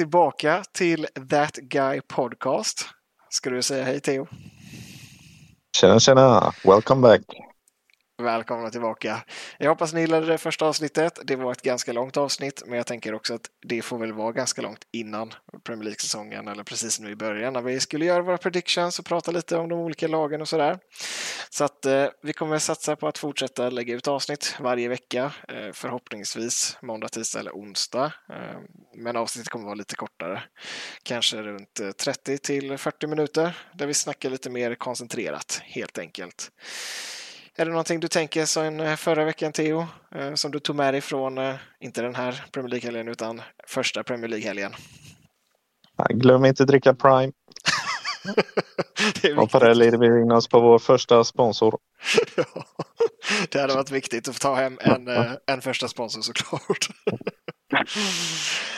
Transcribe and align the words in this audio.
tillbaka 0.00 0.62
till 0.72 1.06
That 1.30 1.56
Guy 1.56 2.00
Podcast. 2.00 2.86
Ska 3.30 3.50
du 3.50 3.62
säga 3.62 3.84
hej 3.84 4.00
Theo? 4.00 4.26
Tjena, 5.76 6.00
tjena! 6.00 6.52
Welcome 6.64 7.02
back! 7.02 7.20
Välkomna 8.20 8.70
tillbaka. 8.70 9.24
Jag 9.58 9.68
hoppas 9.68 9.92
ni 9.92 10.00
gillade 10.00 10.26
det 10.26 10.38
första 10.38 10.66
avsnittet. 10.66 11.18
Det 11.24 11.36
var 11.36 11.52
ett 11.52 11.62
ganska 11.62 11.92
långt 11.92 12.16
avsnitt, 12.16 12.62
men 12.66 12.76
jag 12.76 12.86
tänker 12.86 13.14
också 13.14 13.34
att 13.34 13.50
det 13.66 13.82
får 13.82 13.98
väl 13.98 14.12
vara 14.12 14.32
ganska 14.32 14.62
långt 14.62 14.86
innan 14.92 15.34
Premier 15.64 15.84
League-säsongen 15.84 16.48
eller 16.48 16.64
precis 16.64 17.00
nu 17.00 17.10
i 17.10 17.16
början 17.16 17.52
när 17.52 17.60
vi 17.60 17.80
skulle 17.80 18.04
göra 18.04 18.22
våra 18.22 18.38
predictions 18.38 18.98
och 18.98 19.04
prata 19.04 19.30
lite 19.30 19.56
om 19.56 19.68
de 19.68 19.78
olika 19.78 20.08
lagen 20.08 20.40
och 20.40 20.48
sådär. 20.48 20.78
Så 21.50 21.64
att 21.64 21.86
eh, 21.86 22.06
vi 22.22 22.32
kommer 22.32 22.58
satsa 22.58 22.96
på 22.96 23.08
att 23.08 23.18
fortsätta 23.18 23.70
lägga 23.70 23.94
ut 23.94 24.08
avsnitt 24.08 24.56
varje 24.60 24.88
vecka, 24.88 25.32
eh, 25.48 25.72
förhoppningsvis 25.72 26.76
måndag, 26.82 27.08
tisdag 27.08 27.40
eller 27.40 27.52
onsdag. 27.52 28.12
Eh, 28.28 28.58
men 28.94 29.16
avsnittet 29.16 29.48
kommer 29.48 29.64
vara 29.64 29.74
lite 29.74 29.96
kortare, 29.96 30.42
kanske 31.02 31.42
runt 31.42 31.80
eh, 31.80 31.90
30 31.90 32.38
till 32.38 32.78
40 32.78 33.06
minuter 33.06 33.58
där 33.74 33.86
vi 33.86 33.94
snackar 33.94 34.30
lite 34.30 34.50
mer 34.50 34.74
koncentrerat 34.74 35.60
helt 35.64 35.98
enkelt. 35.98 36.50
Är 37.56 37.64
det 37.64 37.70
någonting 37.70 38.00
du 38.00 38.08
tänker 38.08 38.44
som 38.44 38.80
eh, 38.80 38.96
förra 38.96 39.24
veckan, 39.24 39.52
Theo, 39.52 39.86
eh, 40.14 40.34
som 40.34 40.50
du 40.50 40.58
tog 40.58 40.76
med 40.76 40.94
dig 40.94 41.00
från, 41.00 41.38
eh, 41.38 41.54
inte 41.80 42.02
den 42.02 42.14
här 42.14 42.44
Premier 42.52 42.70
League-helgen, 42.70 43.08
utan 43.08 43.42
första 43.66 44.02
Premier 44.02 44.28
League-helgen? 44.28 44.72
Glöm 46.08 46.44
inte 46.44 46.62
att 46.62 46.68
dricka 46.68 46.94
Prime. 46.94 47.32
och 49.42 49.50
på 49.50 49.58
det 49.58 49.74
leder 49.74 49.98
vi 49.98 50.06
in 50.06 50.32
oss 50.32 50.48
på 50.48 50.60
vår 50.60 50.78
första 50.78 51.24
sponsor. 51.24 51.78
ja, 52.36 52.44
det 53.48 53.60
hade 53.60 53.74
varit 53.74 53.90
viktigt 53.90 54.28
att 54.28 54.34
få 54.34 54.38
ta 54.38 54.54
hem 54.54 54.78
en, 54.80 55.08
en 55.46 55.60
första 55.60 55.88
sponsor 55.88 56.22
såklart. 56.22 56.88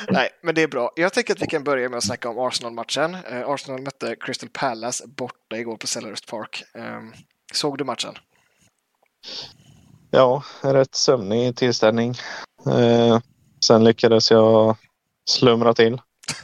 Nej, 0.09 0.31
men 0.43 0.55
det 0.55 0.63
är 0.63 0.69
bra. 0.69 0.93
Jag 0.97 1.13
tänker 1.13 1.35
att 1.35 1.43
vi 1.43 1.47
kan 1.47 1.65
börja 1.65 1.89
med 1.89 1.97
att 1.97 2.05
snacka 2.05 2.29
om 2.29 2.39
Arsenal-matchen. 2.39 3.17
Arsenal 3.47 3.83
mötte 3.83 4.17
Crystal 4.21 4.49
Palace 4.53 5.05
borta 5.07 5.57
igår 5.57 5.77
på 5.77 5.87
Selhurst 5.87 6.31
Park. 6.31 6.65
Ehm, 6.75 7.13
såg 7.53 7.79
du 7.79 7.85
matchen? 7.85 8.15
Ja, 10.11 10.43
rätt 10.61 10.95
sömnig 10.95 11.57
tillställning. 11.57 12.15
Eh, 12.67 13.19
sen 13.67 13.85
lyckades 13.85 14.31
jag 14.31 14.77
slumra 15.31 15.75
till. 15.75 16.01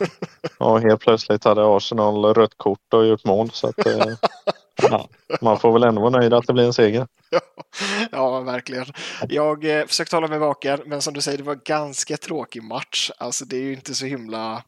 Och 0.59 0.81
helt 0.81 1.01
plötsligt 1.01 1.45
hade 1.45 1.77
Arsenal 1.77 2.35
rött 2.35 2.55
kort 2.57 2.95
och 2.95 3.07
gjort 3.07 3.25
mål. 3.25 3.51
Så 3.51 3.69
att, 3.69 3.87
eh, 3.87 4.07
ja, 4.83 5.09
man 5.41 5.59
får 5.59 5.73
väl 5.73 5.83
ändå 5.83 6.01
vara 6.01 6.19
nöjd 6.19 6.33
att 6.33 6.47
det 6.47 6.53
blir 6.53 6.65
en 6.65 6.73
seger. 6.73 7.07
Ja, 7.31 7.41
ja 8.13 8.41
verkligen. 8.41 8.87
Jag 9.29 9.79
eh, 9.79 9.87
försökte 9.87 10.17
hålla 10.17 10.29
mig 10.29 10.39
vaken, 10.39 10.81
men 10.87 11.03
som 11.03 11.15
du 11.15 11.21
säger, 11.21 11.39
det 11.39 11.45
var 11.45 11.55
ganska 11.55 12.17
tråkig 12.17 12.63
match. 12.63 13.11
Alltså 13.19 13.45
det 13.45 13.57
är 13.57 13.61
ju 13.61 13.73
inte 13.73 13.95
så 13.95 14.07
himla... 14.07 14.63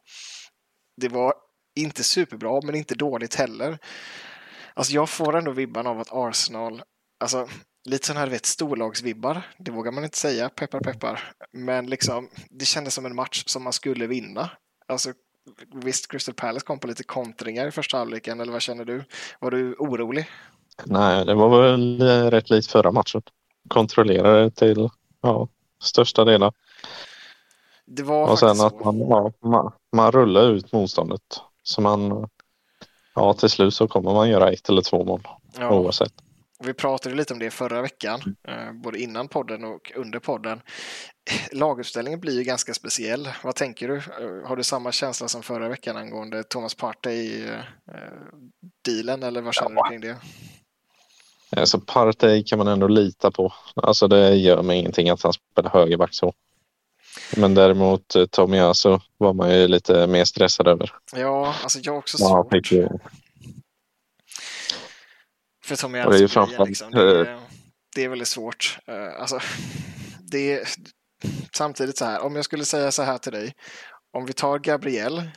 Det 1.00 1.08
var 1.08 1.34
inte 1.76 2.04
superbra, 2.04 2.60
men 2.64 2.74
inte 2.74 2.94
dåligt 2.94 3.34
heller. 3.34 3.78
Alltså 4.74 4.92
jag 4.92 5.08
får 5.08 5.36
ändå 5.36 5.50
vibban 5.50 5.86
av 5.86 6.00
att 6.00 6.12
Arsenal, 6.12 6.82
alltså 7.20 7.48
lite 7.84 8.06
sådana 8.06 8.20
här 8.20 8.30
vet, 8.30 8.46
storlagsvibbar. 8.46 9.42
Det 9.58 9.70
vågar 9.70 9.92
man 9.92 10.04
inte 10.04 10.18
säga, 10.18 10.48
peppar 10.48 10.80
peppar. 10.80 11.32
Men 11.52 11.86
liksom, 11.86 12.28
det 12.50 12.64
kändes 12.64 12.94
som 12.94 13.06
en 13.06 13.14
match 13.14 13.44
som 13.46 13.64
man 13.64 13.72
skulle 13.72 14.06
vinna. 14.06 14.50
Alltså, 14.86 15.12
visst, 15.74 16.10
Crystal 16.10 16.34
Palace 16.34 16.66
kom 16.66 16.78
på 16.78 16.86
lite 16.86 17.04
kontringar 17.04 17.66
i 17.66 17.70
första 17.70 17.98
halvleken, 17.98 18.40
eller 18.40 18.52
vad 18.52 18.62
känner 18.62 18.84
du? 18.84 19.04
Var 19.40 19.50
du 19.50 19.74
orolig? 19.74 20.26
Nej, 20.84 21.24
det 21.24 21.34
var 21.34 21.62
väl 21.62 22.00
rätt 22.30 22.50
likt 22.50 22.70
förra 22.70 22.92
matchen. 22.92 23.22
Kontrollerade 23.68 24.50
till 24.50 24.88
ja, 25.20 25.48
största 25.82 26.24
delen. 26.24 26.52
Det 27.86 28.02
var 28.02 28.28
och 28.28 28.38
sen 28.38 28.60
att 28.60 28.84
man, 28.84 28.98
ja, 28.98 29.32
man, 29.40 29.72
man 29.92 30.12
rullar 30.12 30.50
ut 30.50 30.72
motståndet. 30.72 31.40
Så 31.62 31.80
man, 31.80 32.28
ja, 33.14 33.34
till 33.34 33.50
slut 33.50 33.74
så 33.74 33.88
kommer 33.88 34.14
man 34.14 34.28
göra 34.28 34.52
ett 34.52 34.68
eller 34.68 34.82
två 34.82 35.04
mål 35.04 35.28
ja. 35.58 35.70
oavsett. 35.70 36.12
Vi 36.62 36.74
pratade 36.74 37.14
lite 37.14 37.32
om 37.32 37.38
det 37.38 37.50
förra 37.50 37.82
veckan, 37.82 38.36
eh, 38.48 38.72
både 38.72 38.98
innan 38.98 39.28
podden 39.28 39.64
och 39.64 39.92
under 39.96 40.18
podden. 40.18 40.60
Laguppställningen 41.52 42.20
blir 42.20 42.32
ju 42.32 42.44
ganska 42.44 42.74
speciell. 42.74 43.28
Vad 43.44 43.54
tänker 43.54 43.88
du? 43.88 43.96
Eh, 43.96 44.02
har 44.48 44.56
du 44.56 44.64
samma 44.64 44.92
känsla 44.92 45.28
som 45.28 45.42
förra 45.42 45.68
veckan 45.68 45.96
angående 45.96 46.42
Thomas 46.42 46.74
Partey-dealen 46.74 49.22
eh, 49.22 49.28
eller 49.28 49.40
vad 49.40 49.54
känner 49.54 49.76
ja. 49.76 49.84
du 49.84 49.90
kring 49.90 50.00
det? 50.00 50.16
Alltså 51.56 51.80
Partey 51.80 52.44
kan 52.44 52.58
man 52.58 52.68
ändå 52.68 52.88
lita 52.88 53.30
på. 53.30 53.52
Alltså 53.74 54.08
det 54.08 54.34
gör 54.34 54.62
mig 54.62 54.78
ingenting 54.78 55.10
att 55.10 55.22
han 55.22 55.32
spelar 55.32 55.70
högerback 55.70 56.14
så. 56.14 56.32
Men 57.36 57.54
däremot 57.54 58.16
Tomiasu 58.30 58.98
var 59.18 59.32
man 59.32 59.54
ju 59.54 59.68
lite 59.68 60.06
mer 60.06 60.24
stressad 60.24 60.68
över. 60.68 60.92
Ja, 61.16 61.54
alltså 61.62 61.78
jag 61.82 61.98
också 61.98 62.18
svårt. 62.18 62.70
Ja, 62.70 62.88
för 65.70 65.82
Tommy 65.82 65.98
det 65.98 66.24
är, 66.24 66.28
framförallt... 66.28 66.68
liksom. 66.68 66.90
det, 66.90 67.20
är, 67.20 67.40
det 67.94 68.04
är 68.04 68.08
väldigt 68.08 68.28
svårt. 68.28 68.78
Uh, 68.88 69.20
alltså, 69.20 69.40
det 70.20 70.64
samtidigt 71.52 71.98
så 71.98 72.04
här, 72.04 72.20
om 72.20 72.36
jag 72.36 72.44
skulle 72.44 72.64
säga 72.64 72.92
så 72.92 73.02
här 73.02 73.18
till 73.18 73.32
dig. 73.32 73.54
Om 74.12 74.26
vi 74.26 74.32
tar 74.32 74.58
Gabriel 74.58 75.30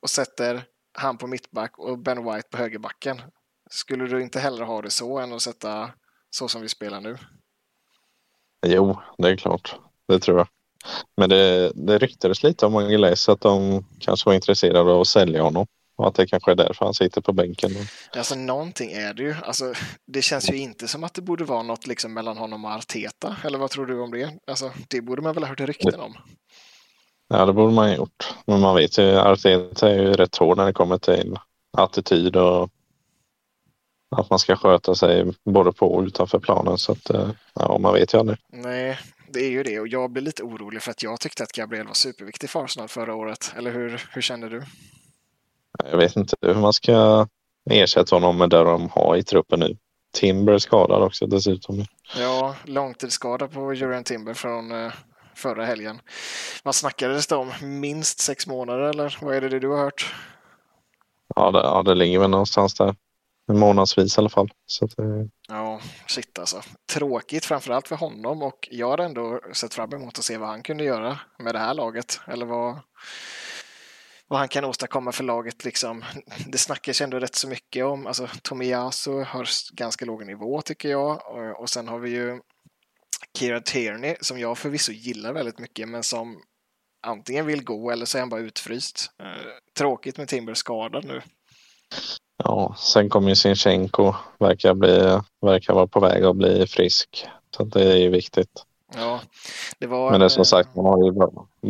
och 0.00 0.10
sätter 0.10 0.64
han 0.98 1.18
på 1.18 1.26
mittback 1.26 1.78
och 1.78 1.98
Ben 1.98 2.24
White 2.24 2.48
på 2.50 2.58
högerbacken. 2.58 3.22
Skulle 3.70 4.06
du 4.06 4.22
inte 4.22 4.40
hellre 4.40 4.64
ha 4.64 4.82
det 4.82 4.90
så 4.90 5.18
än 5.18 5.32
att 5.32 5.42
sätta 5.42 5.90
så 6.30 6.48
som 6.48 6.62
vi 6.62 6.68
spelar 6.68 7.00
nu? 7.00 7.16
Jo, 8.66 8.98
det 9.18 9.28
är 9.28 9.36
klart. 9.36 9.76
Det 10.08 10.18
tror 10.18 10.38
jag. 10.38 10.48
Men 11.16 11.28
det, 11.28 11.72
det 11.74 11.98
ryktades 11.98 12.42
lite 12.42 12.66
om 12.66 12.76
Angeles 12.76 13.28
att 13.28 13.40
de 13.40 13.84
kanske 14.00 14.28
var 14.28 14.34
intresserade 14.34 14.90
av 14.90 15.00
att 15.00 15.06
sälja 15.06 15.42
honom. 15.42 15.66
Och 16.02 16.08
att 16.08 16.14
det 16.14 16.26
kanske 16.26 16.50
är 16.50 16.54
därför 16.54 16.84
han 16.84 16.94
sitter 16.94 17.20
på 17.20 17.32
bänken. 17.32 17.70
Alltså 18.16 18.34
någonting 18.34 18.92
är 18.92 19.14
det 19.14 19.22
ju. 19.22 19.34
Alltså, 19.42 19.74
det 20.06 20.22
känns 20.22 20.50
ju 20.50 20.56
inte 20.56 20.88
som 20.88 21.04
att 21.04 21.14
det 21.14 21.22
borde 21.22 21.44
vara 21.44 21.62
något 21.62 21.86
liksom 21.86 22.14
mellan 22.14 22.36
honom 22.36 22.64
och 22.64 22.70
Arteta. 22.70 23.36
Eller 23.44 23.58
vad 23.58 23.70
tror 23.70 23.86
du 23.86 24.00
om 24.00 24.10
det? 24.10 24.38
Alltså, 24.46 24.70
det 24.88 25.00
borde 25.00 25.22
man 25.22 25.34
väl 25.34 25.42
ha 25.42 25.48
hört 25.48 25.60
rykten 25.60 26.00
om? 26.00 26.16
Ja, 27.28 27.46
det 27.46 27.52
borde 27.52 27.72
man 27.72 27.88
ha 27.88 27.96
gjort. 27.96 28.34
Men 28.46 28.60
man 28.60 28.74
vet 28.74 28.98
ju, 28.98 29.18
Arteta 29.18 29.90
är 29.90 29.94
ju 29.94 30.12
rätt 30.12 30.36
hård 30.36 30.56
när 30.56 30.66
det 30.66 30.72
kommer 30.72 30.98
till 30.98 31.38
attityd 31.76 32.36
och 32.36 32.70
att 34.16 34.30
man 34.30 34.38
ska 34.38 34.56
sköta 34.56 34.94
sig 34.94 35.32
både 35.44 35.72
på 35.72 35.94
och 35.94 36.02
utanför 36.02 36.38
planen. 36.38 36.78
Så 36.78 36.92
att, 36.92 37.10
eh, 37.10 37.30
ja, 37.54 37.78
man 37.78 37.94
vet 37.94 38.14
ju 38.14 38.18
aldrig. 38.18 38.38
Nej, 38.52 38.98
det 39.28 39.40
är 39.40 39.50
ju 39.50 39.62
det. 39.62 39.80
Och 39.80 39.88
jag 39.88 40.10
blir 40.10 40.22
lite 40.22 40.42
orolig 40.42 40.82
för 40.82 40.90
att 40.90 41.02
jag 41.02 41.20
tyckte 41.20 41.42
att 41.42 41.52
Gabriel 41.52 41.86
var 41.86 41.94
superviktig 41.94 42.50
för 42.50 42.64
Arsenal 42.64 42.88
förra 42.88 43.14
året. 43.14 43.52
Eller 43.56 43.72
hur, 43.72 44.02
hur 44.10 44.22
känner 44.22 44.50
du? 44.50 44.62
Jag 45.90 45.96
vet 45.96 46.16
inte 46.16 46.36
hur 46.40 46.54
man 46.54 46.72
ska 46.72 47.26
ersätta 47.70 48.16
honom 48.16 48.38
med 48.38 48.50
det 48.50 48.64
de 48.64 48.88
har 48.88 49.16
i 49.16 49.22
truppen 49.22 49.60
nu. 49.60 49.76
Timber 50.14 50.52
är 50.52 50.58
skadad 50.58 51.02
också 51.02 51.26
dessutom. 51.26 51.84
Ja, 52.18 52.56
långtidsskada 52.64 53.48
på 53.48 53.74
Jurian 53.74 54.04
Timber 54.04 54.34
från 54.34 54.72
uh, 54.72 54.92
förra 55.34 55.64
helgen. 55.64 56.00
Vad 56.64 56.74
snackades 56.74 57.26
det 57.26 57.36
om? 57.36 57.52
Minst 57.62 58.18
sex 58.18 58.46
månader 58.46 58.82
eller 58.82 59.18
vad 59.20 59.34
är 59.34 59.40
det 59.40 59.58
du 59.58 59.68
har 59.68 59.78
hört? 59.78 60.14
Ja, 61.34 61.50
det, 61.50 61.58
ja, 61.58 61.82
det 61.82 61.94
ligger 61.94 62.18
väl 62.18 62.30
någonstans 62.30 62.74
där. 62.74 62.94
Månadsvis 63.52 64.18
i 64.18 64.20
alla 64.20 64.28
fall. 64.28 64.50
Så 64.66 64.84
att, 64.84 64.98
uh... 64.98 65.24
Ja, 65.48 65.80
shit 66.06 66.38
alltså. 66.38 66.62
Tråkigt 66.92 67.44
framförallt 67.44 67.88
för 67.88 67.96
honom 67.96 68.42
och 68.42 68.68
jag 68.70 68.88
har 68.88 68.98
ändå 68.98 69.40
sett 69.52 69.74
fram 69.74 69.94
emot 69.94 70.18
att 70.18 70.24
se 70.24 70.38
vad 70.38 70.48
han 70.48 70.62
kunde 70.62 70.84
göra 70.84 71.18
med 71.38 71.54
det 71.54 71.58
här 71.58 71.74
laget. 71.74 72.20
Eller 72.26 72.46
vad, 72.46 72.78
vad 74.32 74.38
han 74.38 74.48
kan 74.48 74.64
åstadkomma 74.64 75.12
för 75.12 75.24
laget. 75.24 75.64
Liksom. 75.64 76.04
Det 76.46 76.58
snackas 76.58 77.00
ändå 77.00 77.18
rätt 77.18 77.34
så 77.34 77.48
mycket 77.48 77.84
om, 77.84 78.06
alltså 78.06 78.28
Tomiyasu 78.42 79.10
har 79.10 79.48
ganska 79.72 80.04
låg 80.04 80.26
nivå 80.26 80.62
tycker 80.62 80.88
jag 80.88 81.10
och, 81.10 81.60
och 81.60 81.70
sen 81.70 81.88
har 81.88 81.98
vi 81.98 82.10
ju 82.10 82.40
Kira 83.38 83.60
Tierney 83.60 84.16
som 84.20 84.38
jag 84.38 84.58
förvisso 84.58 84.92
gillar 84.92 85.32
väldigt 85.32 85.58
mycket 85.58 85.88
men 85.88 86.02
som 86.02 86.42
antingen 87.06 87.46
vill 87.46 87.64
gå 87.64 87.90
eller 87.90 88.06
så 88.06 88.18
är 88.18 88.20
han 88.20 88.28
bara 88.28 88.40
utfryst. 88.40 89.10
Eh, 89.22 89.26
tråkigt 89.78 90.18
med 90.18 90.28
Timber 90.28 90.54
skadad 90.54 91.04
nu. 91.04 91.22
Ja, 92.44 92.76
sen 92.78 93.08
kommer 93.08 93.28
ju 93.28 93.36
Sinchenko, 93.36 94.14
verkar, 94.38 94.74
bli, 94.74 95.20
verkar 95.40 95.74
vara 95.74 95.86
på 95.86 96.00
väg 96.00 96.24
att 96.24 96.36
bli 96.36 96.66
frisk. 96.66 97.26
Så 97.56 97.64
det 97.64 97.92
är 97.92 97.96
ju 97.96 98.10
viktigt. 98.10 98.64
Ja, 98.94 99.20
det 99.78 99.86
var 99.86 100.10
Men 100.10 100.20
det 100.20 100.26
är 100.26 100.28
som 100.28 100.44
sagt, 100.44 100.76
man 100.76 100.84
har 100.84 101.04
ju 101.04 101.12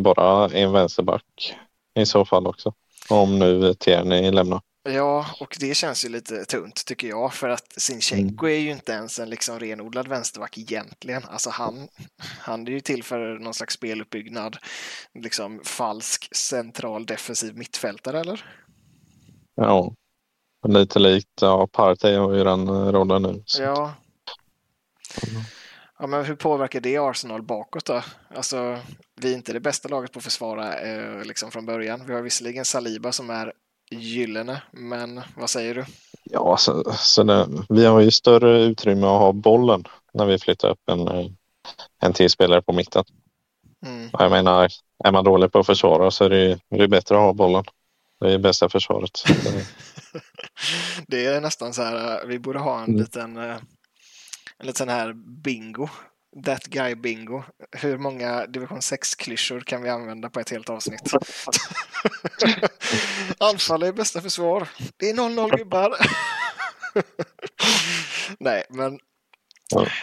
bara 0.03 0.49
en 0.49 0.71
vänsterback 0.71 1.55
i 1.95 2.05
så 2.05 2.25
fall 2.25 2.47
också. 2.47 2.73
Om 3.09 3.39
nu 3.39 3.73
Tierney 3.73 4.31
lämnar. 4.31 4.61
Ja, 4.89 5.25
och 5.39 5.57
det 5.59 5.75
känns 5.75 6.05
ju 6.05 6.09
lite 6.09 6.45
tunt 6.45 6.85
tycker 6.85 7.07
jag 7.07 7.33
för 7.33 7.49
att 7.49 7.73
Sinchenko 7.77 8.45
mm. 8.45 8.57
är 8.57 8.63
ju 8.63 8.71
inte 8.71 8.91
ens 8.91 9.19
en 9.19 9.29
liksom 9.29 9.59
renodlad 9.59 10.07
vänsterback 10.07 10.57
egentligen. 10.57 11.23
Alltså 11.29 11.49
han, 11.49 11.87
han 12.39 12.67
är 12.67 12.71
ju 12.71 12.79
till 12.79 13.03
för 13.03 13.39
någon 13.39 13.53
slags 13.53 13.73
speluppbyggnad, 13.73 14.57
liksom 15.13 15.61
falsk 15.63 16.35
central 16.35 17.05
defensiv 17.05 17.57
mittfältare 17.57 18.19
eller? 18.19 18.45
Ja, 19.55 19.93
lite 20.67 20.99
likt, 20.99 21.41
ja 21.41 21.67
Partey 21.67 22.15
har 22.15 22.33
ju 22.33 22.43
den 22.43 22.91
rollen 22.91 23.21
nu. 23.21 23.43
Så. 23.45 23.61
Ja. 23.61 23.93
Ja, 25.99 26.07
men 26.07 26.25
hur 26.25 26.35
påverkar 26.35 26.79
det 26.81 26.97
Arsenal 26.97 27.41
bakåt 27.41 27.85
då? 27.85 28.01
Alltså, 28.35 28.79
vi 29.21 29.31
är 29.31 29.35
inte 29.35 29.53
det 29.53 29.59
bästa 29.59 29.89
laget 29.89 30.11
på 30.11 30.19
att 30.19 30.23
försvara 30.23 30.79
eh, 30.79 31.23
liksom 31.23 31.51
från 31.51 31.65
början. 31.65 32.05
Vi 32.07 32.13
har 32.13 32.21
visserligen 32.21 32.65
Saliba 32.65 33.11
som 33.11 33.29
är 33.29 33.53
gyllene, 33.91 34.61
men 34.71 35.21
vad 35.37 35.49
säger 35.49 35.75
du? 35.75 35.85
Ja, 36.23 36.57
så, 36.57 36.93
så 36.93 37.23
det, 37.23 37.47
vi 37.69 37.85
har 37.85 37.99
ju 37.99 38.11
större 38.11 38.61
utrymme 38.63 39.07
att 39.07 39.19
ha 39.19 39.31
bollen 39.31 39.83
när 40.13 40.25
vi 40.25 40.39
flyttar 40.39 40.69
upp 40.69 40.89
en, 40.91 41.07
eh, 41.07 41.25
en 42.03 42.13
till 42.13 42.29
spelare 42.29 42.61
på 42.61 42.73
mitten. 42.73 43.03
Mm. 43.85 44.09
Jag 44.13 44.31
menar, 44.31 44.69
är 45.03 45.11
man 45.11 45.23
dålig 45.23 45.51
på 45.51 45.59
att 45.59 45.65
försvara 45.65 46.11
så 46.11 46.23
är 46.25 46.29
det, 46.29 46.59
det 46.69 46.83
är 46.83 46.87
bättre 46.87 47.15
att 47.15 47.21
ha 47.21 47.33
bollen. 47.33 47.63
Det 48.19 48.33
är 48.33 48.37
bästa 48.37 48.69
försvaret. 48.69 49.11
det 51.07 51.25
är 51.25 51.41
nästan 51.41 51.73
så 51.73 51.81
här, 51.81 52.21
eh, 52.21 52.27
vi 52.27 52.39
borde 52.39 52.59
ha 52.59 52.77
en 52.77 52.83
Mm. 52.83 52.99
liten, 52.99 53.37
eh, 53.37 53.55
en 54.57 54.67
liten 54.67 54.89
här 54.89 55.13
bingo. 55.43 55.89
That 56.45 56.63
guy 56.63 56.95
bingo. 56.95 57.43
Hur 57.71 57.97
många 57.97 58.45
division 58.45 58.79
6-klyschor 58.79 59.61
kan 59.61 59.81
vi 59.81 59.89
använda 59.89 60.29
på 60.29 60.39
ett 60.39 60.49
helt 60.49 60.69
avsnitt? 60.69 61.11
Anfall 63.37 63.83
är 63.83 63.93
bästa 63.93 64.21
försvar. 64.21 64.67
Det 64.97 65.09
är 65.09 65.13
0-0 65.13 65.57
gubbar. 65.57 65.95
Nej, 68.39 68.63
men 68.69 68.99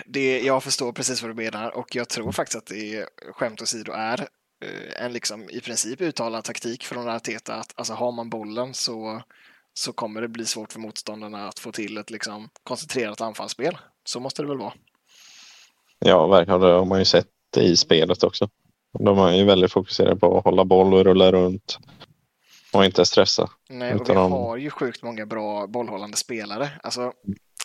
det, 0.07 0.41
jag 0.41 0.63
förstår 0.63 0.93
precis 0.93 1.23
vad 1.23 1.31
du 1.31 1.35
menar 1.35 1.71
och 1.71 1.95
jag 1.95 2.09
tror 2.09 2.33
faktiskt 2.33 2.59
att 2.59 2.67
det 2.67 3.09
skämt 3.33 3.63
åsido 3.63 3.93
är 3.93 4.21
eh, 4.65 5.05
en 5.05 5.13
liksom 5.13 5.51
i 5.51 5.61
princip 5.61 6.01
uttalad 6.01 6.45
taktik 6.45 6.85
från 6.85 7.09
Arteta 7.09 7.55
att 7.55 7.73
alltså 7.75 7.93
har 7.93 8.13
man 8.13 8.31
bollen 8.31 8.75
så, 8.75 9.23
så 9.75 9.93
kommer 9.93 10.21
det 10.21 10.29
bli 10.29 10.47
svårt 10.47 10.73
för 10.73 10.81
motståndarna 10.81 11.49
att 11.49 11.59
få 11.59 11.73
till 11.73 11.99
ett 11.99 12.11
liksom 12.11 12.49
koncentrerat 12.65 13.21
anfallsspel. 13.21 13.79
Så 14.11 14.21
måste 14.21 14.43
det 14.43 14.49
väl 14.49 14.59
vara. 14.59 14.73
Ja, 15.99 16.27
verkligen. 16.27 16.61
Det 16.61 16.67
har 16.67 16.85
man 16.85 16.99
ju 16.99 17.05
sett 17.05 17.27
i 17.57 17.77
spelet 17.77 18.23
också. 18.23 18.49
De 18.99 19.19
är 19.19 19.33
ju 19.33 19.45
väldigt 19.45 19.73
fokuserade 19.73 20.17
på 20.17 20.39
att 20.39 20.45
hålla 20.45 20.65
boll 20.65 20.95
och 20.95 21.05
rulla 21.05 21.33
runt 21.33 21.79
och 22.73 22.85
inte 22.85 23.05
stressa. 23.05 23.51
Nej, 23.69 23.95
och 23.95 24.11
vi 24.11 24.15
de- 24.15 24.33
har 24.33 24.57
ju 24.57 24.71
sjukt 24.71 25.03
många 25.03 25.27
bra 25.27 25.67
bollhållande 25.67 26.17
spelare. 26.17 26.69
Alltså, 26.83 27.13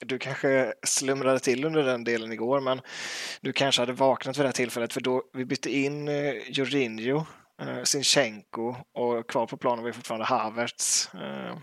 du 0.02 0.20
kanske 0.20 0.74
slumrade 0.88 1.40
till 1.40 1.66
under 1.66 1.84
den 1.84 2.04
delen 2.04 2.32
igår, 2.34 2.60
men 2.60 2.82
du 3.42 3.54
kanske 3.54 3.82
hade 3.82 3.94
vaknat 3.94 4.38
vid 4.38 4.44
det 4.44 4.48
här 4.48 4.54
tillfället, 4.54 4.94
för 4.94 5.02
då 5.02 5.24
vi 5.34 5.46
bytte 5.46 5.76
in 5.76 6.08
eh, 6.08 6.34
Jorginho, 6.50 7.18
eh, 7.62 7.84
Sinchenko 7.84 8.76
och 8.94 9.30
kvar 9.30 9.46
på 9.48 9.58
planen 9.58 9.84
var 9.84 9.92
fortfarande 9.92 10.26
Havertz. 10.26 11.10
Eh, 11.14 11.58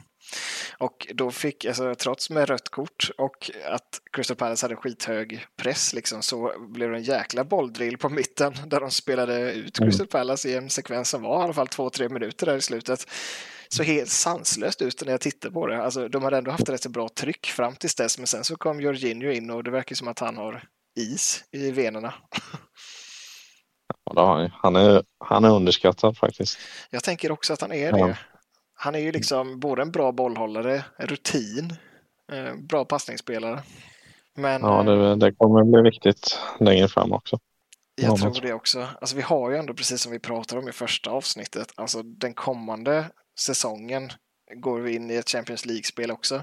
och 0.78 1.06
då 1.14 1.30
fick, 1.30 1.64
alltså, 1.64 1.94
trots 1.94 2.30
med 2.30 2.48
rött 2.48 2.68
kort 2.68 3.10
och 3.18 3.50
att 3.66 4.00
Crystal 4.12 4.36
Palace 4.36 4.64
hade 4.64 4.76
skithög 4.76 5.46
press 5.56 5.92
liksom, 5.92 6.22
så 6.22 6.52
blev 6.58 6.90
det 6.90 6.96
en 6.96 7.02
jäkla 7.02 7.44
bolldrill 7.44 7.98
på 7.98 8.08
mitten 8.08 8.54
där 8.66 8.80
de 8.80 8.90
spelade 8.90 9.52
ut 9.52 9.78
Mm. 9.78 9.90
Crystal 9.90 10.06
Palace 10.06 10.48
i 10.48 10.54
en 10.54 10.70
sekvens 10.70 11.08
som 11.08 11.22
var 11.22 11.40
i 11.40 11.44
alla 11.44 11.52
fall 11.52 11.68
två-tre 11.68 12.08
minuter 12.08 12.46
där 12.46 12.56
i 12.56 12.60
slutet. 12.60 13.06
Så 13.68 13.82
helt 13.82 14.08
sanslöst 14.08 14.82
ut 14.82 15.04
när 15.04 15.12
jag 15.12 15.20
tittade 15.20 15.54
på 15.54 15.66
det. 15.66 15.82
Alltså, 15.82 16.08
de 16.08 16.22
hade 16.22 16.38
ändå 16.38 16.50
haft 16.50 16.68
rätt 16.68 16.86
bra 16.86 17.08
tryck 17.08 17.46
fram 17.46 17.76
tills 17.76 17.94
dess, 17.94 18.18
men 18.18 18.26
sen 18.26 18.44
så 18.44 18.56
kom 18.56 18.80
Jorginho 18.80 19.30
in 19.30 19.50
och 19.50 19.64
det 19.64 19.70
verkar 19.70 19.96
som 19.96 20.08
att 20.08 20.18
han 20.18 20.36
har 20.36 20.64
is 20.98 21.44
i 21.50 21.70
venerna. 21.70 22.14
Och 24.04 24.14
då 24.14 24.22
har 24.22 24.38
han, 24.38 24.50
han, 24.54 24.76
är, 24.76 25.02
han 25.24 25.44
är 25.44 25.50
underskattad 25.50 26.16
faktiskt. 26.18 26.58
Jag 26.90 27.04
tänker 27.04 27.32
också 27.32 27.52
att 27.52 27.60
han 27.60 27.72
är 27.72 27.98
Ja. 27.98 28.14
Det. 28.82 28.86
Han 28.86 28.94
är 28.94 28.98
ju 28.98 29.12
liksom 29.12 29.60
både 29.60 29.82
en 29.82 29.90
bra 29.90 30.12
bollhållare, 30.12 30.84
rutin, 30.98 31.76
eh, 32.32 32.54
bra 32.56 32.84
passningsspelare. 32.84 33.62
Men 34.34 34.60
Ja, 34.60 34.80
eh, 34.80 34.84
det, 34.84 35.16
det 35.16 35.32
kommer 35.32 35.64
bli 35.64 35.82
viktigt 35.90 36.38
längre 36.60 36.88
fram 36.88 37.12
också. 37.12 37.38
jag 37.94 38.12
ja, 38.12 38.16
tror 38.16 38.42
det 38.42 38.52
också. 38.52 38.88
Alltså 39.00 39.16
vi 39.16 39.22
har 39.22 39.50
ju 39.50 39.56
ändå, 39.56 39.74
precis 39.74 40.00
som 40.00 40.12
vi 40.12 40.18
pratade 40.18 40.60
om 40.60 40.68
i 40.68 40.72
första 40.72 41.10
avsnittet, 41.10 41.72
alltså 41.76 42.02
den 42.02 42.34
kommande 42.34 43.10
säsongen 43.40 44.10
går 44.56 44.80
vi 44.80 44.94
in 44.94 45.10
i 45.10 45.14
ett 45.14 45.30
Champions 45.30 45.66
League-spel 45.66 46.10
också. 46.10 46.42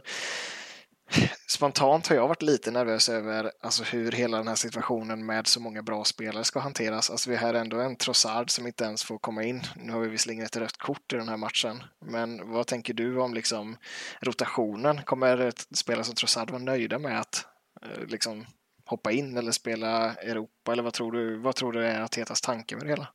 Spontant 1.48 2.08
har 2.08 2.16
jag 2.16 2.28
varit 2.28 2.42
lite 2.42 2.72
nervös 2.72 3.10
över 3.10 3.52
alltså, 3.62 3.84
hur 3.84 4.12
hela 4.12 4.38
den 4.38 4.48
här 4.48 4.56
situationen 4.56 5.26
med 5.26 5.48
så 5.48 5.60
många 5.60 5.84
bra 5.84 6.04
spelare 6.04 6.44
ska 6.44 6.60
hanteras. 6.60 7.10
Alltså, 7.10 7.30
vi 7.30 7.36
har 7.36 7.54
ändå 7.54 7.80
en 7.80 7.96
Trossard 7.96 8.50
som 8.52 8.68
inte 8.68 8.84
ens 8.84 9.04
får 9.04 9.18
komma 9.18 9.44
in. 9.44 9.62
Nu 9.76 9.94
har 9.94 10.00
vi 10.00 10.08
visserligen 10.08 10.46
ett 10.46 10.58
rött 10.58 10.78
kort 10.78 11.14
i 11.14 11.16
den 11.16 11.30
här 11.30 11.38
matchen, 11.38 11.84
men 12.06 12.52
vad 12.52 12.68
tänker 12.68 12.94
du 12.94 13.20
om 13.20 13.34
liksom, 13.34 13.78
rotationen? 14.22 15.04
Kommer 15.04 15.52
spelare 15.76 16.04
som 16.04 16.16
Trossard 16.16 16.52
vara 16.52 16.62
nöjda 16.62 17.00
med 17.00 17.20
att 17.20 17.46
eh, 17.82 18.08
liksom, 18.08 18.46
hoppa 18.86 19.12
in 19.12 19.38
eller 19.38 19.52
spela 19.52 20.14
Europa? 20.14 20.72
Eller 20.72 20.84
vad 20.84 20.94
tror 20.94 21.12
du, 21.12 21.38
vad 21.38 21.56
tror 21.56 21.72
du 21.72 21.86
är 21.86 22.02
Atetas 22.02 22.42
tanke 22.42 22.76
med 22.76 22.86
det 22.86 22.90
hela? 22.90 23.08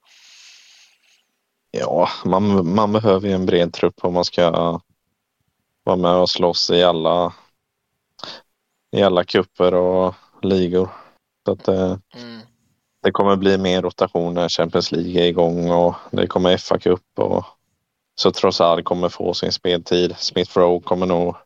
Ja, 1.71 2.09
man, 2.25 2.75
man 2.75 2.93
behöver 2.93 3.29
ju 3.29 3.35
en 3.35 3.47
bred 3.47 3.73
trupp 3.73 4.05
om 4.05 4.15
man 4.15 4.25
ska 4.25 4.81
vara 5.85 5.97
med 5.97 6.15
och 6.15 6.31
slåss 6.31 6.71
i 6.71 6.83
alla, 6.83 7.33
i 8.95 9.03
alla 9.03 9.25
kupper 9.25 9.75
och 9.75 10.15
ligor. 10.43 10.89
Så 11.47 11.53
att, 11.53 11.69
eh, 11.69 11.97
Mm. 12.15 12.41
det 13.03 13.11
kommer 13.11 13.37
bli 13.37 13.59
mer 13.59 13.83
rotation 13.83 14.35
när 14.35 14.49
Champions 14.49 14.93
League 14.93 15.23
är 15.23 15.27
igång 15.27 15.71
och 15.71 15.95
det 16.11 16.27
kommer 16.27 16.57
FA-cup 16.57 17.19
och 17.19 17.45
så 18.15 18.31
Trossard 18.31 18.85
kommer 18.85 19.09
få 19.09 19.35
sin 19.35 19.53
speltid. 19.53 20.15
Smith 20.19 20.59
Rowe 20.59 20.81
kommer 20.81 21.07
nog, 21.07 21.37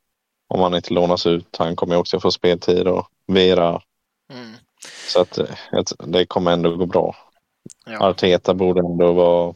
om 0.49 0.61
han 0.61 0.75
inte 0.75 0.95
lånas 0.95 1.27
ut, 1.27 1.57
han 1.59 1.77
kommer 1.77 1.97
också 1.97 2.21
få 2.21 2.31
speltid 2.31 2.87
och 2.89 3.07
Vera. 3.27 3.83
Mm. 4.33 4.53
Så 5.09 5.21
att 5.21 5.39
eh, 5.39 5.47
det 5.99 6.27
kommer 6.27 6.53
ändå 6.53 6.77
gå 6.77 6.87
bra. 6.87 7.17
Ja. 7.87 8.09
Arteta 8.09 8.55
borde 8.55 8.81
ändå 8.81 9.13
vara... 9.13 9.55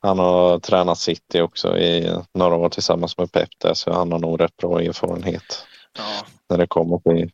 Han 0.00 0.18
har 0.18 0.58
tränat 0.58 0.98
City 0.98 1.40
också 1.40 1.78
i 1.78 2.16
några 2.34 2.54
år 2.54 2.68
tillsammans 2.68 3.18
med 3.18 3.32
Pep 3.32 3.48
där, 3.58 3.74
så 3.74 3.92
han 3.92 4.12
har 4.12 4.18
nog 4.18 4.40
rätt 4.40 4.56
bra 4.56 4.80
erfarenhet 4.80 5.66
Ja, 5.98 6.26
när 6.48 6.58
det 6.58 6.66
kommer 6.66 6.98
till 6.98 7.32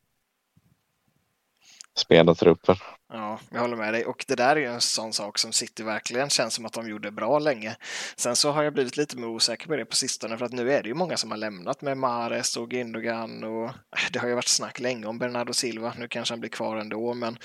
spelartrupper. 1.96 2.82
Ja, 3.12 3.38
jag 3.50 3.60
håller 3.60 3.76
med 3.76 3.94
dig. 3.94 4.06
Och 4.06 4.24
det 4.28 4.34
där 4.34 4.56
är 4.56 4.60
ju 4.60 4.66
en 4.66 4.80
sån 4.80 5.12
sak 5.12 5.38
som 5.38 5.52
City 5.52 5.82
verkligen 5.82 6.30
känns 6.30 6.54
som 6.54 6.66
att 6.66 6.72
de 6.72 6.88
gjorde 6.88 7.10
bra 7.10 7.38
länge. 7.38 7.76
Sen 8.16 8.36
så 8.36 8.50
har 8.50 8.62
jag 8.62 8.72
blivit 8.72 8.96
lite 8.96 9.16
mer 9.16 9.26
osäker 9.26 9.66
på 9.66 9.76
det 9.76 9.84
på 9.84 9.96
sistone 9.96 10.38
för 10.38 10.44
att 10.44 10.52
nu 10.52 10.72
är 10.72 10.82
det 10.82 10.88
ju 10.88 10.94
många 10.94 11.16
som 11.16 11.30
har 11.30 11.38
lämnat 11.38 11.82
med 11.82 11.98
Mares 11.98 12.56
och 12.56 12.72
Gündogan 12.72 13.44
och 13.44 13.70
det 14.12 14.18
har 14.18 14.28
ju 14.28 14.34
varit 14.34 14.48
snack 14.48 14.80
länge 14.80 15.06
om 15.06 15.18
Bernardo 15.18 15.52
Silva. 15.52 15.94
Nu 15.98 16.08
kanske 16.08 16.32
han 16.32 16.40
blir 16.40 16.50
kvar 16.50 16.76
ändå, 16.76 17.14
men, 17.14 17.38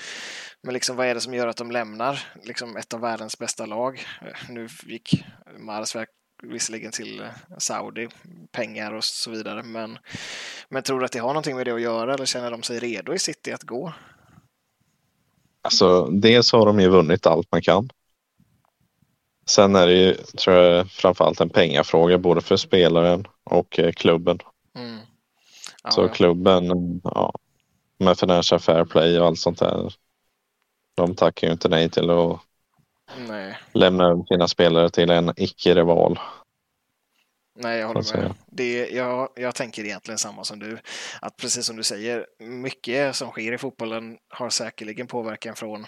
men 0.62 0.74
liksom 0.74 0.96
vad 0.96 1.06
är 1.06 1.14
det 1.14 1.20
som 1.20 1.34
gör 1.34 1.46
att 1.46 1.56
de 1.56 1.70
lämnar 1.70 2.24
liksom 2.44 2.76
ett 2.76 2.94
av 2.94 3.00
världens 3.00 3.38
bästa 3.38 3.66
lag? 3.66 4.04
Nu 4.48 4.68
gick 4.82 5.24
Mares 5.58 5.96
verk- 5.96 6.19
visserligen 6.42 6.92
till 6.92 7.22
Saudi, 7.58 8.08
pengar 8.52 8.92
och 8.92 9.04
så 9.04 9.30
vidare, 9.30 9.62
men, 9.62 9.98
men 10.68 10.82
tror 10.82 10.98
du 10.98 11.04
att 11.04 11.12
det 11.12 11.18
har 11.18 11.28
någonting 11.28 11.56
med 11.56 11.66
det 11.66 11.74
att 11.74 11.80
göra 11.80 12.14
eller 12.14 12.26
känner 12.26 12.50
de 12.50 12.62
sig 12.62 12.78
redo 12.78 13.14
i 13.14 13.18
City 13.18 13.52
att 13.52 13.62
gå? 13.62 13.92
Alltså, 15.62 16.06
dels 16.06 16.52
har 16.52 16.66
de 16.66 16.80
ju 16.80 16.88
vunnit 16.88 17.26
allt 17.26 17.52
man 17.52 17.62
kan. 17.62 17.90
Sen 19.46 19.76
är 19.76 19.86
det 19.86 19.94
ju, 19.94 20.14
tror 20.14 20.56
jag, 20.56 20.90
framförallt 20.90 21.40
en 21.40 21.50
pengafråga 21.50 22.18
både 22.18 22.40
för 22.40 22.56
spelaren 22.56 23.26
och 23.44 23.78
eh, 23.78 23.92
klubben. 23.92 24.38
Mm. 24.74 24.98
Ja, 25.82 25.90
Så 25.90 26.02
ja. 26.02 26.08
klubben, 26.08 27.00
ja, 27.04 27.32
med 27.98 28.18
Financial 28.18 28.60
Fair 28.60 28.84
Play 28.84 29.20
och 29.20 29.26
allt 29.26 29.38
sånt 29.38 29.58
där. 29.58 29.94
De 30.96 31.14
tackar 31.14 31.46
ju 31.46 31.52
inte 31.52 31.68
nej 31.68 31.90
till 31.90 32.10
att 32.10 32.40
Nej, 33.18 33.58
lämna 33.72 34.04
över 34.04 34.24
sina 34.24 34.48
spelare 34.48 34.90
till 34.90 35.10
en 35.10 35.32
icke-rival. 35.36 36.18
nej, 37.58 37.78
jag 37.78 37.86
håller 37.86 38.16
med. 38.16 38.34
Det, 38.46 38.90
jag, 38.90 39.28
jag 39.36 39.54
tänker 39.54 39.84
egentligen 39.84 40.18
samma 40.18 40.44
som 40.44 40.58
du. 40.58 40.78
Att 41.20 41.36
precis 41.36 41.66
som 41.66 41.76
du 41.76 41.82
säger, 41.82 42.26
mycket 42.38 43.16
som 43.16 43.30
sker 43.30 43.52
i 43.52 43.58
fotbollen 43.58 44.18
har 44.28 44.50
säkerligen 44.50 45.06
påverkan 45.06 45.56
från 45.56 45.86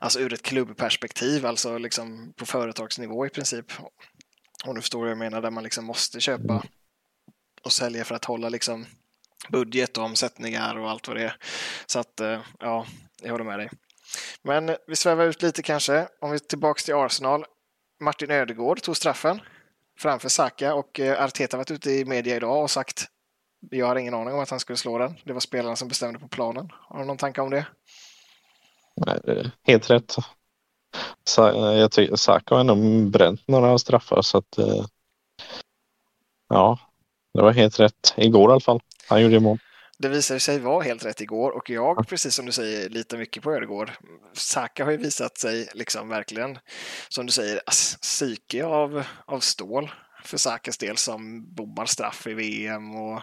Alltså 0.00 0.20
ur 0.20 0.32
ett 0.32 0.42
klubbperspektiv, 0.42 1.46
alltså 1.46 1.78
liksom 1.78 2.32
på 2.36 2.46
företagsnivå 2.46 3.26
i 3.26 3.30
princip. 3.30 3.72
Om 4.64 4.74
du 4.74 4.80
förstår 4.80 5.00
vad 5.00 5.10
jag 5.10 5.18
menar, 5.18 5.42
där 5.42 5.50
man 5.50 5.64
liksom 5.64 5.84
måste 5.84 6.20
köpa 6.20 6.62
och 7.62 7.72
sälja 7.72 8.04
för 8.04 8.14
att 8.14 8.24
hålla 8.24 8.48
liksom 8.48 8.86
budget 9.48 9.98
och 9.98 10.04
omsättningar 10.04 10.78
och 10.78 10.90
allt 10.90 11.08
vad 11.08 11.16
det 11.16 11.22
är. 11.22 11.36
Så 11.86 11.98
att, 11.98 12.20
eh, 12.20 12.40
ja, 12.58 12.86
jag 13.22 13.30
håller 13.30 13.44
med 13.44 13.58
dig. 13.58 13.70
Men 14.42 14.76
vi 14.86 14.96
svävar 14.96 15.24
ut 15.24 15.42
lite 15.42 15.62
kanske. 15.62 16.08
Om 16.20 16.30
vi 16.30 16.34
är 16.34 16.38
tillbaka 16.38 16.80
till 16.80 16.94
Arsenal. 16.94 17.44
Martin 18.00 18.30
Ödegård 18.30 18.82
tog 18.82 18.96
straffen 18.96 19.40
framför 19.98 20.28
Saka 20.28 20.74
och 20.74 21.00
eh, 21.00 21.24
Arteta 21.24 21.56
varit 21.56 21.70
ute 21.70 21.90
i 21.90 22.04
media 22.04 22.36
idag 22.36 22.62
och 22.62 22.70
sagt 22.70 23.08
jag 23.70 23.86
har 23.86 23.96
ingen 23.96 24.14
aning 24.14 24.34
om 24.34 24.40
att 24.40 24.50
han 24.50 24.60
skulle 24.60 24.76
slå 24.76 24.98
den. 24.98 25.14
Det 25.24 25.32
var 25.32 25.40
spelarna 25.40 25.76
som 25.76 25.88
bestämde 25.88 26.18
på 26.18 26.28
planen. 26.28 26.68
Har 26.72 26.98
du 26.98 27.04
någon 27.04 27.16
tanke 27.16 27.40
om 27.40 27.50
det? 27.50 27.66
Nej, 28.96 29.20
det 29.24 29.32
är 29.32 29.50
Helt 29.62 29.90
rätt. 29.90 30.16
Eh, 31.38 31.44
jag 31.54 31.92
tycker 31.92 32.16
Saka 32.16 32.54
har 32.54 32.60
ändå 32.60 32.74
bränt 33.10 33.48
några 33.48 33.78
straffar 33.78 34.22
så 34.22 34.38
att 34.38 34.58
eh, 34.58 34.84
ja, 36.48 36.78
det 37.34 37.42
var 37.42 37.52
helt 37.52 37.80
rätt. 37.80 38.14
Igår 38.16 38.50
i 38.50 38.52
alla 38.52 38.60
fall. 38.60 38.80
Han 39.08 39.22
gjorde 39.22 39.40
mål 39.40 39.58
det 40.02 40.08
visade 40.08 40.40
sig 40.40 40.58
vara 40.58 40.82
helt 40.82 41.04
rätt 41.04 41.20
igår 41.20 41.50
och 41.50 41.70
jag, 41.70 42.08
precis 42.08 42.34
som 42.34 42.46
du 42.46 42.52
säger, 42.52 42.88
litar 42.88 43.18
mycket 43.18 43.42
på 43.42 43.52
Ödegård. 43.52 43.92
Saka 44.32 44.84
har 44.84 44.90
ju 44.90 44.96
visat 44.96 45.38
sig 45.38 45.68
liksom 45.74 46.08
verkligen, 46.08 46.58
som 47.08 47.26
du 47.26 47.32
säger, 47.32 47.60
psyke 48.00 48.64
av, 48.64 49.04
av 49.26 49.40
stål 49.40 49.90
för 50.24 50.38
Sakas 50.38 50.78
del 50.78 50.96
som 50.96 51.54
bommar 51.54 51.86
straff 51.86 52.26
i 52.26 52.34
VM 52.34 52.96
och 52.96 53.20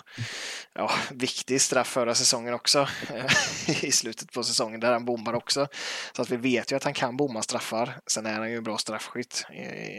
ja, 0.74 0.92
viktig 1.12 1.62
straff 1.62 1.88
förra 1.88 2.16
säsongen 2.16 2.54
också 2.54 2.88
i 3.82 3.92
slutet 3.92 4.32
på 4.32 4.44
säsongen 4.44 4.80
där 4.80 4.94
han 4.94 5.06
bommar 5.06 5.34
också. 5.34 5.68
Så 6.16 6.22
att 6.22 6.30
vi 6.30 6.38
vet 6.38 6.72
ju 6.72 6.76
att 6.76 6.84
han 6.84 6.94
kan 6.94 7.18
bomma 7.18 7.42
straffar. 7.42 8.00
Sen 8.08 8.26
är 8.26 8.34
han 8.34 8.52
ju 8.52 8.58
en 8.58 8.64
bra 8.64 8.78
straffskytt, 8.78 9.46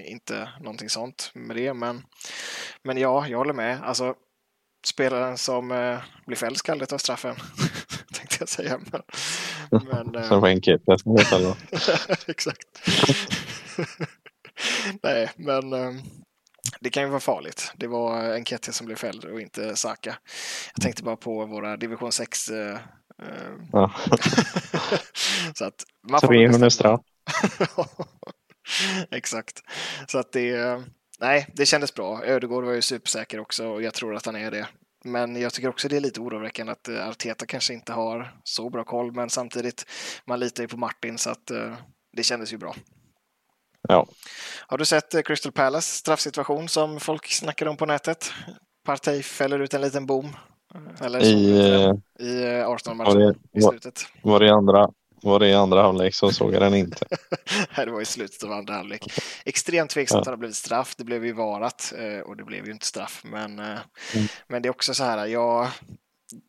inte 0.05 0.49
någonting 0.61 0.89
sånt 0.89 1.31
med 1.35 1.57
det, 1.57 1.75
men, 1.75 2.03
men 2.85 2.99
ja, 2.99 3.29
jag 3.29 3.39
håller 3.39 3.55
med. 3.55 3.83
Alltså, 3.83 4.15
spelaren 4.87 5.39
som 5.39 5.71
eh, 5.71 5.99
blir 6.27 6.37
fälld 6.37 6.57
ska 6.57 6.87
ta 6.87 6.99
straffen, 6.99 7.35
tänkte 8.13 8.37
jag 8.39 8.49
säga. 8.49 8.81
Men, 8.91 9.03
men, 9.71 10.15
eh, 10.23 10.29
som 10.29 10.45
enkelt, 10.45 10.83
Exakt. 12.27 12.69
Nej, 15.03 15.31
men 15.37 15.73
eh, 15.73 15.93
det 16.81 16.91
kan 16.91 17.03
ju 17.03 17.09
vara 17.09 17.21
farligt. 17.21 17.73
Det 17.77 17.87
var 17.87 18.35
Enketia 18.35 18.73
som 18.73 18.87
blev 18.87 18.97
fälld 18.97 19.25
och 19.25 19.41
inte 19.41 19.77
Saka. 19.77 20.17
Jag 20.75 20.83
tänkte 20.83 21.03
bara 21.03 21.17
på 21.17 21.47
våra 21.47 21.77
division 21.77 22.13
6 22.13 22.49
eh, 22.49 22.79
ja. 23.73 23.93
så 25.55 25.65
att 25.65 25.85
man 26.09 26.21
får 26.21 26.35
nästan... 26.49 26.71
straff. 26.71 27.01
Exakt. 29.11 29.63
Så 30.07 30.19
att 30.19 30.33
det, 30.33 30.83
nej, 31.21 31.47
det 31.55 31.67
kändes 31.67 31.95
bra. 31.95 32.25
Ödegård 32.25 32.65
var 32.65 32.73
ju 32.73 32.83
supersäker 32.83 33.41
också 33.41 33.67
och 33.67 33.83
jag 33.83 33.95
tror 33.95 34.15
att 34.15 34.27
han 34.27 34.37
är 34.37 34.51
det. 34.51 34.69
Men 35.05 35.41
jag 35.41 35.53
tycker 35.53 35.69
också 35.69 35.89
det 35.89 35.97
är 35.97 36.01
lite 36.01 36.21
oroväckande 36.21 36.73
att 36.73 36.89
eh, 36.89 37.09
Arteta 37.09 37.47
kanske 37.47 37.75
inte 37.75 37.93
har 37.93 38.41
så 38.45 38.71
bra 38.71 38.85
koll, 38.85 39.13
men 39.13 39.31
samtidigt, 39.31 39.87
man 40.27 40.41
litar 40.41 40.63
ju 40.63 40.69
på 40.69 40.77
Martin 40.77 41.19
så 41.19 41.31
att 41.31 41.51
uh, 41.51 41.75
det 42.17 42.23
kändes 42.23 42.53
ju 42.53 42.59
bra. 42.59 42.75
Ja. 43.89 44.07
Har 44.67 44.79
du 44.79 44.85
sett 44.85 45.15
uh, 45.15 45.21
Crystal 45.21 45.53
Palace 45.53 45.97
straffsituation 45.97 46.69
som 46.69 47.01
folk 47.01 47.27
snackar 47.27 47.67
om 47.67 47.77
på 47.77 47.87
nätet? 47.87 48.33
Partey 48.85 49.23
fäller 49.23 49.59
ut 49.59 49.75
en 49.75 49.81
liten 49.81 50.07
bom. 50.07 50.37
Eller 51.01 51.21
I, 51.21 51.61
i 52.19 52.45
Arsenal-matchen 52.47 53.35
i 53.53 53.63
slutet. 53.63 54.07
Var 54.23 54.41
det 54.41 54.51
andra 54.51 54.91
var 55.23 55.39
det 55.39 55.49
i 55.49 55.55
andra 55.55 55.83
halvlek 55.83 56.15
så 56.15 56.33
såg 56.33 56.55
jag 56.55 56.63
den 56.63 56.75
inte. 56.75 57.07
det 57.77 57.91
var 57.91 58.01
i 58.01 58.05
slutet 58.05 58.45
av 58.45 58.53
andra 58.53 58.75
halvlek. 58.75 59.13
Extremt 59.45 59.91
tveksamt 59.91 60.17
ja. 60.17 60.21
att 60.21 60.25
det 60.25 60.31
har 60.31 60.37
blivit 60.37 60.57
straff. 60.57 60.95
Det 60.97 61.05
blev 61.05 61.25
ju 61.25 61.33
varat 61.33 61.93
eh, 61.97 62.21
och 62.21 62.37
det 62.37 62.45
blev 62.45 62.67
ju 62.67 62.73
inte 62.73 62.87
straff. 62.87 63.23
Men, 63.25 63.59
eh, 63.59 63.79
mm. 64.15 64.27
men 64.49 64.63
det 64.63 64.69
är 64.69 64.71
också 64.71 64.95
så 64.95 65.05
här, 65.05 65.27
ja, 65.27 65.71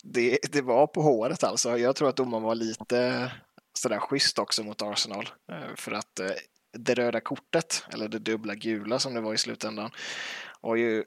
det, 0.04 0.38
det 0.52 0.62
var 0.62 0.88
på 0.88 1.02
håret 1.02 1.44
alltså. 1.44 1.78
Jag 1.78 1.96
tror 1.96 2.10
att 2.10 2.16
domaren 2.16 2.44
var 2.44 2.56
lite 2.56 3.32
sådär 3.74 4.00
schysst 4.00 4.40
också 4.40 4.64
mot 4.64 4.82
Arsenal. 4.82 5.30
Eh, 5.52 5.76
för 5.76 5.92
att 5.92 6.20
det 6.78 6.94
röda 6.94 7.20
kortet, 7.20 7.84
eller 7.94 8.08
det 8.08 8.20
dubbla 8.20 8.56
gula 8.56 9.00
som 9.00 9.14
det 9.14 9.22
var 9.22 9.34
i 9.34 9.38
slutändan, 9.38 9.92
var 10.62 10.76
ju 10.76 11.04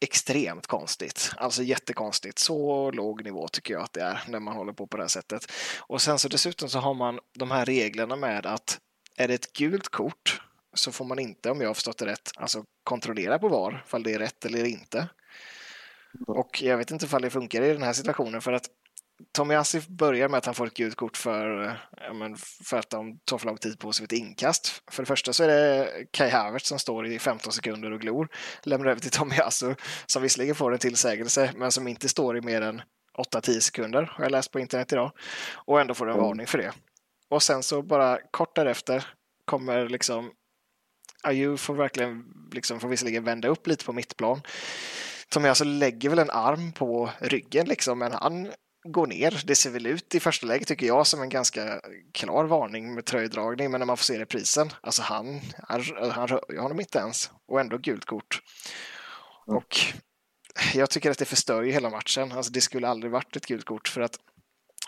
extremt 0.00 0.66
konstigt. 0.66 1.32
Alltså 1.36 1.62
jättekonstigt. 1.62 2.38
Så 2.38 2.90
låg 2.90 3.24
nivå 3.24 3.48
tycker 3.48 3.74
jag 3.74 3.82
att 3.82 3.92
det 3.92 4.02
är 4.02 4.24
när 4.28 4.40
man 4.40 4.56
håller 4.56 4.72
på 4.72 4.86
på 4.86 4.96
det 4.96 5.02
här 5.02 5.08
sättet. 5.08 5.52
Och 5.78 6.02
sen 6.02 6.18
så 6.18 6.28
dessutom 6.28 6.68
så 6.68 6.78
har 6.78 6.94
man 6.94 7.18
de 7.38 7.50
här 7.50 7.64
reglerna 7.64 8.16
med 8.16 8.46
att 8.46 8.78
är 9.16 9.28
det 9.28 9.34
ett 9.34 9.52
gult 9.52 9.88
kort 9.88 10.42
så 10.74 10.92
får 10.92 11.04
man 11.04 11.18
inte, 11.18 11.50
om 11.50 11.60
jag 11.60 11.68
har 11.68 11.74
förstått 11.74 11.98
det 11.98 12.06
rätt, 12.06 12.30
alltså 12.36 12.64
kontrollera 12.84 13.38
på 13.38 13.48
VAR, 13.48 13.82
ifall 13.86 14.02
det 14.02 14.14
är 14.14 14.18
rätt 14.18 14.44
eller 14.44 14.64
inte. 14.64 15.08
Och 16.26 16.62
jag 16.62 16.76
vet 16.78 16.90
inte 16.90 17.04
ifall 17.04 17.22
det 17.22 17.30
funkar 17.30 17.62
i 17.62 17.72
den 17.72 17.82
här 17.82 17.92
situationen 17.92 18.40
för 18.40 18.52
att 18.52 18.66
Tommy 19.32 19.54
Asif 19.54 19.86
börjar 19.86 20.28
med 20.28 20.38
att 20.38 20.46
han 20.46 20.54
får 20.54 20.66
ett 20.66 20.74
gult 20.74 20.96
kort 20.96 21.16
för, 21.16 21.76
ja, 21.96 22.12
men 22.12 22.36
för 22.64 22.76
att 22.78 22.90
de 22.90 23.18
tar 23.18 23.38
för 23.38 23.46
lång 23.46 23.56
tid 23.56 23.78
på 23.78 23.92
sig 23.92 24.04
ett 24.04 24.12
inkast. 24.12 24.82
För 24.90 25.02
det 25.02 25.06
första 25.06 25.32
så 25.32 25.44
är 25.44 25.48
det 25.48 25.90
Kai 26.10 26.30
Havertz 26.30 26.68
som 26.68 26.78
står 26.78 27.06
i 27.06 27.18
15 27.18 27.52
sekunder 27.52 27.90
och 27.90 28.00
glor. 28.00 28.28
Lämnar 28.62 28.90
över 28.90 29.00
till 29.00 29.10
Tommy 29.10 29.36
Asu 29.36 29.74
som 30.06 30.22
visserligen 30.22 30.54
får 30.54 30.72
en 30.72 30.78
tillsägelse 30.78 31.52
men 31.56 31.72
som 31.72 31.88
inte 31.88 32.08
står 32.08 32.38
i 32.38 32.40
mer 32.40 32.62
än 32.62 32.82
8-10 33.34 33.60
sekunder 33.60 34.12
har 34.12 34.24
jag 34.24 34.32
läst 34.32 34.52
på 34.52 34.60
internet 34.60 34.92
idag. 34.92 35.12
Och 35.54 35.80
ändå 35.80 35.94
får 35.94 36.10
en 36.10 36.18
varning 36.18 36.46
för 36.46 36.58
det. 36.58 36.72
Och 37.28 37.42
sen 37.42 37.62
så 37.62 37.82
bara 37.82 38.18
kort 38.30 38.56
därefter 38.56 39.06
kommer 39.44 39.88
liksom 39.88 40.32
Ayew 41.22 41.56
får 41.56 41.74
verkligen 41.74 42.24
liksom 42.52 42.80
får 42.80 42.88
visserligen 42.88 43.24
vända 43.24 43.48
upp 43.48 43.66
lite 43.66 43.84
på 43.84 43.92
mittplan. 43.92 44.42
Tommy 45.28 45.48
alltså 45.48 45.64
lägger 45.64 46.10
väl 46.10 46.18
en 46.18 46.30
arm 46.30 46.72
på 46.72 47.10
ryggen 47.18 47.66
liksom, 47.66 47.98
men 47.98 48.12
han 48.12 48.52
går 48.84 49.06
ner. 49.06 49.42
Det 49.44 49.54
ser 49.54 49.70
väl 49.70 49.86
ut 49.86 50.14
i 50.14 50.20
första 50.20 50.46
läget 50.46 50.68
tycker 50.68 50.86
jag 50.86 51.06
som 51.06 51.22
en 51.22 51.28
ganska 51.28 51.80
klar 52.12 52.44
varning 52.44 52.94
med 52.94 53.04
tröjdragning, 53.04 53.70
men 53.70 53.78
när 53.78 53.86
man 53.86 53.96
får 53.96 54.04
se 54.04 54.18
reprisen, 54.18 54.72
alltså 54.80 55.02
han, 55.02 55.40
han, 55.68 55.82
han 56.10 56.28
rör 56.28 56.44
ju 56.52 56.58
honom 56.58 56.80
inte 56.80 56.98
ens 56.98 57.30
och 57.48 57.60
ändå 57.60 57.78
gult 57.78 58.04
kort. 58.04 58.42
Mm. 59.48 59.56
Och 59.56 59.76
jag 60.74 60.90
tycker 60.90 61.10
att 61.10 61.18
det 61.18 61.24
förstör 61.24 61.62
ju 61.62 61.72
hela 61.72 61.90
matchen. 61.90 62.32
Alltså 62.32 62.52
det 62.52 62.60
skulle 62.60 62.88
aldrig 62.88 63.12
varit 63.12 63.36
ett 63.36 63.46
gult 63.46 63.64
kort 63.64 63.88
för 63.88 64.00
att 64.00 64.18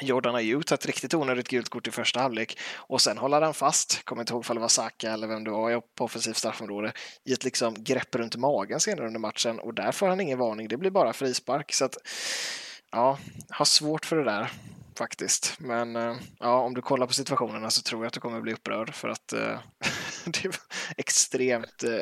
Jordan 0.02 0.34
Ayew 0.34 0.62
tar 0.62 0.76
ett 0.76 0.86
riktigt 0.86 1.14
onödigt 1.14 1.48
gult 1.48 1.68
kort 1.68 1.88
i 1.88 1.90
första 1.90 2.20
halvlek 2.20 2.58
och 2.74 3.00
sen 3.00 3.18
håller 3.18 3.40
han 3.40 3.54
fast, 3.54 4.04
kommer 4.04 4.22
inte 4.22 4.32
ihåg 4.32 4.44
om 4.48 4.56
det 4.56 4.60
var 4.60 4.68
Saka 4.68 5.12
eller 5.12 5.26
vem 5.26 5.44
det 5.44 5.50
var 5.50 5.80
på 5.80 6.04
offensivt 6.04 6.36
straffområde, 6.36 6.92
i 7.24 7.32
ett 7.32 7.44
liksom 7.44 7.84
grepp 7.84 8.14
runt 8.14 8.36
magen 8.36 8.80
senare 8.80 9.06
under 9.06 9.20
matchen 9.20 9.58
och 9.58 9.74
där 9.74 9.92
får 9.92 10.08
han 10.08 10.20
ingen 10.20 10.38
varning, 10.38 10.68
det 10.68 10.76
blir 10.76 10.90
bara 10.90 11.12
frispark. 11.12 11.74
Så 11.74 11.84
att 11.84 11.96
ja, 12.90 13.18
har 13.50 13.64
svårt 13.64 14.06
för 14.06 14.16
det 14.16 14.24
där 14.24 14.50
faktiskt. 14.98 15.56
Men 15.58 15.96
eh, 15.96 16.14
ja, 16.38 16.60
om 16.60 16.74
du 16.74 16.82
kollar 16.82 17.06
på 17.06 17.12
situationerna 17.12 17.70
så 17.70 17.82
tror 17.82 18.02
jag 18.02 18.06
att 18.06 18.14
du 18.14 18.20
kommer 18.20 18.40
bli 18.40 18.52
upprörd 18.52 18.94
för 18.94 19.08
att 19.08 19.32
uh, 19.34 19.58
det 20.24 20.44
är 20.44 20.54
extremt 20.96 21.84
uh, 21.84 22.00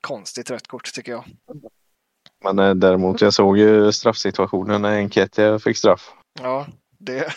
konstigt 0.00 0.50
rött 0.50 0.66
kort 0.66 0.94
tycker 0.94 1.12
jag. 1.12 1.24
Men 2.44 2.58
uh, 2.58 2.74
däremot, 2.74 3.20
jag 3.20 3.34
såg 3.34 3.58
ju 3.58 3.92
straffsituationen 3.92 4.82
när 4.82 4.96
Enketia 4.96 5.58
fick 5.58 5.76
straff. 5.76 6.12
Ja, 6.42 6.66
det... 6.98 7.32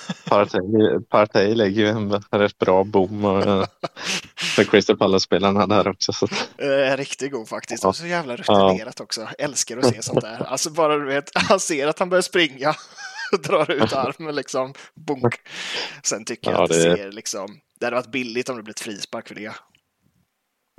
Partey, 1.09 1.55
lägger 1.55 1.81
ju 1.81 1.87
en 1.87 2.11
rätt 2.31 2.57
bra 2.57 2.83
bom 2.83 3.21
för 4.55 4.63
Crystal 4.63 4.97
Palace-spelarna 4.97 5.67
där 5.67 5.87
också. 5.87 6.13
Så. 6.13 6.27
Eh, 6.57 6.97
riktigt 6.97 7.31
god 7.31 7.49
faktiskt. 7.49 7.85
Och 7.85 7.95
så 7.95 8.07
jävla 8.07 8.35
rutinerat 8.35 8.95
ja. 8.97 9.03
också. 9.03 9.27
Älskar 9.37 9.77
att 9.77 9.85
se 9.85 10.01
sånt 10.01 10.21
där. 10.21 10.43
Alltså 10.47 10.69
bara 10.69 10.97
du 10.97 11.05
vet, 11.05 11.29
han 11.33 11.59
ser 11.59 11.87
att 11.87 11.99
han 11.99 12.09
börjar 12.09 12.21
springa. 12.21 12.75
drar 13.43 13.71
ut 13.71 13.93
armen 13.93 14.35
liksom. 14.35 14.73
Bunk. 15.07 15.35
Sen 16.03 16.25
tycker 16.25 16.51
ja, 16.51 16.57
jag 16.57 16.63
att 16.63 16.69
det, 16.69 16.89
det 16.89 16.97
ser 16.97 17.11
liksom. 17.11 17.59
Det 17.79 17.85
hade 17.85 17.95
varit 17.95 18.11
billigt 18.11 18.49
om 18.49 18.57
det 18.57 18.63
blivit 18.63 18.79
frispark 18.79 19.27
för 19.27 19.35
det. 19.35 19.53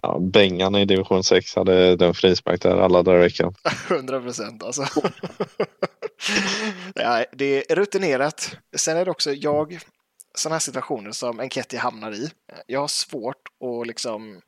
Ja, 0.03 0.19
Bengan 0.19 0.75
i 0.75 0.85
division 0.85 1.25
6 1.25 1.57
hade 1.57 1.97
den 1.97 2.15
frispark 2.15 2.63
där 2.63 2.77
alla 2.77 3.03
dagar 3.03 3.19
i 3.19 3.23
veckan. 3.23 3.55
100 3.91 4.21
procent 4.21 4.63
alltså. 4.63 4.85
ja, 6.95 7.25
det 7.33 7.71
är 7.71 7.75
rutinerat. 7.75 8.57
Sen 8.77 8.97
är 8.97 9.05
det 9.05 9.11
också 9.11 9.33
jag, 9.33 9.79
sådana 10.35 10.55
här 10.55 10.61
situationer 10.61 11.11
som 11.11 11.41
Enketti 11.41 11.77
hamnar 11.77 12.13
i. 12.13 12.31
Jag 12.67 12.81
har 12.81 12.89
svårt 12.89 13.49
att 13.65 13.87
liksom 13.87 14.41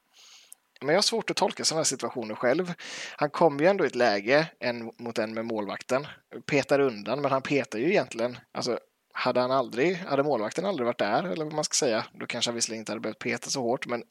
men 0.80 0.88
jag 0.88 0.96
har 0.96 1.02
svårt 1.02 1.30
att 1.30 1.36
tolka 1.36 1.64
sådana 1.64 1.78
här 1.78 1.84
situationer 1.84 2.34
själv. 2.34 2.74
Han 3.16 3.30
kommer 3.30 3.60
ju 3.60 3.66
ändå 3.66 3.84
i 3.84 3.86
ett 3.86 3.94
läge 3.94 4.50
en 4.60 4.90
mot 4.98 5.18
en 5.18 5.34
med 5.34 5.44
målvakten, 5.44 6.06
petar 6.46 6.80
undan, 6.80 7.20
men 7.20 7.30
han 7.30 7.42
petar 7.42 7.78
ju 7.78 7.90
egentligen, 7.90 8.38
alltså 8.52 8.78
hade 9.12 9.40
han 9.40 9.50
aldrig, 9.50 9.96
hade 9.96 10.22
målvakten 10.22 10.64
aldrig 10.64 10.86
varit 10.86 10.98
där, 10.98 11.24
eller 11.24 11.44
vad 11.44 11.54
man 11.54 11.64
ska 11.64 11.74
säga, 11.74 12.04
då 12.12 12.26
kanske 12.26 12.48
han 12.48 12.54
visserligen 12.54 12.80
inte 12.80 12.92
hade 12.92 13.00
behövt 13.00 13.18
peta 13.18 13.50
så 13.50 13.62
hårt, 13.62 13.86
men 13.86 14.02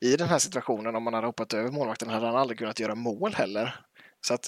i 0.00 0.16
den 0.16 0.28
här 0.28 0.38
situationen, 0.38 0.96
om 0.96 1.02
man 1.02 1.14
hade 1.14 1.26
hoppat 1.26 1.54
över 1.54 1.70
målvakten, 1.70 2.08
hade 2.08 2.26
han 2.26 2.36
aldrig 2.36 2.58
kunnat 2.58 2.80
göra 2.80 2.94
mål 2.94 3.34
heller. 3.34 3.80
Så 4.26 4.34
att 4.34 4.46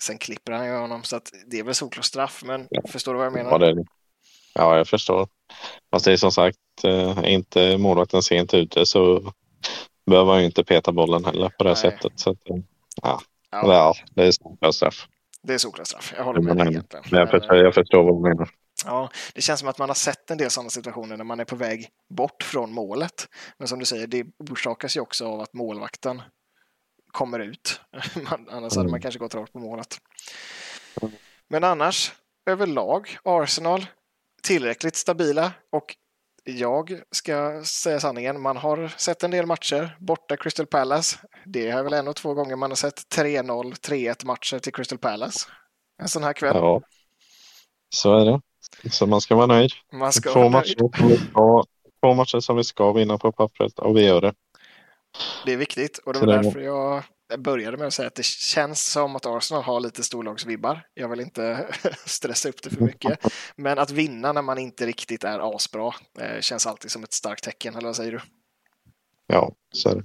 sen 0.00 0.18
klipper 0.18 0.52
han 0.52 0.66
ju 0.66 0.72
honom, 0.72 1.04
så 1.04 1.16
att 1.16 1.32
det 1.46 1.58
är 1.58 1.64
väl 1.64 1.74
solklar 1.74 2.02
straff, 2.02 2.42
men 2.44 2.66
ja. 2.70 2.82
förstår 2.88 3.12
du 3.12 3.18
vad 3.18 3.26
jag 3.26 3.32
menar? 3.32 3.50
Ja, 3.50 3.58
det, 3.58 3.84
ja, 4.54 4.76
jag 4.76 4.88
förstår. 4.88 5.28
Fast 5.90 6.04
det 6.04 6.12
är 6.12 6.16
som 6.16 6.32
sagt, 6.32 6.58
eh, 6.84 7.18
inte 7.24 7.78
målvakten 7.78 8.22
sent 8.22 8.54
ute 8.54 8.86
så 8.86 9.32
behöver 10.06 10.32
han 10.32 10.40
ju 10.40 10.46
inte 10.46 10.64
peta 10.64 10.92
bollen 10.92 11.24
heller 11.24 11.48
på 11.48 11.64
det 11.64 11.70
Nej. 11.70 11.76
sättet. 11.76 12.12
Så 12.16 12.30
att, 12.30 12.38
ja. 13.02 13.20
Ja. 13.50 13.62
ja, 13.62 13.94
det 14.14 14.26
är 14.26 14.32
solklar 14.32 14.70
straff. 14.70 15.06
Det 15.42 15.54
är 15.54 15.58
solklar 15.58 15.84
straff, 15.84 16.14
jag 16.16 16.24
håller 16.24 16.40
med 16.40 16.56
dig 16.56 16.68
egentligen. 16.68 17.04
Jag 17.10 17.30
förstår, 17.30 17.56
jag 17.56 17.74
förstår 17.74 18.02
vad 18.02 18.14
du 18.14 18.28
menar. 18.28 18.50
Ja, 18.84 19.10
det 19.34 19.40
känns 19.40 19.60
som 19.60 19.68
att 19.68 19.78
man 19.78 19.88
har 19.88 19.94
sett 19.94 20.30
en 20.30 20.38
del 20.38 20.50
sådana 20.50 20.70
situationer 20.70 21.16
när 21.16 21.24
man 21.24 21.40
är 21.40 21.44
på 21.44 21.56
väg 21.56 21.88
bort 22.08 22.42
från 22.42 22.72
målet. 22.72 23.28
Men 23.58 23.68
som 23.68 23.78
du 23.78 23.84
säger, 23.84 24.06
det 24.06 24.26
orsakas 24.50 24.96
ju 24.96 25.00
också 25.00 25.26
av 25.26 25.40
att 25.40 25.52
målvakten 25.52 26.22
kommer 27.16 27.38
ut. 27.38 27.80
annars 28.50 28.76
hade 28.76 28.76
man 28.76 28.88
mm. 28.88 29.00
kanske 29.00 29.18
gått 29.18 29.34
rakt 29.34 29.52
på 29.52 29.58
målet. 29.58 30.00
Men 31.48 31.64
annars, 31.64 32.12
överlag, 32.46 33.18
Arsenal 33.22 33.86
tillräckligt 34.42 34.96
stabila 34.96 35.52
och 35.72 35.96
jag 36.44 37.00
ska 37.10 37.64
säga 37.64 38.00
sanningen, 38.00 38.40
man 38.40 38.56
har 38.56 38.88
sett 38.96 39.22
en 39.22 39.30
del 39.30 39.46
matcher 39.46 39.96
borta 40.00 40.36
Crystal 40.36 40.66
Palace. 40.66 41.18
Det 41.44 41.68
är 41.68 41.82
väl 41.82 41.92
en 41.92 42.08
och 42.08 42.16
två 42.16 42.34
gånger 42.34 42.56
man 42.56 42.70
har 42.70 42.76
sett 42.76 43.16
3-0, 43.16 43.72
3-1 43.72 44.26
matcher 44.26 44.58
till 44.58 44.72
Crystal 44.72 44.98
Palace. 44.98 45.48
En 46.02 46.08
sån 46.08 46.22
här 46.22 46.32
kväll. 46.32 46.56
Ja. 46.56 46.82
Så 47.88 48.18
är 48.18 48.24
det. 48.24 48.40
Så 48.90 49.06
man 49.06 49.20
ska 49.20 49.34
vara 49.34 49.46
nöjd. 49.46 49.70
Man 49.92 50.12
ska 50.12 50.32
två, 50.32 50.40
vara 50.40 50.50
matcher 50.50 50.76
nöjd. 50.80 51.10
vi 51.10 51.16
ska, 51.16 51.64
två 52.00 52.14
matcher 52.14 52.40
som 52.40 52.56
vi 52.56 52.64
ska 52.64 52.92
vinna 52.92 53.18
på 53.18 53.32
pappret 53.32 53.78
och 53.78 53.96
vi 53.96 54.04
gör 54.04 54.20
det. 54.20 54.34
Det 55.44 55.52
är 55.52 55.56
viktigt 55.56 55.98
och 55.98 56.12
det 56.12 56.18
var 56.18 56.26
därför 56.26 56.60
jag 56.60 57.02
började 57.38 57.76
med 57.76 57.86
att 57.86 57.94
säga 57.94 58.08
att 58.08 58.14
det 58.14 58.24
känns 58.24 58.92
som 58.92 59.16
att 59.16 59.26
Arsenal 59.26 59.62
har 59.62 59.80
lite 59.80 60.02
storlagsvibbar. 60.02 60.86
Jag 60.94 61.08
vill 61.08 61.20
inte 61.20 61.66
stressa 62.06 62.48
upp 62.48 62.62
det 62.62 62.70
för 62.70 62.80
mycket. 62.80 63.18
Men 63.56 63.78
att 63.78 63.90
vinna 63.90 64.32
när 64.32 64.42
man 64.42 64.58
inte 64.58 64.86
riktigt 64.86 65.24
är 65.24 65.56
asbra 65.56 65.94
eh, 66.20 66.40
känns 66.40 66.66
alltid 66.66 66.90
som 66.90 67.04
ett 67.04 67.12
starkt 67.12 67.44
tecken, 67.44 67.74
eller 67.74 67.88
vad 67.88 67.96
säger 67.96 68.12
du? 68.12 68.20
Ja, 69.26 69.52
så 69.72 69.88
är 69.88 69.94
det. 69.94 70.04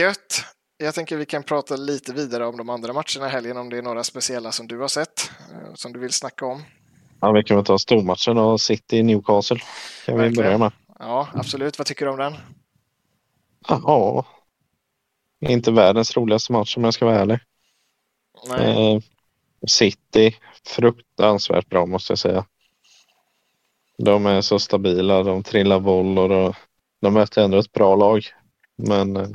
Gött! 0.00 0.44
Jag 0.76 0.94
tänker 0.94 1.16
vi 1.16 1.26
kan 1.26 1.42
prata 1.42 1.76
lite 1.76 2.12
vidare 2.12 2.46
om 2.46 2.56
de 2.56 2.70
andra 2.70 2.92
matcherna 2.92 3.26
i 3.26 3.30
helgen, 3.30 3.56
om 3.56 3.70
det 3.70 3.78
är 3.78 3.82
några 3.82 4.04
speciella 4.04 4.52
som 4.52 4.68
du 4.68 4.78
har 4.78 4.88
sett, 4.88 5.30
eh, 5.52 5.74
som 5.74 5.92
du 5.92 6.00
vill 6.00 6.12
snacka 6.12 6.46
om. 6.46 6.62
Ja, 7.20 7.32
vi 7.32 7.44
kan 7.44 7.56
väl 7.56 7.66
ta 7.66 7.78
stormatchen 7.78 8.38
och 8.38 8.60
City 8.60 9.02
Newcastle. 9.02 9.58
Kan 10.06 10.16
vi 10.16 10.22
Verkligen. 10.22 10.44
börja 10.44 10.58
med. 10.58 10.72
Ja, 10.98 11.28
absolut. 11.34 11.78
Vad 11.78 11.86
tycker 11.86 12.06
du 12.06 12.12
om 12.12 12.18
den? 12.18 12.34
Ja, 13.68 14.24
inte 15.40 15.72
världens 15.72 16.16
roligaste 16.16 16.52
match 16.52 16.76
om 16.76 16.84
jag 16.84 16.94
ska 16.94 17.04
vara 17.06 17.18
ärlig. 17.18 17.38
Nej. 18.48 18.94
Eh, 18.94 19.00
City, 19.66 20.36
fruktansvärt 20.66 21.66
bra 21.68 21.86
måste 21.86 22.10
jag 22.12 22.18
säga. 22.18 22.44
De 23.98 24.26
är 24.26 24.40
så 24.40 24.58
stabila, 24.58 25.22
de 25.22 25.42
trillar 25.42 25.80
boll 25.80 26.18
och 26.18 26.54
de 27.00 27.14
möter 27.14 27.44
ändå 27.44 27.58
ett 27.58 27.72
bra 27.72 27.96
lag. 27.96 28.24
Men 28.76 29.16
eh, 29.16 29.28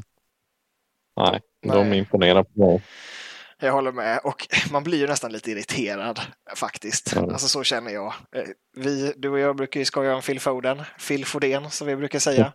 nej, 1.15 1.39
de 1.61 1.89
Nej. 1.89 1.97
imponerar 1.99 2.43
på 2.43 2.59
mig. 2.59 2.83
Jag 3.61 3.73
håller 3.73 3.91
med 3.91 4.19
och 4.23 4.47
man 4.71 4.83
blir 4.83 4.97
ju 4.97 5.07
nästan 5.07 5.31
lite 5.31 5.51
irriterad 5.51 6.19
faktiskt. 6.55 7.13
Ja. 7.15 7.21
Alltså 7.21 7.47
så 7.47 7.63
känner 7.63 7.91
jag. 7.91 8.13
Eh, 8.35 8.43
Vi, 8.75 9.13
du 9.17 9.29
och 9.29 9.39
jag 9.39 9.55
brukar 9.55 9.79
ju 9.79 9.85
skoja 9.85 10.15
om 10.15 10.21
Phil 10.21 10.39
Foden, 10.39 10.81
Phil 11.07 11.25
Foden 11.25 11.71
som 11.71 11.87
vi 11.87 11.95
brukar 11.95 12.19
säga. 12.19 12.53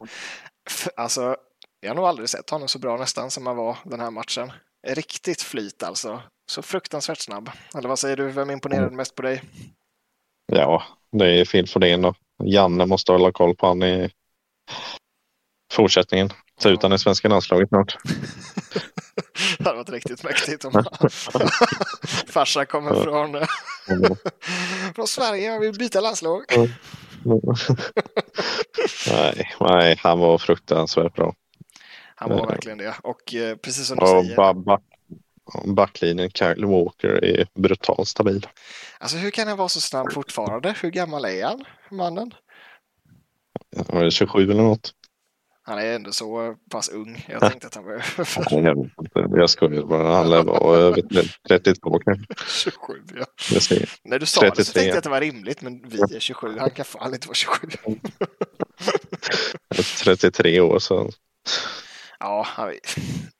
Alltså, 0.96 1.36
jag 1.84 1.90
har 1.90 1.94
nog 1.94 2.04
aldrig 2.04 2.28
sett 2.28 2.50
honom 2.50 2.68
så 2.68 2.78
bra 2.78 2.96
nästan 2.96 3.30
som 3.30 3.46
han 3.46 3.56
var 3.56 3.76
den 3.84 4.00
här 4.00 4.10
matchen. 4.10 4.52
Riktigt 4.86 5.42
flyt 5.42 5.82
alltså. 5.82 6.22
Så 6.50 6.62
fruktansvärt 6.62 7.18
snabb. 7.18 7.50
Eller 7.74 7.88
vad 7.88 7.98
säger 7.98 8.16
du, 8.16 8.30
vem 8.30 8.50
imponerade 8.50 8.96
mest 8.96 9.14
på 9.14 9.22
dig? 9.22 9.42
Ja, 10.52 10.82
det 11.12 11.40
är 11.40 11.44
Phil 11.44 11.68
Foden 11.68 12.02
då. 12.02 12.14
Janne 12.44 12.86
måste 12.86 13.12
hålla 13.12 13.32
koll 13.32 13.56
på 13.56 13.66
han 13.66 13.82
i 13.82 14.10
fortsättningen. 15.72 16.30
Ta 16.60 16.68
ut 16.68 16.82
han 16.82 16.92
i 16.92 16.98
svenska 16.98 17.28
landslaget 17.28 17.68
snart. 17.68 17.96
Det 19.58 19.64
hade 19.64 19.76
varit 19.76 19.90
riktigt 19.90 20.24
mäktigt 20.24 20.64
om 20.64 20.72
farsan 22.28 22.66
kommer 22.66 23.02
från, 23.02 23.46
från 24.94 25.06
Sverige 25.06 25.56
och 25.56 25.62
vill 25.62 25.78
byta 25.78 26.00
landslag. 26.00 26.44
nej, 29.10 29.50
nej, 29.60 29.98
han 30.02 30.18
var 30.18 30.38
fruktansvärt 30.38 31.14
bra. 31.14 31.34
Han 32.28 32.36
var 32.38 32.44
Ja. 32.46 32.50
verkligen 32.50 32.78
det. 32.78 32.94
Och 33.02 33.34
eh, 33.34 33.56
precis 33.56 33.86
som 33.86 33.96
du 33.96 34.02
Och 34.02 34.08
säger. 34.24 34.36
ba- 34.36 34.54
back, 34.54 34.82
backlinjen, 35.64 36.30
Kyle 36.30 36.64
Walker, 36.66 37.24
är 37.24 37.46
brutalt 37.54 38.08
stabil. 38.08 38.46
Alltså 38.98 39.16
hur 39.16 39.30
kan 39.30 39.48
han 39.48 39.56
vara 39.58 39.68
så 39.68 39.80
snabb 39.80 40.12
fortfarande? 40.12 40.74
Hur 40.82 40.90
gammal 40.90 41.24
är 41.24 41.44
han, 41.44 41.64
mannen? 41.90 42.34
Han 43.88 43.98
var 44.00 44.10
27 44.10 44.42
eller 44.42 44.62
något. 44.62 44.92
Han 45.66 45.78
är 45.78 45.94
ändå 45.94 46.12
så 46.12 46.54
pass 46.70 46.88
ung. 46.88 47.26
Jag 47.28 47.40
tänkte 47.40 47.66
att 47.66 47.74
han 47.74 47.84
var 47.84 47.92
över 49.24 49.38
Jag, 49.38 49.50
skojar 49.50 49.82
bara. 49.82 50.16
Han 50.16 50.30
lär 50.30 50.42
vara 50.42 50.76
över 50.78 51.02
32 51.48 51.98
kanske. 51.98 52.24
27. 52.48 52.92
Ja. 53.14 53.24
Jag 53.52 53.62
ser. 53.62 53.90
När 54.04 54.18
du 54.18 54.26
sa 54.26 54.40
det 54.40 54.46
så 54.50 54.54
33. 54.54 54.72
tänkte 54.72 54.88
jag 54.88 54.96
att 54.98 55.04
det 55.04 55.10
var 55.10 55.20
rimligt, 55.20 55.62
men 55.62 55.88
vi 55.88 56.00
är 56.16 56.20
27. 56.20 56.58
Han 56.58 56.70
kan 56.70 56.84
fan 56.84 57.14
inte 57.14 57.28
vara 57.28 57.34
27. 57.34 57.68
33 60.04 60.60
år 60.60 60.78
så. 60.78 61.10
Ja, 62.18 62.46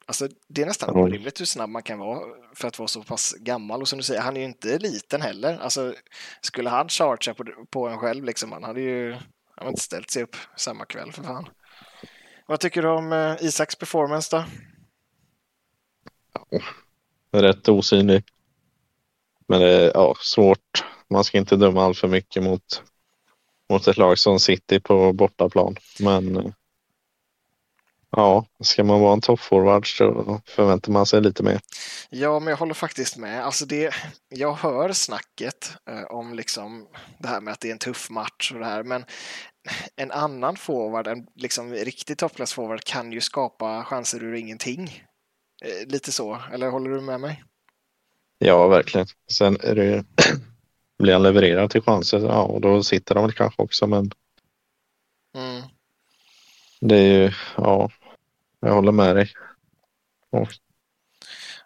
alltså 0.07 0.29
det 0.49 0.63
är 0.63 0.67
nästan 0.67 0.97
orimligt 0.97 1.41
hur 1.41 1.45
snabb 1.47 1.71
man 1.71 1.83
kan 1.83 1.99
vara 1.99 2.21
för 2.55 2.69
att 2.69 2.79
vara 2.79 2.89
så 2.89 3.03
pass 3.03 3.35
gammal. 3.39 3.81
Och 3.81 3.89
som 3.89 3.97
du 3.97 4.03
säger, 4.03 4.21
han 4.21 4.37
är 4.37 4.41
ju 4.41 4.47
inte 4.47 4.79
liten 4.79 5.23
heller. 5.23 5.59
Alltså, 5.59 5.95
skulle 6.41 6.71
han 6.71 6.89
chargea 6.89 7.35
på, 7.35 7.45
på 7.71 7.89
en 7.89 7.99
själv, 7.99 8.25
liksom, 8.25 8.53
han 8.53 8.65
hade 8.65 8.81
ju 8.81 9.13
han 9.57 9.67
hade 9.67 9.71
inte 9.71 9.83
ställt 9.83 10.11
sig 10.11 10.23
upp 10.23 10.37
samma 10.57 10.85
kväll 10.85 11.13
för 11.13 11.23
fan. 11.23 11.49
Vad 12.47 12.61
tycker 12.61 12.83
du 12.83 12.89
om 12.89 13.13
eh, 13.13 13.37
Isaks 13.41 13.77
performance 13.77 14.37
då? 14.37 14.45
Rätt 17.41 17.69
osynlig. 17.69 18.25
Men 19.47 19.61
det 19.61 19.71
är 19.71 19.91
ja, 19.95 20.15
svårt. 20.21 20.85
Man 21.11 21.25
ska 21.25 21.39
inte 21.39 21.57
döma 21.57 21.85
allt 21.85 21.99
för 21.99 22.09
mycket 22.09 22.43
mot, 22.43 22.83
mot 23.71 23.89
ett 23.89 23.97
lag 23.97 24.19
som 24.19 24.41
City 24.41 24.81
på 24.81 25.13
bortaplan. 25.13 25.77
Men 26.01 26.37
eh, 26.37 26.53
ja, 28.16 28.44
ska 28.61 28.85
man 28.85 29.00
vara 29.00 29.12
en 29.12 29.20
toppforward 29.20 29.98
så 29.98 30.40
förväntar 30.46 30.92
man 30.92 31.07
sig 31.07 31.20
lite 31.20 31.42
mer. 31.42 31.61
Ja, 32.11 32.40
men 32.40 32.50
jag 32.50 32.57
håller 32.57 32.74
faktiskt 32.74 33.16
med. 33.16 33.44
Alltså 33.44 33.66
det, 33.66 33.94
jag 34.29 34.55
hör 34.55 34.92
snacket 34.92 35.72
eh, 35.90 36.03
om 36.03 36.35
liksom 36.35 36.87
det 37.18 37.29
här 37.29 37.40
med 37.40 37.53
att 37.53 37.61
det 37.61 37.68
är 37.68 37.72
en 37.72 37.79
tuff 37.79 38.11
match 38.11 38.53
och 38.53 38.59
det 38.59 38.66
här, 38.66 38.83
men 38.83 39.05
en 39.96 40.11
annan 40.11 40.57
forward, 40.57 41.07
en 41.07 41.27
liksom 41.35 41.72
riktig 41.74 42.18
toppklassforward 42.18 42.85
kan 42.85 43.12
ju 43.12 43.20
skapa 43.20 43.85
chanser 43.85 44.22
ur 44.24 44.35
ingenting. 44.35 45.03
Eh, 45.64 45.87
lite 45.88 46.12
så, 46.12 46.38
eller 46.53 46.70
håller 46.70 46.90
du 46.90 47.00
med 47.00 47.20
mig? 47.20 47.44
Ja, 48.38 48.66
verkligen. 48.68 49.07
Sen 49.33 49.57
är 49.61 49.74
det 49.74 50.05
blir 50.98 51.12
han 51.12 51.22
levererad 51.22 51.70
till 51.70 51.83
chanser, 51.83 52.18
ja, 52.20 52.42
och 52.42 52.61
då 52.61 52.83
sitter 52.83 53.14
de 53.14 53.24
väl 53.24 53.33
kanske 53.33 53.62
också. 53.62 53.87
Men 53.87 54.11
Mm. 55.37 55.62
det 56.81 56.96
är 56.96 57.22
ju, 57.22 57.33
ja, 57.57 57.90
jag 58.64 58.74
håller 58.74 58.92
med 58.92 59.16
dig. 59.16 59.31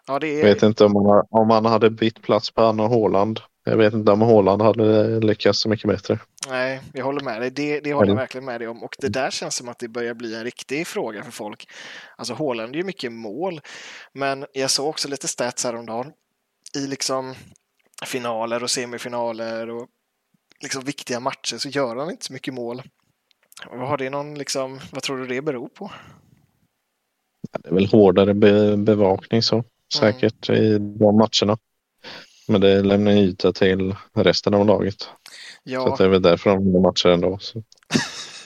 Ja, 0.07 0.19
det 0.19 0.27
Jag 0.27 0.39
är... 0.39 0.53
vet 0.53 0.63
inte 0.63 0.85
om 0.85 0.93
man, 0.93 1.25
om 1.29 1.47
man 1.47 1.65
hade 1.65 1.89
bytt 1.89 2.21
plats 2.21 2.51
på 2.51 2.61
Anna 2.61 2.87
Håland. 2.87 3.39
Jag 3.63 3.77
vet 3.77 3.93
inte 3.93 4.11
om 4.11 4.21
Håland 4.21 4.61
hade 4.61 5.19
lyckats 5.19 5.59
så 5.59 5.69
mycket 5.69 5.87
bättre. 5.87 6.19
Nej, 6.49 6.81
jag 6.93 7.05
håller 7.05 7.21
med 7.21 7.41
dig. 7.41 7.51
Det, 7.51 7.79
det 7.79 7.93
håller 7.93 8.07
jag 8.07 8.15
verkligen 8.15 8.45
med 8.45 8.61
dig 8.61 8.67
om. 8.67 8.83
Och 8.83 8.95
det 8.99 9.09
där 9.09 9.31
känns 9.31 9.55
som 9.55 9.69
att 9.69 9.79
det 9.79 9.87
börjar 9.87 10.13
bli 10.13 10.35
en 10.35 10.43
riktig 10.43 10.87
fråga 10.87 11.23
för 11.23 11.31
folk. 11.31 11.69
Alltså 12.15 12.33
Haaland 12.33 12.73
är 12.75 12.77
ju 12.77 12.83
mycket 12.83 13.11
mål, 13.11 13.61
men 14.13 14.45
jag 14.53 14.71
såg 14.71 14.87
också 14.87 15.07
lite 15.07 15.27
stats 15.27 15.63
häromdagen 15.63 16.11
i 16.75 16.87
liksom 16.87 17.35
finaler 18.05 18.63
och 18.63 18.69
semifinaler 18.69 19.69
och 19.69 19.87
liksom 20.61 20.83
viktiga 20.83 21.19
matcher 21.19 21.57
så 21.57 21.69
gör 21.69 21.95
han 21.95 22.11
inte 22.11 22.25
så 22.25 22.33
mycket 22.33 22.53
mål. 22.53 22.81
Har 23.69 23.97
det 23.97 24.09
någon 24.09 24.35
liksom, 24.35 24.79
vad 24.91 25.03
tror 25.03 25.17
du 25.17 25.27
det 25.27 25.41
beror 25.41 25.67
på? 25.67 25.91
Det 27.63 27.69
är 27.69 27.73
väl 27.73 27.85
hårdare 27.85 28.33
be, 28.33 28.77
bevakning 28.77 29.41
så 29.41 29.63
säkert 29.93 30.49
i 30.49 30.77
de 30.77 31.17
matcherna. 31.17 31.57
Men 32.47 32.61
det 32.61 32.81
lämnar 32.81 33.11
yta 33.11 33.53
till 33.53 33.95
resten 34.13 34.53
av 34.53 34.65
laget. 34.65 35.01
Så 35.01 35.09
Ja, 35.63 35.91
att 35.91 35.97
det 35.97 36.03
är 36.03 36.07
väl 36.07 36.21
därför 36.21 36.49
de 36.49 36.65
vinner 36.65 36.79
matcher 36.79 37.09
ändå. 37.09 37.37
Så. 37.41 37.63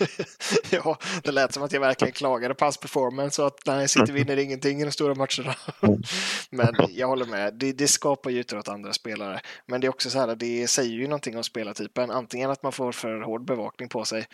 ja, 0.72 0.98
det 1.24 1.32
lät 1.32 1.54
som 1.54 1.64
att 1.64 1.74
jag 1.74 1.80
verkligen 1.80 2.12
klagade 2.12 2.56
på 2.56 2.66
hans 2.66 2.78
performance 2.78 3.42
och 3.42 3.48
att 3.48 3.60
nej, 3.66 3.88
City 3.88 4.12
vinner 4.12 4.38
ingenting 4.38 4.82
i 4.82 4.84
de 4.84 4.92
stora 4.92 5.16
matcherna. 5.16 5.56
Mm. 5.82 6.02
Men 6.50 6.76
jag 6.90 7.08
håller 7.08 7.26
med, 7.26 7.54
det, 7.54 7.72
det 7.72 7.88
skapar 7.88 8.30
ju 8.30 8.40
ytor 8.40 8.58
åt 8.58 8.68
andra 8.68 8.94
spelare. 8.94 9.42
Men 9.68 9.82
det 9.82 9.88
är 9.88 9.90
också 9.90 10.10
så 10.10 10.20
här, 10.20 10.36
det 10.36 10.68
säger 10.68 10.92
ju 10.92 11.08
någonting 11.08 11.38
om 11.38 11.44
spelartypen. 11.44 12.12
Antingen 12.12 12.52
att 12.52 12.64
man 12.64 12.72
får 12.72 12.92
för 12.92 13.22
hård 13.22 13.46
bevakning 13.46 13.90
på 13.90 14.06
sig. 14.06 14.26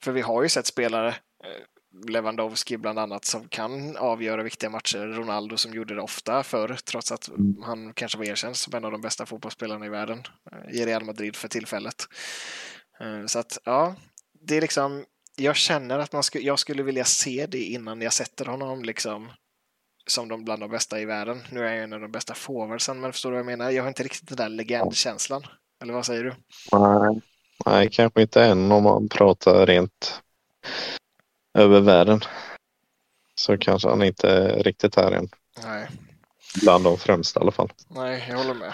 För 0.00 0.12
vi 0.12 0.20
har 0.20 0.42
ju 0.42 0.48
sett 0.48 0.66
spelare, 0.66 1.08
eh, 1.08 1.14
Lewandowski 2.08 2.76
bland 2.76 2.98
annat, 2.98 3.24
som 3.24 3.48
kan 3.48 3.96
avgöra 3.96 4.42
viktiga 4.42 4.70
matcher. 4.70 4.98
Ronaldo 4.98 5.56
som 5.56 5.74
gjorde 5.74 5.94
det 5.94 6.02
ofta 6.02 6.42
förr, 6.42 6.78
trots 6.84 7.12
att 7.12 7.28
han 7.62 7.92
kanske 7.94 8.18
var 8.18 8.24
erkänd 8.24 8.56
som 8.56 8.74
en 8.74 8.84
av 8.84 8.92
de 8.92 9.00
bästa 9.00 9.26
fotbollsspelarna 9.26 9.86
i 9.86 9.88
världen 9.88 10.22
eh, 10.52 10.74
i 10.74 10.86
Real 10.86 11.04
Madrid 11.04 11.36
för 11.36 11.48
tillfället. 11.48 12.08
Eh, 13.00 13.26
Så 13.26 13.38
att, 13.38 13.58
ja, 13.64 13.94
det 14.40 14.56
är 14.56 14.60
liksom, 14.60 15.04
jag 15.36 15.56
känner 15.56 15.98
att 15.98 16.12
man 16.12 16.22
skulle, 16.22 16.44
jag 16.44 16.58
skulle 16.58 16.82
vilja 16.82 17.04
se 17.04 17.46
det 17.46 17.62
innan 17.64 18.00
jag 18.00 18.12
sätter 18.12 18.44
honom 18.44 18.82
liksom 18.82 19.30
som 20.06 20.28
de 20.28 20.44
bland 20.44 20.62
de 20.62 20.70
bästa 20.70 21.00
i 21.00 21.04
världen. 21.04 21.42
Nu 21.50 21.60
är 21.60 21.64
jag 21.64 21.74
ju 21.74 21.82
en 21.82 21.92
av 21.92 22.00
de 22.00 22.12
bästa 22.12 22.34
forwardsen, 22.34 23.00
men 23.00 23.12
förstår 23.12 23.30
du 23.30 23.34
vad 23.34 23.38
jag 23.38 23.58
menar? 23.58 23.70
Jag 23.70 23.82
har 23.82 23.88
inte 23.88 24.02
riktigt 24.02 24.28
den 24.28 24.36
där 24.36 24.48
legendkänslan. 24.48 25.42
Eller 25.82 25.92
vad 25.92 26.06
säger 26.06 26.24
du? 26.24 26.34
Nej. 26.72 27.20
Nej, 27.66 27.88
kanske 27.92 28.22
inte 28.22 28.44
än 28.44 28.72
om 28.72 28.82
man 28.82 29.08
pratar 29.08 29.66
rent 29.66 30.22
över 31.54 31.80
världen. 31.80 32.20
Så 33.34 33.58
kanske 33.58 33.88
han 33.88 34.02
inte 34.02 34.30
är 34.30 34.62
riktigt 34.62 34.96
här 34.96 35.12
än. 35.12 35.28
Nej, 35.62 35.88
Bland 36.62 36.84
de 36.84 36.98
främsta 36.98 37.40
i 37.40 37.42
alla 37.42 37.52
fall. 37.52 37.72
nej, 37.88 38.26
jag 38.28 38.36
håller 38.36 38.54
med. 38.54 38.72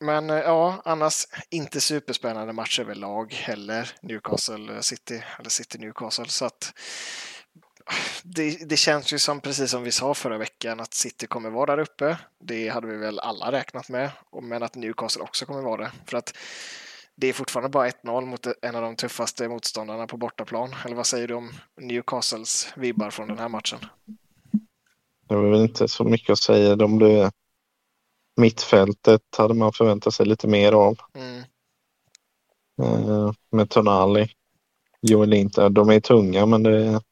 Men 0.00 0.30
eh, 0.30 0.36
ja, 0.36 0.82
annars 0.84 1.26
inte 1.50 1.80
superspännande 1.80 2.52
match 2.52 2.80
överlag 2.80 3.32
heller. 3.32 3.90
Newcastle 4.00 4.82
City, 4.82 5.22
eller 5.38 5.50
City 5.50 5.78
Newcastle. 5.78 6.28
Så 6.28 6.44
att 6.44 6.72
det, 8.22 8.68
det, 8.68 8.76
känns 8.76 9.12
ju 9.12 9.18
som 9.18 9.40
precis 9.40 9.70
som 9.70 9.82
vi 9.82 9.92
sa 9.92 10.14
förra 10.14 10.38
veckan 10.38 10.80
att 10.80 10.94
City 10.94 11.26
kommer 11.26 11.50
vara 11.50 11.76
där 11.76 11.82
uppe. 11.82 12.18
Det 12.40 12.68
hade 12.68 12.86
vi 12.86 12.96
väl 12.96 13.18
alla 13.18 13.52
räknat 13.52 13.88
med, 13.88 14.10
men 14.42 14.62
att 14.62 14.74
Newcastle 14.74 15.22
också 15.22 15.46
kommer 15.46 15.62
vara 15.62 15.82
det. 15.82 15.90
För 16.06 16.16
att 16.16 16.36
det 17.20 17.26
är 17.26 17.32
fortfarande 17.32 17.68
bara 17.68 17.88
1-0 17.90 18.26
mot 18.26 18.46
en 18.62 18.74
av 18.74 18.82
de 18.82 18.96
tuffaste 18.96 19.48
motståndarna 19.48 20.06
på 20.06 20.16
bortaplan. 20.16 20.74
Eller 20.84 20.96
vad 20.96 21.06
säger 21.06 21.28
du 21.28 21.34
om 21.34 21.52
Newcastles 21.80 22.72
vibbar 22.76 23.10
från 23.10 23.28
den 23.28 23.38
här 23.38 23.48
matchen? 23.48 23.78
Det 25.28 25.34
är 25.34 25.38
väl 25.38 25.60
inte 25.60 25.88
så 25.88 26.04
mycket 26.04 26.30
att 26.30 26.38
säga. 26.38 26.76
De 26.76 26.98
blev... 26.98 27.30
Mittfältet 28.36 29.22
hade 29.36 29.54
man 29.54 29.72
förväntat 29.72 30.14
sig 30.14 30.26
lite 30.26 30.48
mer 30.48 30.72
av. 30.72 30.96
Mm. 31.14 31.42
Uh, 32.82 33.32
med 33.50 33.70
Tonali, 33.70 34.30
Joel 35.00 35.28
Linton. 35.28 35.74
De 35.74 35.88
är 35.88 36.00
tunga 36.00 36.46
men 36.46 36.62
det... 36.62 37.02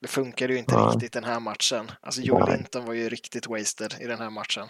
Det 0.00 0.08
funkade 0.08 0.52
ju 0.52 0.58
inte 0.58 0.74
ja. 0.74 0.92
riktigt 0.94 1.12
den 1.12 1.24
här 1.24 1.40
matchen. 1.40 1.90
Alltså 2.00 2.20
Joel 2.20 2.56
Linton 2.56 2.84
var 2.84 2.94
ju 2.94 3.08
riktigt 3.08 3.46
wasted 3.46 3.94
i 4.00 4.06
den 4.06 4.18
här 4.18 4.30
matchen. 4.30 4.68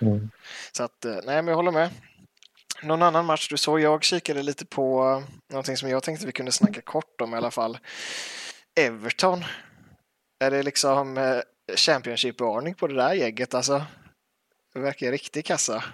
Mm. 0.00 0.30
Så 0.72 0.82
att, 0.82 1.04
eh, 1.04 1.12
nej 1.12 1.42
men 1.42 1.46
jag 1.46 1.56
håller 1.56 1.72
med. 1.72 1.90
Någon 2.82 3.02
annan 3.02 3.26
match 3.26 3.48
du 3.48 3.56
såg? 3.56 3.80
Jag 3.80 4.04
kikade 4.04 4.42
lite 4.42 4.66
på 4.66 5.22
någonting 5.50 5.76
som 5.76 5.88
jag 5.88 6.02
tänkte 6.02 6.26
vi 6.26 6.32
kunde 6.32 6.52
snacka 6.52 6.80
kort 6.80 7.20
om 7.20 7.34
i 7.34 7.36
alla 7.36 7.50
fall. 7.50 7.78
Everton. 8.80 9.44
Är 10.40 10.50
det 10.50 10.62
liksom 10.62 11.18
eh, 11.18 11.40
Championship-varning 11.76 12.74
på 12.74 12.86
det 12.86 12.94
där 12.94 13.14
gänget 13.14 13.54
alltså? 13.54 13.82
Det 14.74 14.80
verkar 14.80 15.10
riktigt 15.10 15.46
kassa. 15.46 15.84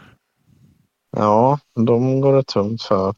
Ja, 1.11 1.59
de 1.75 2.21
går 2.21 2.37
det 2.37 2.43
tungt 2.43 2.83
för. 2.83 3.15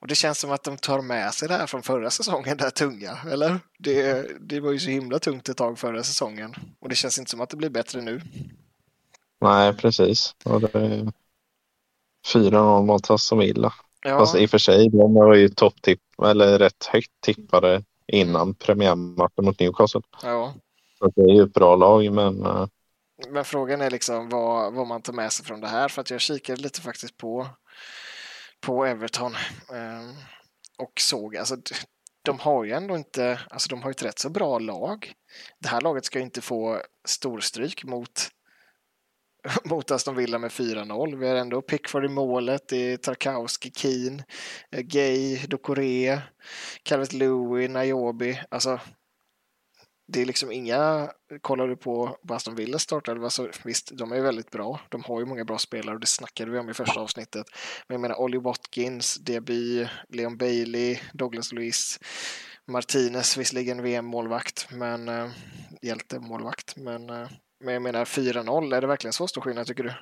Och 0.00 0.06
det 0.06 0.14
känns 0.14 0.38
som 0.38 0.52
att 0.52 0.64
de 0.64 0.76
tar 0.76 1.02
med 1.02 1.34
sig 1.34 1.48
det 1.48 1.54
här 1.54 1.66
från 1.66 1.82
förra 1.82 2.10
säsongen, 2.10 2.56
det 2.56 2.64
här 2.64 2.70
tunga, 2.70 3.18
eller? 3.30 3.58
Det, 3.78 4.26
det 4.40 4.60
var 4.60 4.72
ju 4.72 4.78
så 4.78 4.90
himla 4.90 5.18
tungt 5.18 5.48
ett 5.48 5.56
tag 5.56 5.78
förra 5.78 6.02
säsongen. 6.02 6.54
Och 6.80 6.88
det 6.88 6.94
känns 6.94 7.18
inte 7.18 7.30
som 7.30 7.40
att 7.40 7.50
det 7.50 7.56
blir 7.56 7.70
bättre 7.70 8.00
nu. 8.00 8.20
Nej, 9.40 9.74
precis. 9.74 10.34
Och 10.44 10.60
det 10.60 11.12
4-0 12.34 12.82
mot 12.82 13.10
Aston. 13.10 13.70
Ja. 14.02 14.18
Fast 14.18 14.36
i 14.36 14.46
och 14.46 14.50
för 14.50 14.58
sig, 14.58 14.88
de 14.88 15.14
var 15.14 15.34
ju 15.34 15.48
topptipp 15.48 16.00
eller 16.24 16.58
rätt 16.58 16.84
högt 16.84 17.10
tippade 17.20 17.82
innan 18.06 18.54
premiärmatchen 18.54 19.44
mot 19.44 19.60
Newcastle. 19.60 20.00
Ja. 20.22 20.54
Så 20.98 21.12
det 21.16 21.22
är 21.22 21.34
ju 21.34 21.42
ett 21.42 21.52
bra 21.52 21.76
lag, 21.76 22.12
men... 22.12 22.46
Uh... 22.46 22.66
Men 23.28 23.44
frågan 23.44 23.80
är 23.80 23.90
liksom 23.90 24.28
vad, 24.28 24.74
vad 24.74 24.86
man 24.86 25.02
tar 25.02 25.12
med 25.12 25.32
sig 25.32 25.46
från 25.46 25.60
det 25.60 25.68
här. 25.68 25.88
För 25.88 26.00
att 26.00 26.10
jag 26.10 26.20
kikade 26.20 26.62
lite 26.62 26.80
faktiskt 26.80 27.16
på, 27.16 27.46
på 28.60 28.84
Everton 28.84 29.34
um, 29.70 30.14
och 30.78 30.92
såg, 31.00 31.36
alltså 31.36 31.56
de 32.22 32.38
har 32.38 32.64
ju 32.64 32.72
ändå 32.72 32.96
inte, 32.96 33.40
alltså 33.50 33.68
de 33.68 33.82
har 33.82 33.90
ju 33.90 33.92
ett 33.92 34.02
rätt 34.02 34.18
så 34.18 34.30
bra 34.30 34.58
lag. 34.58 35.12
Det 35.58 35.68
här 35.68 35.80
laget 35.80 36.04
ska 36.04 36.18
ju 36.18 36.24
inte 36.24 36.40
få 36.40 36.80
storstryk 37.08 37.84
mot 37.84 38.28
mot 39.64 39.90
Aston 39.90 40.16
Villa 40.16 40.38
med 40.38 40.50
4-0. 40.50 41.16
Vi 41.16 41.28
har 41.28 41.36
ändå 41.36 41.62
Pickford 41.62 42.04
i 42.04 42.08
målet, 42.08 42.68
det 42.68 42.92
är 42.92 42.96
Tarkowski, 42.96 43.70
Keane, 43.76 44.24
eh, 44.70 44.80
Gay, 44.80 45.38
Dokore, 45.46 46.22
Calvert 46.82 47.12
Lewin, 47.12 47.72
Nayobi. 47.72 48.40
Alltså, 48.48 48.80
det 50.08 50.22
är 50.22 50.26
liksom 50.26 50.52
inga, 50.52 51.10
kollar 51.40 51.68
du 51.68 51.76
på 51.76 52.16
Aston 52.28 52.54
Villas 52.54 52.82
startelva 52.82 53.30
så 53.30 53.46
alltså, 53.46 53.60
visst, 53.64 53.90
de 53.98 54.12
är 54.12 54.20
väldigt 54.20 54.50
bra. 54.50 54.80
De 54.88 55.02
har 55.04 55.20
ju 55.20 55.26
många 55.26 55.44
bra 55.44 55.58
spelare 55.58 55.94
och 55.94 56.00
det 56.00 56.06
snackade 56.06 56.50
vi 56.50 56.58
om 56.58 56.70
i 56.70 56.74
första 56.74 57.00
avsnittet. 57.00 57.46
Men 57.88 57.94
jag 57.94 58.00
menar 58.00 58.20
Olly 58.20 58.38
Watkins, 58.38 59.14
Diaby, 59.14 59.88
Leon 60.08 60.36
Bailey, 60.36 60.98
Douglas 61.12 61.52
Lewis, 61.52 62.00
Martinez, 62.66 63.36
visserligen 63.36 63.82
VM-målvakt, 63.82 64.68
men 64.70 65.08
eh, 65.08 65.30
hjältemålvakt, 65.82 66.76
men 66.76 67.10
eh, 67.10 67.28
men 67.60 67.74
jag 67.74 67.82
menar 67.82 68.04
4-0, 68.04 68.76
är 68.76 68.80
det 68.80 68.86
verkligen 68.86 69.12
så 69.12 69.28
stor 69.28 69.40
skillnad 69.40 69.66
tycker 69.66 69.82
du? 69.82 69.92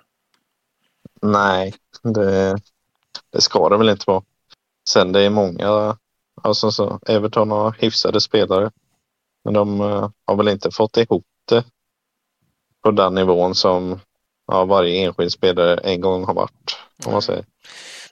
Nej, 1.22 1.74
det, 2.02 2.58
det 3.30 3.40
ska 3.40 3.68
det 3.68 3.76
väl 3.76 3.88
inte 3.88 4.04
vara. 4.06 4.22
Sen 4.88 5.12
det 5.12 5.20
är 5.20 5.30
många, 5.30 5.96
alltså 6.42 6.70
så, 6.70 7.00
Everton 7.06 7.50
har 7.50 7.76
hyfsade 7.78 8.20
spelare. 8.20 8.70
Men 9.44 9.54
de 9.54 9.80
uh, 9.80 10.10
har 10.24 10.36
väl 10.36 10.48
inte 10.48 10.70
fått 10.70 10.96
ihop 10.96 11.24
det 11.48 11.64
på 12.82 12.90
den 12.90 13.14
nivån 13.14 13.54
som 13.54 14.00
ja, 14.46 14.64
varje 14.64 15.04
enskild 15.04 15.32
spelare 15.32 15.76
en 15.76 16.00
gång 16.00 16.24
har 16.24 16.34
varit. 16.34 16.76
Om 17.06 17.12
man 17.12 17.22
säger. 17.22 17.44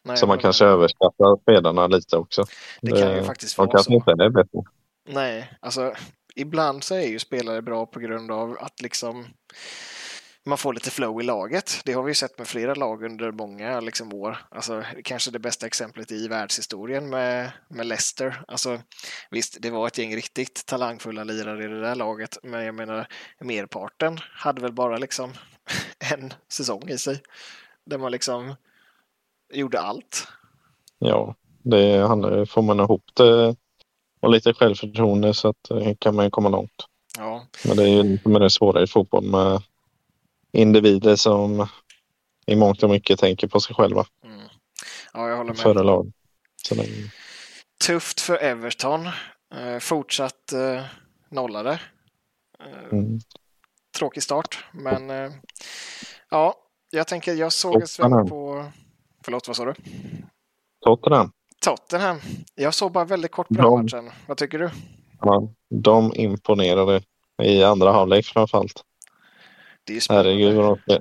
Nej, 0.02 0.16
så 0.16 0.26
man 0.26 0.38
kanske 0.38 0.64
överskattar 0.64 1.42
spelarna 1.42 1.87
lite 1.87 2.16
också. 2.16 2.44
Det 2.81 2.90
kan 2.90 3.16
ju 3.16 3.22
faktiskt 3.22 3.59
vara 3.59 3.66
så. 3.66 3.72
De 3.72 3.76
kanske 3.76 3.94
inte 3.94 4.24
är 4.24 4.31
bättre. 4.31 4.62
Nej, 5.09 5.59
alltså 5.61 5.94
ibland 6.34 6.84
så 6.84 6.94
är 6.94 7.06
ju 7.06 7.18
spelare 7.18 7.62
bra 7.62 7.86
på 7.86 8.00
grund 8.00 8.30
av 8.30 8.56
att 8.60 8.82
liksom 8.82 9.26
man 10.44 10.58
får 10.58 10.74
lite 10.74 10.90
flow 10.90 11.20
i 11.20 11.24
laget. 11.24 11.80
Det 11.84 11.92
har 11.92 12.02
vi 12.02 12.10
ju 12.10 12.14
sett 12.14 12.38
med 12.38 12.48
flera 12.48 12.74
lag 12.74 13.02
under 13.02 13.32
många 13.32 13.80
liksom, 13.80 14.14
år. 14.14 14.38
Alltså, 14.50 14.82
kanske 15.04 15.30
det 15.30 15.38
bästa 15.38 15.66
exemplet 15.66 16.12
i 16.12 16.28
världshistorien 16.28 17.10
med, 17.10 17.52
med 17.68 17.86
Leicester. 17.86 18.42
Alltså, 18.48 18.80
visst, 19.30 19.56
det 19.60 19.70
var 19.70 19.86
ett 19.86 19.98
gäng 19.98 20.16
riktigt 20.16 20.66
talangfulla 20.66 21.24
lirare 21.24 21.64
i 21.64 21.68
det 21.68 21.80
där 21.80 21.94
laget, 21.94 22.38
men 22.42 22.64
jag 22.64 22.74
menar 22.74 23.06
merparten 23.40 24.18
hade 24.34 24.60
väl 24.60 24.72
bara 24.72 24.96
liksom 24.96 25.32
en 26.12 26.34
säsong 26.48 26.88
i 26.88 26.98
sig 26.98 27.20
där 27.86 27.98
man 27.98 28.12
liksom 28.12 28.54
gjorde 29.52 29.80
allt. 29.80 30.28
Ja, 30.98 31.34
det 31.62 32.06
handlar, 32.06 32.44
får 32.44 32.62
man 32.62 32.80
ihop 32.80 33.04
det 33.14 33.56
och 34.22 34.30
lite 34.30 34.54
självförtroende 34.54 35.35
så 35.35 35.48
att, 35.48 35.70
eh, 35.70 35.94
kan 35.98 36.14
man 36.14 36.24
ju 36.24 36.30
komma 36.30 36.48
långt. 36.48 36.87
Ja. 37.18 37.46
Men 37.64 37.76
det 37.76 37.82
är 37.82 37.88
ju 37.88 38.18
med 38.24 38.40
det 38.40 38.50
svåra 38.50 38.82
i 38.82 38.87
fotboll 38.87 39.24
med 39.24 39.62
individer 40.52 41.16
som 41.16 41.68
i 42.46 42.56
mångt 42.56 42.82
och 42.82 42.90
mycket 42.90 43.18
tänker 43.18 43.46
på 43.46 43.61
sig 43.61 43.74
själva. 43.74 44.06
Mm. 44.24 44.40
Ja, 45.12 45.28
jag 45.28 45.37
håller 45.37 45.50
med. 45.50 45.58
Före 45.58 45.82
lag. 45.82 46.12
Det... 46.70 46.87
Tufft 47.87 48.20
för 48.20 48.37
Everton. 48.37 49.06
Eh, 49.54 49.78
fortsatt 49.80 50.52
eh, 50.52 50.85
nollade. 51.28 51.80
Eh, 52.61 52.92
mm. 52.92 53.20
Tråkig 53.98 54.22
start, 54.22 54.64
men 54.72 55.11
eh, 55.11 55.32
ja, 56.30 56.54
jag 56.90 57.06
tänker 57.06 57.35
jag 57.35 57.52
såg 57.52 57.80
en 57.80 57.87
sväng 57.87 58.28
på... 58.28 58.64
Förlåt, 59.24 59.46
vad 59.46 59.56
sa 59.56 59.64
du? 59.64 59.74
Tottenham. 60.85 61.32
Tottenham. 61.64 62.20
Jag 62.55 62.75
såg 62.75 62.92
bara 62.92 63.05
väldigt 63.05 63.31
kort 63.31 63.48
på 63.48 63.55
den 63.55 63.85
matchen. 63.85 64.11
Vad 64.27 64.37
tycker 64.37 64.59
du? 64.59 64.70
Ja, 65.20 65.48
de 65.70 66.12
imponerade 66.14 67.03
i 67.42 67.64
andra 67.64 67.92
halvlek 67.92 68.27
framförallt. 68.27 68.83
Det 69.85 69.96
är 69.96 70.01
spännande. 70.01 70.31
Herregud, 70.31 70.57
de, 70.57 70.98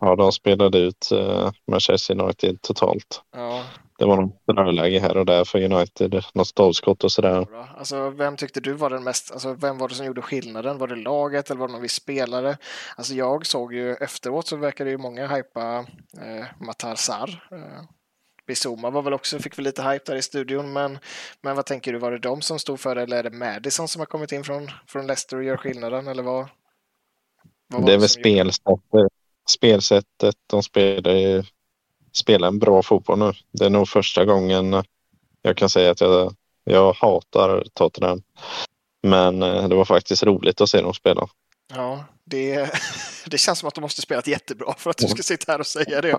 ja, 0.00 0.16
de 0.16 0.32
spelade 0.32 0.78
ut 0.78 1.08
uh, 1.12 1.50
Manchester 1.66 2.20
United 2.20 2.62
totalt. 2.62 3.22
Ja. 3.32 3.62
Det 3.98 4.06
var 4.06 4.16
något 4.16 4.46
dröjläge 4.46 5.00
här 5.00 5.16
och 5.16 5.26
där 5.26 5.44
för 5.44 5.72
United, 5.72 6.24
något 6.34 6.46
stolpskott 6.46 7.04
och 7.04 7.12
sådär. 7.12 7.46
Alltså, 7.78 8.10
vem 8.10 8.36
tyckte 8.36 8.60
du 8.60 8.72
var 8.72 8.90
den 8.90 9.04
mest, 9.04 9.32
alltså, 9.32 9.52
vem 9.52 9.78
var 9.78 9.88
det 9.88 9.94
som 9.94 10.06
gjorde 10.06 10.22
skillnaden? 10.22 10.78
Var 10.78 10.88
det 10.88 10.96
laget 10.96 11.50
eller 11.50 11.60
var 11.60 11.68
det 11.68 11.72
någon 11.72 11.82
viss 11.82 11.92
spelare? 11.92 12.56
Alltså, 12.96 13.14
jag 13.14 13.46
såg 13.46 13.74
ju 13.74 13.94
efteråt 13.94 14.46
så 14.46 14.56
verkade 14.56 14.90
ju 14.90 14.98
många 14.98 15.26
hypa 15.26 15.78
eh, 16.20 16.66
Matar 16.66 16.94
Sarr. 16.94 17.48
Eh, 17.52 17.84
Bizuma 18.50 18.90
var 18.90 19.02
väl 19.02 19.12
också, 19.12 19.38
fick 19.38 19.58
väl 19.58 19.64
lite 19.64 19.82
hype 19.82 20.12
där 20.12 20.16
i 20.16 20.22
studion, 20.22 20.72
men, 20.72 20.98
men 21.40 21.56
vad 21.56 21.66
tänker 21.66 21.92
du, 21.92 21.98
var 21.98 22.10
det 22.10 22.18
de 22.18 22.42
som 22.42 22.58
stod 22.58 22.80
för 22.80 22.94
det 22.94 23.02
eller 23.02 23.16
är 23.16 23.22
det 23.22 23.30
Madison 23.30 23.88
som 23.88 24.00
har 24.00 24.06
kommit 24.06 24.32
in 24.32 24.44
från, 24.44 24.70
från 24.86 25.06
Leicester 25.06 25.36
och 25.36 25.44
gör 25.44 25.56
skillnaden 25.56 26.06
eller 26.06 26.22
vad? 26.22 26.48
vad 27.68 27.86
det 27.86 27.92
är 27.92 27.98
väl 27.98 28.08
spelsättet, 28.08 29.12
spelsättet, 29.48 30.34
de 30.46 30.62
spelar, 30.62 31.46
spelar 32.12 32.48
en 32.48 32.58
bra 32.58 32.82
fotboll 32.82 33.18
nu. 33.18 33.32
Det 33.52 33.64
är 33.64 33.70
nog 33.70 33.88
första 33.88 34.24
gången 34.24 34.84
jag 35.42 35.56
kan 35.56 35.68
säga 35.68 35.90
att 35.90 36.00
jag, 36.00 36.34
jag 36.64 36.92
hatar 36.92 37.64
Tottenham. 37.74 38.22
Men 39.02 39.42
eh, 39.42 39.68
det 39.68 39.74
var 39.74 39.84
faktiskt 39.84 40.22
roligt 40.22 40.60
att 40.60 40.70
se 40.70 40.80
dem 40.80 40.94
spela. 40.94 41.28
Ja, 41.74 42.04
det, 42.24 42.70
det 43.26 43.38
känns 43.38 43.58
som 43.58 43.68
att 43.68 43.74
de 43.74 43.80
måste 43.80 44.02
spelat 44.02 44.26
jättebra 44.26 44.74
för 44.78 44.90
att 44.90 44.96
du 44.96 45.08
ska 45.08 45.22
sitta 45.22 45.52
här 45.52 45.58
och 45.58 45.66
säga 45.66 46.00
det. 46.00 46.18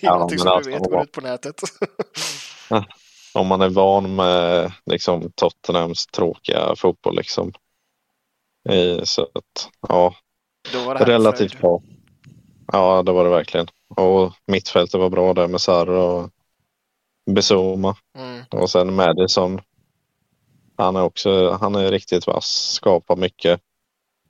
ja, 0.00 0.12
någonting 0.14 0.38
som 0.38 0.48
alltså, 0.48 0.70
du 0.70 0.76
vet 0.76 0.90
går 0.90 1.02
ut 1.02 1.12
på 1.12 1.20
nätet. 1.20 1.60
Om 3.34 3.46
man 3.46 3.60
är 3.60 3.68
van 3.68 4.14
med 4.14 4.72
liksom, 4.86 5.32
Tottenhams 5.34 6.06
tråkiga 6.06 6.76
fotboll 6.76 7.16
liksom. 7.16 7.52
Så 9.04 9.22
att, 9.22 9.70
ja. 9.88 10.14
relativt 10.98 11.60
bra. 11.60 11.82
Ja, 12.72 13.02
det 13.02 13.12
var 13.12 13.24
det 13.24 13.30
verkligen. 13.30 13.66
Och 13.96 14.32
mittfältet 14.46 15.00
var 15.00 15.10
bra 15.10 15.34
där 15.34 15.48
med 15.48 15.60
Sarr 15.60 15.88
och 15.88 16.30
Besoma. 17.30 17.96
Mm. 18.18 18.44
Och 18.50 18.70
sen 18.70 18.94
Madison. 18.94 19.60
Han 20.76 20.96
är 20.96 21.02
också, 21.02 21.58
han 21.60 21.74
är 21.74 21.90
riktigt 21.90 22.26
vass, 22.26 22.72
skapar 22.74 23.16
mycket. 23.16 23.60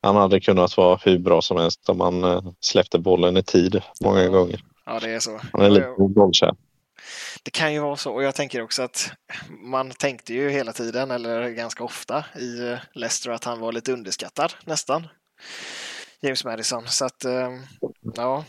Han 0.02 0.16
hade 0.16 0.40
kunnat 0.40 0.76
vara 0.76 1.00
hur 1.04 1.18
bra 1.18 1.42
som 1.42 1.56
helst 1.56 1.88
om 1.88 2.00
han 2.00 2.24
eh, 2.24 2.42
släppte 2.60 2.98
bollen 2.98 3.36
i 3.36 3.42
tid 3.42 3.82
många 4.04 4.28
gånger. 4.28 4.64
Ja, 4.86 5.00
det 5.00 5.10
är 5.10 5.20
så. 5.20 5.40
Han 5.52 5.62
är 5.62 5.70
lite 5.70 5.94
bollkär. 5.98 6.54
Det 7.42 7.50
kan 7.50 7.72
ju 7.72 7.80
vara 7.80 7.96
så 7.96 8.12
och 8.12 8.22
jag 8.22 8.34
tänker 8.34 8.62
också 8.62 8.82
att 8.82 9.12
man 9.48 9.90
tänkte 9.90 10.34
ju 10.34 10.50
hela 10.50 10.72
tiden, 10.72 11.10
eller 11.10 11.48
ganska 11.48 11.84
ofta 11.84 12.24
i 12.38 12.70
eh, 12.70 12.78
Leicester 12.94 13.30
att 13.30 13.44
han 13.44 13.60
var 13.60 13.72
lite 13.72 13.92
underskattad 13.92 14.52
nästan. 14.64 15.08
James 16.20 16.44
Madison. 16.44 16.86
Så 16.86 17.04
att, 17.04 17.24
eh, 17.24 17.50
ja. 18.14 18.44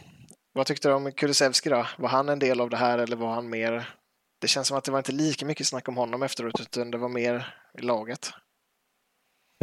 Vad 0.53 0.65
tyckte 0.65 0.87
du 0.87 0.93
om 0.93 1.11
Kulusevski 1.11 1.69
då? 1.69 1.87
Var 1.97 2.09
han 2.09 2.29
en 2.29 2.39
del 2.39 2.61
av 2.61 2.69
det 2.69 2.77
här 2.77 2.97
eller 2.97 3.15
var 3.15 3.33
han 3.33 3.49
mer... 3.49 3.89
Det 4.41 4.47
känns 4.47 4.67
som 4.67 4.77
att 4.77 4.83
det 4.83 4.91
var 4.91 4.99
inte 4.99 5.11
lika 5.11 5.45
mycket 5.45 5.67
snack 5.67 5.87
om 5.87 5.97
honom 5.97 6.23
efteråt 6.23 6.61
utan 6.61 6.91
det 6.91 6.97
var 6.97 7.09
mer 7.09 7.55
i 7.77 7.81
laget. 7.81 8.29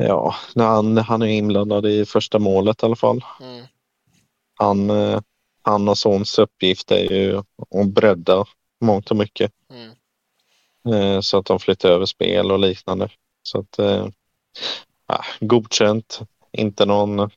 Ja, 0.01 0.35
han, 0.55 0.97
han 0.97 1.23
är 1.23 1.27
inblandad 1.27 1.87
i 1.87 2.05
första 2.05 2.39
målet 2.39 2.83
i 2.83 2.87
alla 2.87 2.97
fall. 2.97 3.25
Mm. 3.41 3.67
Han, 4.55 4.91
eh, 4.91 5.21
han 5.63 5.89
och 5.89 5.99
Sons 5.99 6.39
uppgift 6.39 6.91
är 6.91 7.13
ju 7.13 7.39
att 7.39 7.89
bredda 7.89 8.45
mångt 8.81 9.11
och 9.11 9.17
mycket. 9.17 9.53
Mm. 9.71 9.93
Eh, 10.95 11.21
så 11.21 11.39
att 11.39 11.47
de 11.47 11.59
flyttar 11.59 11.89
över 11.89 12.07
spel 12.07 12.53
och 12.53 12.59
liknande. 12.59 13.09
Så 13.43 13.59
att 13.59 13.79
ja, 15.07 15.25
godkänt. 15.41 16.21
Inte 16.53 16.87
någon 16.87 17.31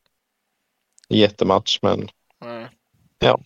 jättematch 1.10 1.80
men 1.82 2.10
Nej. 2.42 2.70
ja, 3.20 3.40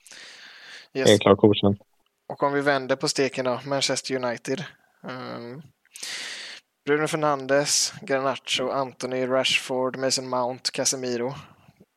Yes. 0.95 1.09
helt 1.09 1.21
klart 1.21 1.37
godkänt. 1.37 1.81
Och 2.27 2.43
om 2.43 2.53
vi 2.53 2.61
vänder 2.61 2.95
på 2.95 3.07
steken 3.07 3.45
då, 3.45 3.59
Manchester 3.65 4.15
United. 4.15 4.63
Um, 5.03 5.61
Bruno 6.85 7.07
Fernandes, 7.07 7.93
Garnacho, 8.01 8.69
Anthony, 8.71 9.25
Rashford, 9.25 9.97
Mason 9.97 10.29
Mount, 10.29 10.71
Casemiro. 10.73 11.33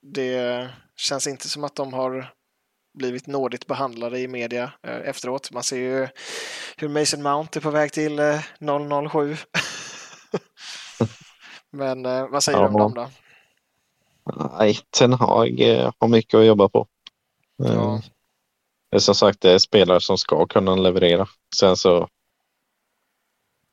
Det 0.02 0.68
känns 0.96 1.26
inte 1.26 1.48
som 1.48 1.64
att 1.64 1.74
de 1.76 1.92
har 1.92 2.32
blivit 2.98 3.26
nådigt 3.26 3.66
behandlade 3.66 4.18
i 4.20 4.28
media 4.28 4.72
eh, 4.82 4.96
efteråt. 5.08 5.50
Man 5.52 5.62
ser 5.62 5.76
ju 5.76 6.08
hur 6.76 6.88
Mason 6.88 7.22
Mount 7.22 7.58
är 7.58 7.60
på 7.60 7.70
väg 7.70 7.92
till 7.92 8.18
eh, 8.18 8.40
007. 9.10 9.36
Men 11.72 12.06
eh, 12.06 12.28
vad 12.28 12.42
säger 12.42 12.58
Ja. 12.58 12.64
du 12.68 12.74
om 12.74 12.78
dem 12.78 12.94
då? 12.94 13.10
Nej, 14.58 14.78
Ten 14.98 15.12
Hag 15.12 15.60
eh, 15.60 15.92
har 15.98 16.08
mycket 16.08 16.34
att 16.38 16.46
jobba 16.46 16.68
på. 16.68 16.86
Eh, 17.64 17.72
Ja. 17.74 18.02
Det 18.90 18.96
är 18.96 19.00
som 19.00 19.14
sagt 19.14 19.40
det 19.40 19.50
är 19.50 19.58
spelare 19.58 20.00
som 20.00 20.18
ska 20.18 20.46
kunna 20.46 20.74
leverera. 20.74 21.28
Sen 21.56 21.76
så 21.76 22.08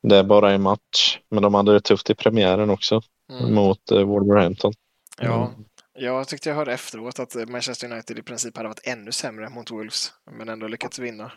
det 0.02 0.16
är 0.16 0.24
bara 0.24 0.52
en 0.52 0.62
match, 0.62 1.18
men 1.30 1.42
de 1.42 1.54
hade 1.54 1.72
det 1.72 1.80
tufft 1.80 2.10
i 2.10 2.14
premiären 2.14 2.70
också 2.70 3.00
Mm. 3.32 3.54
mot 3.54 3.90
eh, 3.90 4.02
Wolverhampton. 4.04 4.72
Ja, 5.18 5.52
jag 5.94 6.28
tyckte 6.28 6.48
jag 6.48 6.56
hörde 6.56 6.72
efteråt 6.72 7.18
att 7.18 7.36
eh, 7.36 7.46
Manchester 7.46 7.92
United 7.92 8.18
i 8.18 8.22
princip 8.22 8.56
hade 8.56 8.68
varit 8.68 8.86
ännu 8.86 9.12
sämre 9.12 9.48
mot 9.48 9.70
Wolves, 9.70 10.12
men 10.30 10.48
ändå 10.48 10.68
lyckats 10.68 10.98
vinna. 10.98 11.32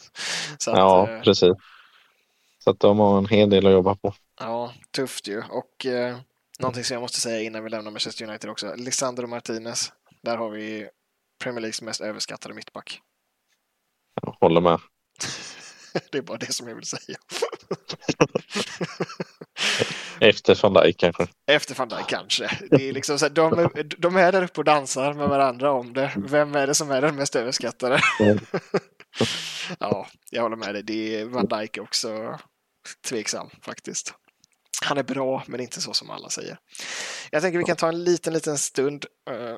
Så 0.58 0.70
att, 0.70 0.78
ja, 0.78 1.10
eh, 1.10 1.22
precis. 1.22 1.52
Så 2.58 2.70
att 2.70 2.80
de 2.80 2.98
har 2.98 3.18
en 3.18 3.26
hel 3.26 3.50
del 3.50 3.66
att 3.66 3.72
jobba 3.72 3.94
på. 3.94 4.14
ja, 4.40 4.72
tufft 4.90 5.28
ju. 5.28 5.42
Och 5.50 5.86
eh, 5.86 6.16
någonting 6.58 6.84
som 6.84 6.94
jag 6.94 7.00
måste 7.00 7.20
säga 7.20 7.40
innan 7.42 7.64
vi 7.64 7.70
lämnar 7.70 7.90
Manchester 7.90 8.28
United 8.28 8.50
också, 8.50 8.74
Lisandro 8.76 9.26
Martinez. 9.26 9.92
Där 10.22 10.36
har 10.36 10.50
vi 10.50 10.88
Premier 11.42 11.60
Leagues 11.60 11.82
mest 11.82 12.00
överskattade 12.00 12.54
mittback. 12.54 13.00
Jag 14.22 14.36
håller 14.40 14.60
med. 14.60 14.80
det 16.12 16.18
är 16.18 16.22
bara 16.22 16.38
det 16.38 16.52
som 16.52 16.68
jag 16.68 16.74
vill 16.74 16.86
säga. 16.86 17.18
Efter 20.20 20.58
van 20.62 20.74
Dijk 20.74 20.98
kanske. 20.98 21.26
Efter 21.46 21.74
van 21.74 21.88
Dijk 21.88 22.08
kanske. 22.08 22.58
Det 22.70 22.88
är 22.88 22.92
liksom 22.92 23.18
så 23.18 23.24
här, 23.24 23.32
de, 23.32 23.58
är, 23.58 23.82
de 23.98 24.16
är 24.16 24.32
där 24.32 24.42
uppe 24.42 24.60
och 24.60 24.64
dansar 24.64 25.12
med 25.12 25.28
varandra 25.28 25.72
om 25.72 25.92
det. 25.92 26.12
Vem 26.16 26.54
är 26.54 26.66
det 26.66 26.74
som 26.74 26.90
är 26.90 27.02
den 27.02 27.16
mest 27.16 27.36
överskattade? 27.36 28.00
Ja, 29.78 30.06
jag 30.30 30.42
håller 30.42 30.56
med 30.56 30.74
dig. 30.74 30.82
Det 30.82 31.20
är 31.20 31.24
Van 31.24 31.46
Dijk 31.46 31.78
också 31.78 32.38
tveksam 33.08 33.50
faktiskt. 33.62 34.14
Han 34.82 34.98
är 34.98 35.02
bra, 35.02 35.42
men 35.46 35.60
inte 35.60 35.80
så 35.80 35.92
som 35.92 36.10
alla 36.10 36.30
säger. 36.30 36.58
Jag 37.30 37.42
tänker 37.42 37.58
vi 37.58 37.64
kan 37.64 37.76
ta 37.76 37.88
en 37.88 38.04
liten, 38.04 38.32
liten 38.32 38.58
stund, 38.58 39.06
eh, 39.30 39.56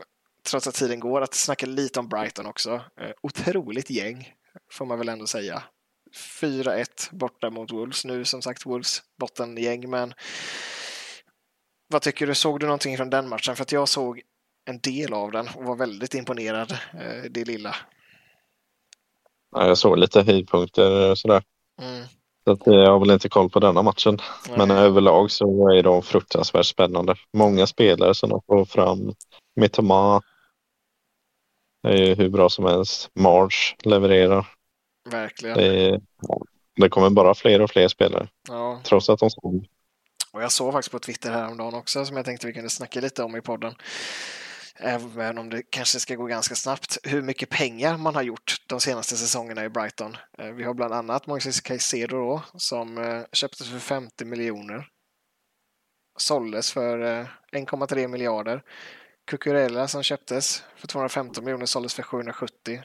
trots 0.48 0.66
att 0.66 0.74
tiden 0.74 1.00
går, 1.00 1.20
att 1.20 1.34
snacka 1.34 1.66
lite 1.66 2.00
om 2.00 2.08
Brighton 2.08 2.46
också. 2.46 2.74
Eh, 3.00 3.10
otroligt 3.22 3.90
gäng, 3.90 4.34
får 4.72 4.86
man 4.86 4.98
väl 4.98 5.08
ändå 5.08 5.26
säga. 5.26 5.62
4-1 6.14 6.86
borta 7.10 7.50
mot 7.50 7.72
Wolves. 7.72 8.04
Nu 8.04 8.24
som 8.24 8.42
sagt 8.42 8.66
Wolves 8.66 9.02
bottengäng, 9.20 9.90
men 9.90 10.14
vad 11.88 12.02
tycker 12.02 12.26
du? 12.26 12.34
Såg 12.34 12.60
du 12.60 12.66
någonting 12.66 12.96
från 12.96 13.10
den 13.10 13.28
matchen? 13.28 13.56
För 13.56 13.62
att 13.62 13.72
jag 13.72 13.88
såg 13.88 14.22
en 14.64 14.80
del 14.80 15.12
av 15.12 15.32
den 15.32 15.48
och 15.56 15.64
var 15.64 15.76
väldigt 15.76 16.14
imponerad, 16.14 16.72
eh, 16.72 17.30
det 17.30 17.44
lilla. 17.44 17.76
Ja, 19.50 19.66
jag 19.66 19.78
såg 19.78 19.98
lite 19.98 20.22
höjdpunkter 20.22 21.10
och 21.10 21.18
sådär. 21.18 21.42
Mm. 21.82 22.04
Så 22.44 22.52
att 22.52 22.66
eh, 22.66 22.74
jag 22.74 22.90
har 22.90 23.00
väl 23.00 23.10
inte 23.10 23.28
koll 23.28 23.50
på 23.50 23.60
denna 23.60 23.82
matchen. 23.82 24.18
Men 24.56 24.68
Nej. 24.68 24.76
överlag 24.76 25.30
så 25.30 25.68
är 25.68 25.82
de 25.82 26.02
fruktansvärt 26.02 26.66
spännande. 26.66 27.14
Många 27.32 27.66
spelare 27.66 28.14
som 28.14 28.30
de 28.30 28.40
får 28.46 28.64
fram. 28.64 29.14
Mitoma 29.56 30.22
är 31.82 31.96
ju 31.96 32.14
hur 32.14 32.28
bra 32.28 32.48
som 32.48 32.64
helst. 32.64 33.10
March 33.14 33.76
levererar. 33.84 34.55
Verkligen. 35.10 35.56
Det, 35.56 36.00
det 36.76 36.88
kommer 36.88 37.10
bara 37.10 37.34
fler 37.34 37.62
och 37.62 37.70
fler 37.70 37.88
spelare. 37.88 38.28
Ja. 38.48 38.80
Trots 38.84 39.08
att 39.10 39.18
de 39.18 39.30
såg. 39.30 39.66
Och 40.32 40.42
jag 40.42 40.52
såg 40.52 40.72
faktiskt 40.72 40.92
på 40.92 40.98
Twitter 40.98 41.30
häromdagen 41.30 41.74
också 41.74 42.04
som 42.04 42.16
jag 42.16 42.24
tänkte 42.24 42.46
vi 42.46 42.52
kunde 42.52 42.70
snacka 42.70 43.00
lite 43.00 43.22
om 43.22 43.36
i 43.36 43.40
podden. 43.40 43.74
Även 44.78 45.38
om 45.38 45.50
det 45.50 45.62
kanske 45.62 46.00
ska 46.00 46.14
gå 46.14 46.26
ganska 46.26 46.54
snabbt. 46.54 46.98
Hur 47.02 47.22
mycket 47.22 47.48
pengar 47.50 47.96
man 47.96 48.14
har 48.14 48.22
gjort 48.22 48.56
de 48.66 48.80
senaste 48.80 49.16
säsongerna 49.16 49.64
i 49.64 49.68
Brighton. 49.68 50.16
Eh, 50.38 50.46
Vi 50.46 50.64
har 50.64 50.74
bland 50.74 50.94
annat 50.94 51.26
Moises 51.26 51.60
Caicedo 51.60 52.16
då, 52.16 52.42
som 52.54 52.98
eh, 52.98 53.22
köptes 53.32 53.70
för 53.70 53.78
50 53.78 54.24
miljoner. 54.24 54.88
Såldes 56.18 56.72
för 56.72 56.98
eh, 57.20 57.26
1,3 57.52 58.08
miljarder. 58.08 58.62
Cucurella 59.26 59.88
som 59.88 60.02
köptes 60.02 60.62
för 60.76 60.86
215 60.86 61.44
miljoner 61.44 61.66
såldes 61.66 61.94
för 61.94 62.02
770. 62.02 62.82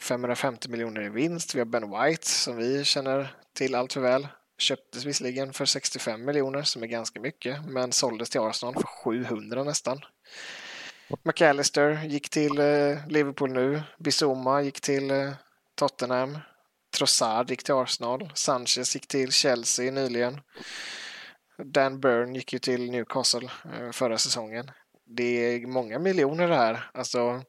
550 0.00 0.68
miljoner 0.68 1.02
i 1.02 1.08
vinst. 1.08 1.54
Vi 1.54 1.58
har 1.58 1.66
Ben 1.66 1.90
White 1.90 2.28
som 2.30 2.56
vi 2.56 2.84
känner 2.84 3.34
till 3.52 3.74
allt 3.74 3.92
för 3.92 4.00
väl. 4.00 4.28
Köptes 4.58 5.04
visserligen 5.04 5.52
för 5.52 5.64
65 5.64 6.24
miljoner 6.24 6.62
som 6.62 6.82
är 6.82 6.86
ganska 6.86 7.20
mycket 7.20 7.64
men 7.64 7.92
såldes 7.92 8.30
till 8.30 8.40
Arsenal 8.40 8.74
för 8.74 8.82
700 8.82 9.64
nästan. 9.64 10.00
McAllister 11.22 12.04
gick 12.04 12.30
till 12.30 12.58
eh, 12.58 13.06
Liverpool 13.08 13.52
nu. 13.52 13.82
Bissoma 13.98 14.62
gick 14.62 14.80
till 14.80 15.10
eh, 15.10 15.32
Tottenham. 15.74 16.38
Trossard 16.96 17.50
gick 17.50 17.64
till 17.64 17.74
Arsenal. 17.74 18.30
Sanchez 18.34 18.94
gick 18.94 19.08
till 19.08 19.32
Chelsea 19.32 19.92
nyligen. 19.92 20.40
Dan 21.64 22.00
Byrne 22.00 22.38
gick 22.38 22.52
ju 22.52 22.58
till 22.58 22.90
Newcastle 22.90 23.50
eh, 23.64 23.90
förra 23.92 24.18
säsongen. 24.18 24.70
Det 25.06 25.54
är 25.54 25.66
många 25.66 25.98
miljoner 25.98 26.48
det 26.48 26.54
här. 26.56 26.90
Alltså, 26.94 27.42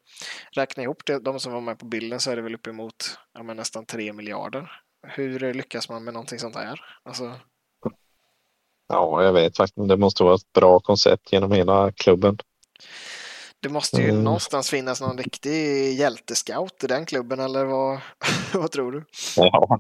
räkna 0.51 0.83
ihop 0.83 1.05
det, 1.05 1.19
de 1.19 1.39
som 1.39 1.53
var 1.53 1.61
med 1.61 1.79
på 1.79 1.85
bilden 1.85 2.19
så 2.19 2.31
är 2.31 2.35
det 2.35 2.41
väl 2.41 2.55
uppemot 2.55 3.17
ja, 3.33 3.43
men 3.43 3.57
nästan 3.57 3.85
3 3.85 4.13
miljarder. 4.13 4.71
Hur 5.07 5.53
lyckas 5.53 5.89
man 5.89 6.03
med 6.03 6.13
någonting 6.13 6.39
sånt 6.39 6.55
här? 6.55 6.79
Alltså, 7.03 7.33
Ja, 8.89 9.23
jag 9.23 9.33
vet 9.33 9.57
faktiskt. 9.57 9.87
Det 9.89 9.97
måste 9.97 10.23
vara 10.23 10.35
ett 10.35 10.53
bra 10.53 10.79
koncept 10.79 11.31
genom 11.31 11.51
hela 11.51 11.91
klubben. 11.91 12.37
det 13.59 13.69
måste 13.69 14.01
ju 14.01 14.09
Mm. 14.09 14.23
någonstans 14.23 14.69
finnas 14.69 15.01
någon 15.01 15.17
riktig 15.17 15.93
hjältescout 15.93 16.83
i 16.83 16.87
den 16.87 17.05
klubben 17.05 17.39
eller 17.39 17.65
vad, 17.65 17.99
vad 18.53 18.71
tror 18.71 18.91
du? 18.91 19.03
Ja. 19.35 19.79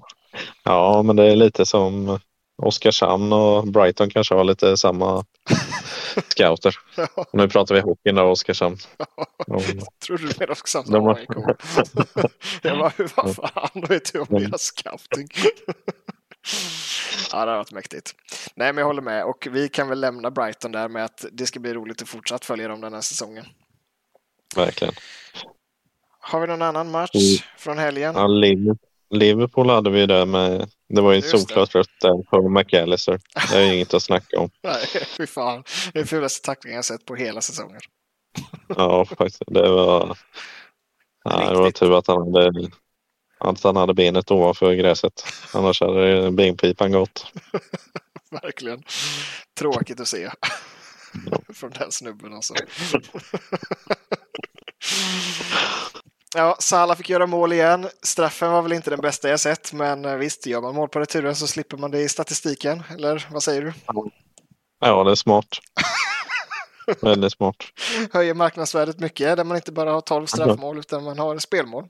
ja, 0.63 1.03
men 1.03 1.15
det 1.15 1.31
är 1.31 1.35
lite 1.35 1.65
som 1.65 2.19
Oskarshamn 2.61 3.33
och 3.33 3.67
Brighton 3.67 4.09
kanske 4.09 4.35
har 4.35 4.43
lite 4.43 4.77
samma 4.77 5.25
scouter. 6.27 6.75
Ja, 6.95 7.07
Nu 7.33 7.49
pratar 7.49 7.75
vi 7.75 7.81
hockey 7.81 8.11
då, 8.11 8.23
Oskarshamn. 8.23 8.77
Och, 9.47 9.61
tror 10.05 10.17
du 10.17 10.45
också 10.51 10.83
som 10.83 10.91
De 10.93 11.07
AIK? 11.07 11.29
Jag 12.61 12.77
bara, 12.77 12.91
vad 13.15 13.35
fan 13.35 13.81
vet 13.89 14.13
du 14.13 14.19
om 14.19 14.27
deras 14.29 14.61
scouting? 14.61 15.27
Ja, 17.31 17.45
det 17.45 17.51
har 17.51 17.57
varit 17.57 17.71
mäktigt. 17.71 18.15
Nej, 18.55 18.73
men 18.73 18.77
jag 18.81 18.85
håller 18.85 19.01
med 19.01 19.23
och 19.25 19.47
vi 19.51 19.69
kan 19.69 19.89
väl 19.89 19.99
lämna 19.99 20.31
Brighton 20.31 20.71
där 20.71 20.89
med 20.89 21.05
att 21.05 21.25
det 21.31 21.45
ska 21.45 21.59
bli 21.59 21.73
roligt 21.73 22.01
att 22.01 22.09
fortsatt 22.09 22.45
följa 22.45 22.67
dem 22.67 22.81
den 22.81 22.93
här 22.93 23.01
säsongen. 23.01 23.45
verkligen. 24.55 24.93
Har 26.19 26.39
vi 26.41 26.47
någon 26.47 26.61
annan 26.61 26.91
match 26.91 27.11
Mm. 27.15 27.37
från 27.57 27.77
helgen? 27.77 28.13
Ja, 28.15 28.27
Liv- 28.27 28.75
Liverpool 29.09 29.69
hade 29.69 29.89
vi 29.89 30.05
där 30.05 30.25
med. 30.25 30.69
Det 30.89 31.01
var 31.01 31.13
ju 31.13 31.21
det. 31.21 31.27
solklart 31.27 31.75
rött 31.75 31.87
där 32.01 32.23
på 32.23 32.49
McAllister. 32.49 33.19
Det 33.51 33.57
är 33.57 33.61
ju 33.61 33.75
inget 33.75 33.93
att 33.93 34.03
snacka 34.03 34.39
om. 34.39 34.49
Nej, 34.63 34.85
fy 35.17 35.27
fan. 35.27 35.63
Det 35.93 35.99
är 35.99 36.03
den 36.03 36.07
fulaste 36.07 36.45
tacklingen 36.45 36.75
jag 36.75 36.85
sett 36.85 37.05
på 37.05 37.15
hela 37.15 37.41
säsongen. 37.41 37.79
Ja, 38.67 39.05
faktiskt. 39.05 39.43
Det 39.47 39.69
var, 39.69 40.17
ja, 41.23 41.49
det 41.49 41.59
var 41.59 41.71
tur 41.71 41.97
att 41.97 42.07
han 42.07 42.17
hade, 42.17 42.69
att 43.39 43.63
han 43.63 43.75
hade 43.75 43.93
benet 43.93 44.31
ovanför 44.31 44.73
gräset. 44.73 45.25
Annars 45.53 45.81
hade 45.81 46.31
benpipan 46.31 46.91
gått. 46.91 47.25
Verkligen. 48.31 48.83
Tråkigt 49.59 49.99
att 49.99 50.07
se. 50.07 50.29
Från 51.53 51.71
den 51.71 51.91
snubben 51.91 52.33
alltså. 52.33 52.53
Ja, 56.35 56.55
Salah 56.59 56.97
fick 56.97 57.09
göra 57.09 57.25
mål 57.27 57.53
igen. 57.53 57.87
Straffen 58.03 58.51
var 58.51 58.61
väl 58.61 58.73
inte 58.73 58.89
den 58.89 59.01
bästa 59.01 59.29
jag 59.29 59.39
sett, 59.39 59.73
men 59.73 60.05
eh, 60.05 60.15
visst, 60.15 60.45
gör 60.45 60.61
man 60.61 60.75
mål 60.75 60.89
på 60.89 60.99
returen 60.99 61.35
så 61.35 61.47
slipper 61.47 61.77
man 61.77 61.91
det 61.91 62.01
i 62.01 62.09
statistiken. 62.09 62.83
Eller 62.89 63.27
vad 63.31 63.43
säger 63.43 63.61
du? 63.61 63.73
Ja, 64.79 65.03
det 65.03 65.11
är 65.11 65.15
smart. 65.15 65.47
Väldigt 67.01 67.33
smart. 67.33 67.55
Höjer 68.13 68.33
marknadsvärdet 68.33 68.99
mycket, 68.99 69.37
där 69.37 69.43
man 69.43 69.57
inte 69.57 69.71
bara 69.71 69.91
har 69.91 70.01
12 70.01 70.25
straffmål 70.25 70.77
utan 70.79 71.03
man 71.03 71.19
har 71.19 71.37
spelmål. 71.37 71.87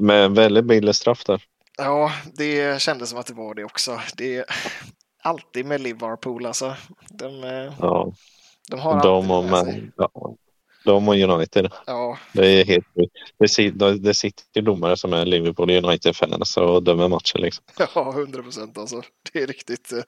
Med 0.00 0.30
väldigt 0.30 0.64
billig 0.64 0.94
straff 0.94 1.24
där. 1.24 1.42
Ja, 1.78 2.12
det 2.32 2.82
kändes 2.82 3.10
som 3.10 3.18
att 3.18 3.26
det 3.26 3.34
var 3.34 3.54
det 3.54 3.64
också. 3.64 4.00
Det 4.16 4.36
är 4.36 4.44
alltid 5.22 5.66
med 5.66 5.80
Liverpool 5.80 6.46
alltså. 6.46 6.76
De, 7.10 7.44
eh, 7.44 7.72
Ja, 7.80 8.12
de 8.70 8.80
har 8.80 9.02
de 9.02 9.30
alltid 9.30 9.50
med 9.50 9.64
sig. 9.64 9.90
ja, 9.96 10.36
de 10.84 11.08
och 11.08 11.14
United. 11.14 11.72
Ja, 11.86 12.18
Det 12.32 12.46
är 12.46 12.64
helt 12.64 12.86
det, 13.38 13.48
sitter, 13.48 13.94
det 13.94 14.14
sitter 14.14 14.62
domare 14.62 14.96
som 14.96 15.12
är 15.12 15.24
Liverpool 15.24 15.70
United-fans 15.70 16.56
och 16.56 16.82
dömer 16.82 17.08
matcher 17.08 17.38
liksom. 17.38 17.64
Ja, 17.94 18.12
100 18.12 18.42
procent 18.42 18.78
alltså. 18.78 19.02
Det 19.32 19.42
är 19.42 19.46
riktigt, 19.46 19.92
eh, 19.92 20.02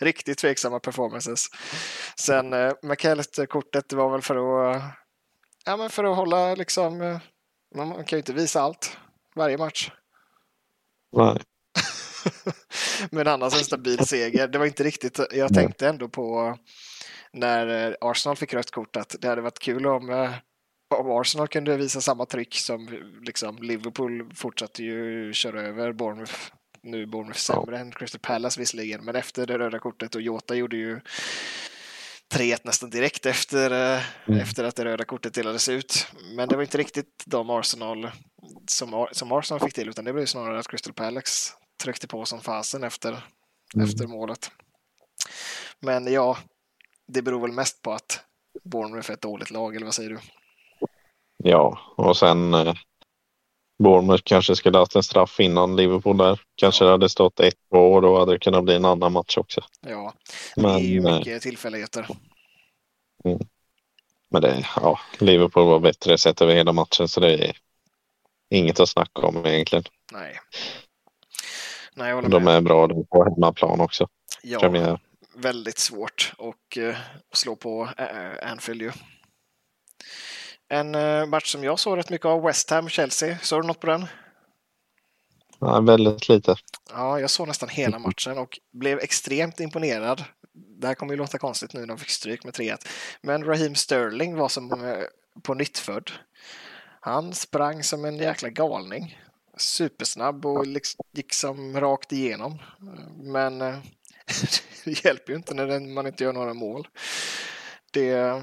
riktigt 0.00 0.38
tveksamma 0.38 0.80
performances. 0.80 1.46
Sen 2.16 2.52
eh, 2.52 2.72
McAllister-kortet, 2.82 3.88
det 3.88 3.96
var 3.96 4.10
väl 4.10 4.22
för 4.22 4.36
att, 4.36 4.82
ja, 5.66 5.76
men 5.76 5.90
för 5.90 6.04
att 6.04 6.16
hålla 6.16 6.54
liksom, 6.54 7.00
eh, 7.00 7.18
man 7.74 7.88
man 7.88 8.04
kan 8.04 8.16
ju 8.16 8.18
inte 8.20 8.32
visa 8.32 8.60
allt 8.60 8.96
varje 9.34 9.58
match. 9.58 9.90
Nej. 11.16 11.38
Men 13.10 13.28
annars 13.28 13.54
en 13.54 13.64
stabil 13.64 14.06
seger. 14.06 14.48
Det 14.48 14.58
var 14.58 14.66
inte 14.66 14.84
riktigt, 14.84 15.20
jag 15.30 15.54
tänkte 15.54 15.88
ändå 15.88 16.08
på 16.08 16.56
när 17.32 17.88
eh, 17.90 17.94
Arsenal 18.00 18.36
fick 18.36 18.54
rött 18.54 18.70
kort 18.70 18.96
att 18.96 19.16
det 19.20 19.28
hade 19.28 19.40
varit 19.42 19.58
kul 19.58 19.86
om, 19.86 20.10
eh, 20.10 20.30
om 20.98 21.10
Arsenal 21.10 21.48
kunde 21.48 21.76
visa 21.76 22.00
samma 22.00 22.26
tryck 22.26 22.54
som 22.54 22.88
liksom 23.22 23.58
Liverpool 23.62 24.30
fortsatte 24.34 24.82
ju 24.82 25.32
köra 25.32 25.62
över 25.62 25.92
Bournemouth. 25.92 26.34
Nu 26.82 27.06
Bournemouth 27.06 27.40
Ja. 27.48 27.54
sämre 27.54 27.78
än 27.78 27.92
Crystal 27.92 28.20
Palace 28.20 28.60
visserligen, 28.60 29.04
men 29.04 29.16
efter 29.16 29.46
det 29.46 29.58
röda 29.58 29.78
kortet 29.78 30.14
och 30.14 30.22
Jota 30.22 30.54
gjorde 30.54 30.76
ju 30.76 31.00
3-1 32.34 32.64
nästan 32.64 32.90
direkt 32.90 33.26
efter, 33.26 33.70
eh, 33.96 34.02
Mm. 34.28 34.40
efter 34.40 34.64
att 34.64 34.76
det 34.76 34.84
röda 34.84 35.04
kortet 35.04 35.34
delades 35.34 35.68
ut. 35.68 36.06
Men 36.36 36.48
det 36.48 36.56
var 36.56 36.62
inte 36.62 36.78
riktigt 36.78 37.22
de 37.26 37.50
Arsenal 37.50 38.10
som, 38.66 39.06
som 39.12 39.32
Arsenal 39.32 39.60
fick 39.60 39.74
till, 39.74 39.88
utan 39.88 40.04
det 40.04 40.12
blev 40.12 40.26
snarare 40.26 40.58
att 40.58 40.68
Crystal 40.68 40.92
Palace 40.92 41.52
tryckte 41.82 42.06
på 42.06 42.24
som 42.24 42.40
fasen 42.40 42.84
efter, 42.84 43.24
Mm. 43.74 43.88
efter 43.88 44.06
målet. 44.06 44.50
Men 45.80 46.12
ja, 46.12 46.38
det 47.12 47.22
beror 47.22 47.40
väl 47.40 47.52
mest 47.52 47.82
på 47.82 47.92
att 47.92 48.24
Bournemouth 48.64 49.10
är 49.10 49.14
ett 49.14 49.22
dåligt 49.22 49.50
lag, 49.50 49.76
eller 49.76 49.86
vad 49.86 49.94
säger 49.94 50.10
du? 50.10 50.18
Ja, 51.36 51.78
och 51.96 52.16
sen 52.16 52.54
eh, 52.54 52.74
Bournemouth 53.82 54.22
kanske 54.24 54.56
skulle 54.56 54.78
haft 54.78 54.96
en 54.96 55.02
straff 55.02 55.40
innan 55.40 55.76
Liverpool 55.76 56.16
där. 56.16 56.40
Kanske 56.54 56.84
det 56.84 56.90
hade 56.90 57.08
stått 57.08 57.40
1-2 57.40 57.52
och 57.70 58.02
då 58.02 58.18
hade 58.18 58.32
det 58.32 58.38
kunnat 58.38 58.64
bli 58.64 58.74
en 58.74 58.84
annan 58.84 59.12
match 59.12 59.36
också. 59.38 59.60
Ja, 59.80 60.14
det 60.56 60.68
är 60.68 60.78
ju 60.78 61.06
eh, 61.06 61.18
mycket 61.18 61.42
tillfälligheter. 61.42 62.06
men 64.30 64.42
det, 64.42 64.66
ja, 64.76 64.98
Liverpool 65.18 65.66
var 65.66 65.80
bättre 65.80 66.18
sett 66.18 66.40
över 66.42 66.54
hela 66.54 66.72
matchen 66.72 67.08
så 67.08 67.20
det 67.20 67.48
är 67.48 67.56
inget 68.50 68.80
att 68.80 68.88
snacka 68.88 69.22
om 69.22 69.46
egentligen. 69.46 69.84
Nej. 70.12 70.40
Nej, 71.94 72.08
jag 72.08 72.14
håller 72.16 72.28
De 72.28 72.44
med. 72.44 72.56
är 72.56 72.60
bra 72.60 72.88
på 72.88 73.24
hemmaplan 73.24 73.80
också. 73.80 74.08
Ja, 74.42 74.58
Premiär. 74.58 75.00
Väldigt 75.42 75.78
svårt 75.78 76.32
och 76.38 76.78
eh, 76.78 76.96
att 77.30 77.38
slå 77.38 77.56
på 77.56 77.84
uh, 77.84 78.50
Anfield 78.50 78.82
ju. 78.82 78.92
En 80.68 80.94
eh, 80.94 81.26
match 81.26 81.52
som 81.52 81.64
jag 81.64 81.78
såg 81.78 81.98
rätt 81.98 82.10
mycket 82.10 82.26
av, 82.26 82.42
West 82.42 82.70
Ham-Chelsea. 82.70 83.38
Såg 83.42 83.62
du 83.62 83.66
något 83.66 83.80
på 83.80 83.86
den? 83.86 84.06
Ja, 85.60 85.80
väldigt 85.80 86.28
lite. 86.28 86.56
Ja, 86.90 87.20
jag 87.20 87.30
såg 87.30 87.48
nästan 87.48 87.68
hela 87.68 87.98
matchen 87.98 88.38
och 88.38 88.58
blev 88.72 88.98
extremt 88.98 89.60
imponerad. 89.60 90.24
Det 90.80 90.86
här 90.86 90.94
kommer 90.94 91.12
ju 91.12 91.18
låta 91.18 91.38
konstigt 91.38 91.72
nu 91.72 91.80
när 91.80 91.86
de 91.86 91.98
fick 91.98 92.10
stryk 92.10 92.44
med 92.44 92.54
3-1. 92.54 92.88
Men 93.22 93.44
Raheem 93.44 93.74
Sterling 93.74 94.36
var 94.36 94.48
som 94.48 94.72
eh, 94.72 94.98
på 95.42 95.54
nyttfödd. 95.54 96.10
Han 97.00 97.32
sprang 97.32 97.82
som 97.82 98.04
en 98.04 98.16
jäkla 98.16 98.48
galning. 98.48 99.18
Supersnabb 99.56 100.46
och 100.46 100.66
liksom, 100.66 101.04
gick 101.12 101.34
som 101.34 101.80
rakt 101.80 102.12
igenom. 102.12 102.58
Men 103.22 103.60
eh, 103.60 103.78
det 104.84 105.04
hjälper 105.04 105.32
ju 105.32 105.36
inte 105.36 105.54
när 105.54 105.94
man 105.94 106.06
inte 106.06 106.24
gör 106.24 106.32
några 106.32 106.54
mål. 106.54 106.88
Det, 107.92 108.42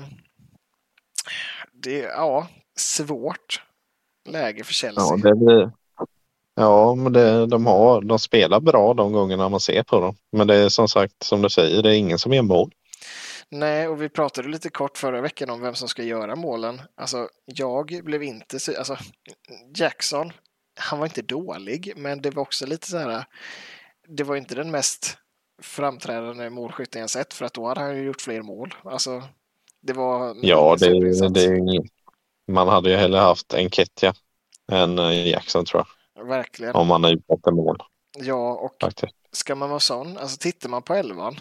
det 1.73 1.99
ja, 1.99 2.47
svårt 2.77 3.61
läge 4.29 4.63
för 4.63 4.73
Chelsea. 4.73 5.03
Ja, 5.03 5.17
det 5.17 5.35
blir... 5.35 5.71
ja 6.55 6.95
men 6.95 7.13
det, 7.13 7.45
de, 7.45 7.65
har, 7.65 8.01
de 8.01 8.19
spelar 8.19 8.59
bra 8.59 8.93
de 8.93 9.13
gångerna 9.13 9.49
man 9.49 9.59
ser 9.59 9.83
på 9.83 9.99
dem. 9.99 10.15
Men 10.31 10.47
det 10.47 10.55
är 10.55 10.69
som 10.69 10.87
sagt, 10.87 11.23
som 11.23 11.41
du 11.41 11.49
säger, 11.49 11.83
det 11.83 11.89
är 11.89 11.97
ingen 11.97 12.19
som 12.19 12.33
gör 12.33 12.41
mål. 12.41 12.71
Nej, 13.51 13.87
och 13.87 14.01
vi 14.01 14.09
pratade 14.09 14.49
lite 14.49 14.69
kort 14.69 14.97
förra 14.97 15.21
veckan 15.21 15.49
om 15.49 15.61
vem 15.61 15.75
som 15.75 15.87
ska 15.87 16.03
göra 16.03 16.35
målen. 16.35 16.81
Alltså, 16.95 17.29
jag 17.45 17.99
blev 18.03 18.23
inte 18.23 18.59
så... 18.59 18.77
Alltså, 18.77 18.97
Jackson, 19.75 20.33
han 20.79 20.99
var 20.99 21.05
inte 21.05 21.21
dålig, 21.21 21.93
men 21.95 22.21
det 22.21 22.31
var 22.31 22.41
också 22.41 22.65
lite 22.65 22.87
så 22.87 22.97
här... 22.97 23.25
Det 24.07 24.23
var 24.23 24.35
inte 24.35 24.55
den 24.55 24.71
mest 24.71 25.17
framträdande 25.61 26.49
målskytten 26.49 27.01
jag 27.01 27.09
sett, 27.09 27.33
för 27.33 27.45
att 27.45 27.53
då 27.53 27.67
hade 27.67 27.81
han 27.81 27.97
ju 27.97 28.03
gjort 28.03 28.21
fler 28.21 28.41
mål. 28.41 28.75
Alltså, 28.83 29.23
det 29.81 29.93
var... 29.93 30.35
Ja, 30.41 30.75
det, 30.79 31.29
det. 31.29 31.83
Man 32.51 32.67
hade 32.67 32.89
ju 32.89 32.95
hellre 32.95 33.19
haft 33.19 33.53
en 33.53 33.69
Ketja 33.69 34.13
än 34.71 34.99
eh, 34.99 35.27
Jackson 35.27 35.65
tror 35.65 35.85
jag. 36.15 36.25
Verkligen. 36.25 36.75
Om 36.75 36.87
man 36.87 37.05
är 37.05 37.13
ute 37.13 37.33
efter 37.33 37.51
mål 37.51 37.77
Ja, 38.17 38.53
och 38.53 38.75
faktiskt. 38.81 39.13
ska 39.31 39.55
man 39.55 39.69
vara 39.69 39.79
sån, 39.79 40.17
alltså 40.17 40.37
tittar 40.37 40.69
man 40.69 40.81
på 40.81 40.93
elvan 40.93 41.39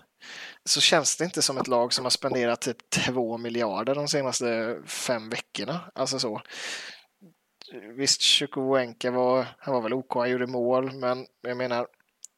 så 0.64 0.80
känns 0.80 1.16
det 1.16 1.24
inte 1.24 1.42
som 1.42 1.58
ett 1.58 1.68
lag 1.68 1.92
som 1.92 2.04
har 2.04 2.10
spenderat 2.10 2.60
typ 2.60 2.90
två 2.90 3.38
miljarder 3.38 3.94
de 3.94 4.08
senaste 4.08 4.78
fem 4.86 5.30
veckorna. 5.30 5.80
Alltså 5.94 6.18
så. 6.18 6.42
Visst, 7.96 8.22
Chukwuenka 8.22 9.10
var, 9.10 9.46
han 9.58 9.74
var 9.74 9.80
väl 9.80 9.94
OK, 9.94 10.14
han 10.14 10.30
gjorde 10.30 10.46
mål, 10.46 10.92
men 10.92 11.26
jag 11.42 11.56
menar, 11.56 11.86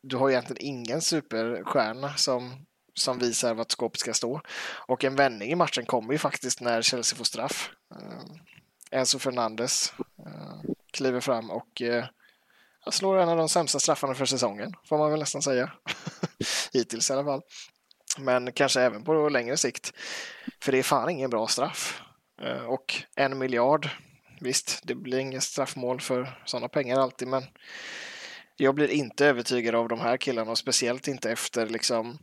du 0.02 0.16
har 0.16 0.30
egentligen 0.30 0.66
ingen 0.66 1.00
superstjärna 1.00 2.14
som, 2.14 2.66
som 2.94 3.18
visar 3.18 3.54
vart 3.54 3.70
skåpet 3.70 4.00
ska 4.00 4.14
stå. 4.14 4.40
Och 4.86 5.04
en 5.04 5.16
vändning 5.16 5.50
i 5.50 5.54
matchen 5.54 5.86
kommer 5.86 6.12
ju 6.12 6.18
faktiskt 6.18 6.60
när 6.60 6.82
Chelsea 6.82 7.16
får 7.16 7.24
straff. 7.24 7.70
Uh, 7.94 8.36
Enzo 8.90 9.18
Fernandes 9.18 9.92
uh, 10.26 10.72
kliver 10.92 11.20
fram 11.20 11.50
och 11.50 11.82
uh, 11.82 12.04
slår 12.90 13.18
en 13.18 13.28
av 13.28 13.36
de 13.36 13.48
sämsta 13.48 13.78
straffarna 13.78 14.14
för 14.14 14.26
säsongen, 14.26 14.74
får 14.84 14.98
man 14.98 15.10
väl 15.10 15.20
nästan 15.20 15.42
säga. 15.42 15.72
Hittills 16.72 17.10
i 17.10 17.12
alla 17.12 17.24
fall. 17.24 17.42
Men 18.18 18.52
kanske 18.52 18.80
även 18.80 19.04
på 19.04 19.28
längre 19.28 19.56
sikt. 19.56 19.92
För 20.60 20.72
det 20.72 20.78
är 20.78 20.82
fan 20.82 21.10
ingen 21.10 21.30
bra 21.30 21.46
straff. 21.46 22.02
Och 22.66 23.02
en 23.16 23.38
miljard, 23.38 23.88
visst, 24.40 24.80
det 24.82 24.94
blir 24.94 25.18
inget 25.18 25.42
straffmål 25.42 26.00
för 26.00 26.40
sådana 26.44 26.68
pengar 26.68 27.00
alltid, 27.00 27.28
men 27.28 27.44
jag 28.60 28.74
blir 28.74 28.88
inte 28.88 29.26
övertygad 29.26 29.74
av 29.74 29.88
de 29.88 30.00
här 30.00 30.16
killarna 30.16 30.50
och 30.50 30.58
speciellt 30.58 31.08
inte 31.08 31.30
efter 31.30 31.66
liksom 31.66 32.18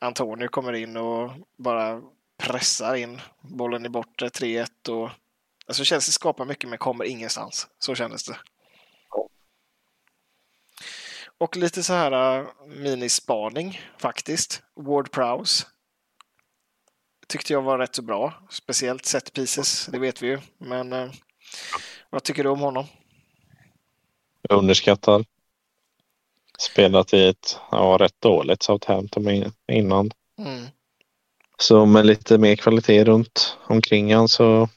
Antonio 0.00 0.48
kommer 0.48 0.72
in 0.72 0.96
och 0.96 1.30
bara 1.58 2.02
pressar 2.38 2.94
in 2.94 3.20
bollen 3.40 3.86
i 3.86 3.88
bortre 3.88 4.28
3-1 4.28 4.88
och 4.88 5.10
alltså 5.66 5.84
Chelsea 5.84 6.12
skapar 6.12 6.44
mycket 6.44 6.70
men 6.70 6.78
kommer 6.78 7.04
ingenstans. 7.04 7.68
Så 7.78 7.94
kändes 7.94 8.24
det. 8.24 8.38
Och 11.38 11.56
lite 11.56 11.82
så 11.82 11.92
här 11.92 12.40
uh, 12.40 12.48
minispaning 12.66 13.80
faktiskt. 13.98 14.62
Ward 14.76 15.10
Prowse 15.10 15.66
tyckte 17.26 17.52
jag 17.52 17.62
var 17.62 17.78
rätt 17.78 17.94
så 17.94 18.02
bra. 18.02 18.46
Speciellt 18.50 19.04
set 19.04 19.32
pieces, 19.32 19.86
det 19.86 19.98
vet 19.98 20.22
vi 20.22 20.26
ju. 20.26 20.40
Men 20.58 20.92
uh, 20.92 21.12
vad 22.10 22.22
tycker 22.22 22.44
du 22.44 22.50
om 22.50 22.60
honom? 22.60 22.86
Underskattad. 24.48 25.26
Spelat 26.58 27.14
i 27.14 27.28
ett 27.28 27.58
ja, 27.70 27.96
rätt 28.00 28.20
dåligt 28.20 28.62
Southampton 28.62 29.30
in- 29.30 29.52
innan. 29.72 30.10
Mm. 30.38 30.64
Så 31.58 31.86
med 31.86 32.06
lite 32.06 32.38
mer 32.38 32.56
kvalitet 32.56 33.04
runt 33.04 33.56
omkring 33.66 34.14
han 34.14 34.28
så 34.28 34.68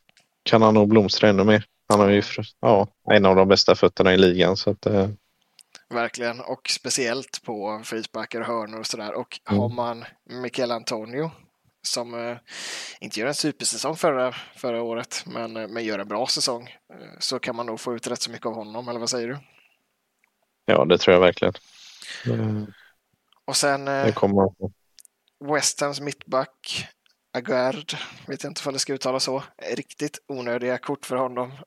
kan 0.43 0.61
han 0.61 0.73
nog 0.73 0.88
blomstra 0.89 1.30
ännu 1.30 1.43
mer. 1.43 1.63
Han 1.89 1.99
har 1.99 2.09
ju 2.09 2.23
ja, 2.61 2.88
en 3.11 3.25
av 3.25 3.36
de 3.36 3.47
bästa 3.47 3.75
fötterna 3.75 4.13
i 4.13 4.17
ligan. 4.17 4.57
Så 4.57 4.69
att, 4.69 4.86
eh, 4.86 5.07
Verkligen, 5.89 6.39
och 6.39 6.69
speciellt 6.69 7.41
på 7.43 7.82
frisparkar 7.84 8.39
och 8.39 8.45
hörnor 8.47 8.80
och 8.80 8.86
sådär. 8.86 9.13
Och 9.13 9.39
Mm. 9.49 9.59
har 9.61 9.69
man 9.69 10.05
Michael 10.30 10.71
Antonio 10.71 11.32
som 11.82 12.13
eh, 12.13 12.38
inte 12.99 13.19
gör 13.19 13.28
en 13.28 13.34
supersäsong 13.34 13.95
förra, 13.95 14.36
förra 14.55 14.82
året, 14.82 15.23
men, 15.25 15.57
eh, 15.57 15.67
men 15.67 15.84
gör 15.86 15.99
en 15.99 16.07
bra 16.07 16.28
säsong, 16.28 16.63
eh, 16.93 17.19
så 17.19 17.39
kan 17.39 17.55
man 17.55 17.65
nog 17.65 17.80
få 17.80 17.95
ut 17.95 18.07
rätt 18.07 18.21
så 18.21 18.32
mycket 18.32 18.45
av 18.45 18.53
honom, 18.53 18.88
eller 18.89 18.99
vad 18.99 19.09
säger 19.09 19.28
du? 19.28 19.38
Ja, 20.68 20.86
det 20.86 20.97
tror 20.97 21.13
jag 21.13 21.22
verkligen. 21.22 21.53
Eh, 22.26 22.63
Och 23.45 23.55
sen 23.55 23.86
Det 23.86 23.91
eh, 23.91 24.13
kommer 24.13 24.49
West 25.53 25.82
Hams 25.82 26.01
mittback 26.01 26.88
Aguerd, 27.34 27.93
vet 28.28 28.43
jag 28.43 28.49
inte 28.49 28.61
om 28.65 28.74
det 28.74 28.80
ska 28.80 28.93
uttala 28.93 29.20
så. 29.20 29.43
Riktigt 29.76 30.20
onödiga 30.28 30.78
kort 30.78 31.05
för 31.05 31.15
honom. 31.15 31.51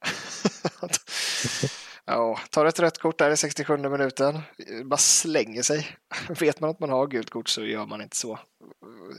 ja, 2.05 2.39
tar 2.51 2.67
ett 2.67 2.81
rött 2.81 2.99
kort 2.99 3.19
där 3.19 3.31
i 3.31 3.37
67 3.37 3.77
minuten, 3.77 4.41
bara 4.85 4.97
slänger 4.97 5.63
sig. 5.63 5.97
Vet 6.41 6.61
man 6.61 6.71
att 6.71 6.81
man 6.81 6.91
har 6.91 7.07
gult 7.07 7.31
kort 7.31 7.49
så 7.49 7.65
gör 7.65 7.87
man 7.87 8.03
inte 8.03 8.17
så. 8.17 8.39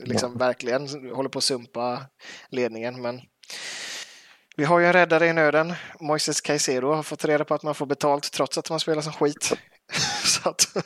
Liksom 0.04 0.32
ja. 0.32 0.38
verkligen 0.38 0.88
håller 1.14 1.28
på 1.28 1.38
att 1.38 1.44
sumpa 1.44 2.06
ledningen, 2.48 3.02
men 3.02 3.20
vi 4.56 4.64
har 4.64 4.78
ju 4.78 4.86
en 4.86 4.92
räddare 4.92 5.26
i 5.26 5.32
nöden. 5.32 5.74
Moises 6.00 6.40
Caicedo 6.40 6.92
har 6.92 7.02
fått 7.02 7.24
reda 7.24 7.44
på 7.44 7.54
att 7.54 7.62
man 7.62 7.74
får 7.74 7.86
betalt 7.86 8.32
trots 8.32 8.58
att 8.58 8.70
man 8.70 8.80
spelar 8.80 9.02
som 9.02 9.12
skit. 9.12 9.52
så 10.24 10.48
att, 10.48 10.76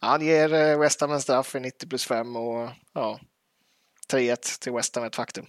han 0.00 0.26
ger 0.26 0.54
eh, 0.54 0.78
West 0.78 1.00
Ham 1.00 1.12
en 1.12 1.20
straff 1.20 1.54
i 1.54 1.60
90 1.60 1.88
plus 1.88 2.06
5 2.06 2.36
och 2.36 2.68
ja, 2.92 3.20
3-1 4.12 4.60
till 4.60 4.72
West 4.72 4.96
Ham 4.96 5.04
ett 5.04 5.16
faktum. 5.16 5.46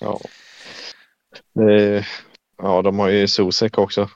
Ja. 0.00 0.20
Det, 1.52 2.06
ja, 2.58 2.82
de 2.82 2.98
har 2.98 3.08
ju 3.08 3.28
Susek 3.28 3.78
också. 3.78 4.10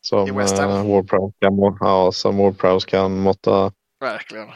Som 0.00 0.30
uh, 0.30 0.36
Ward-Prowse 0.36 1.32
kan, 1.40 1.76
ja, 1.80 2.12
som 2.12 2.36
Ward 2.36 2.84
kan 2.86 3.18
måtta 3.18 3.72
Verkligen. 4.00 4.48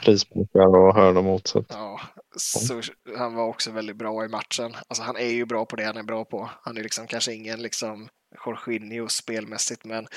och 0.56 0.94
hörnor 0.94 1.22
mot. 1.22 1.46
Så. 1.46 1.64
Ja, 1.68 2.00
så 2.36 2.82
han 3.18 3.34
var 3.34 3.44
också 3.44 3.70
väldigt 3.70 3.96
bra 3.96 4.24
i 4.24 4.28
matchen. 4.28 4.76
Alltså 4.88 5.02
han 5.02 5.16
är 5.16 5.28
ju 5.28 5.44
bra 5.44 5.64
på 5.64 5.76
det 5.76 5.84
han 5.84 5.96
är 5.96 6.02
bra 6.02 6.24
på. 6.24 6.50
Han 6.62 6.76
är 6.76 6.82
liksom 6.82 7.06
kanske 7.06 7.34
ingen 7.34 7.62
liksom 7.62 8.08
Jorginho 8.46 9.08
spelmässigt, 9.08 9.84
men 9.84 10.08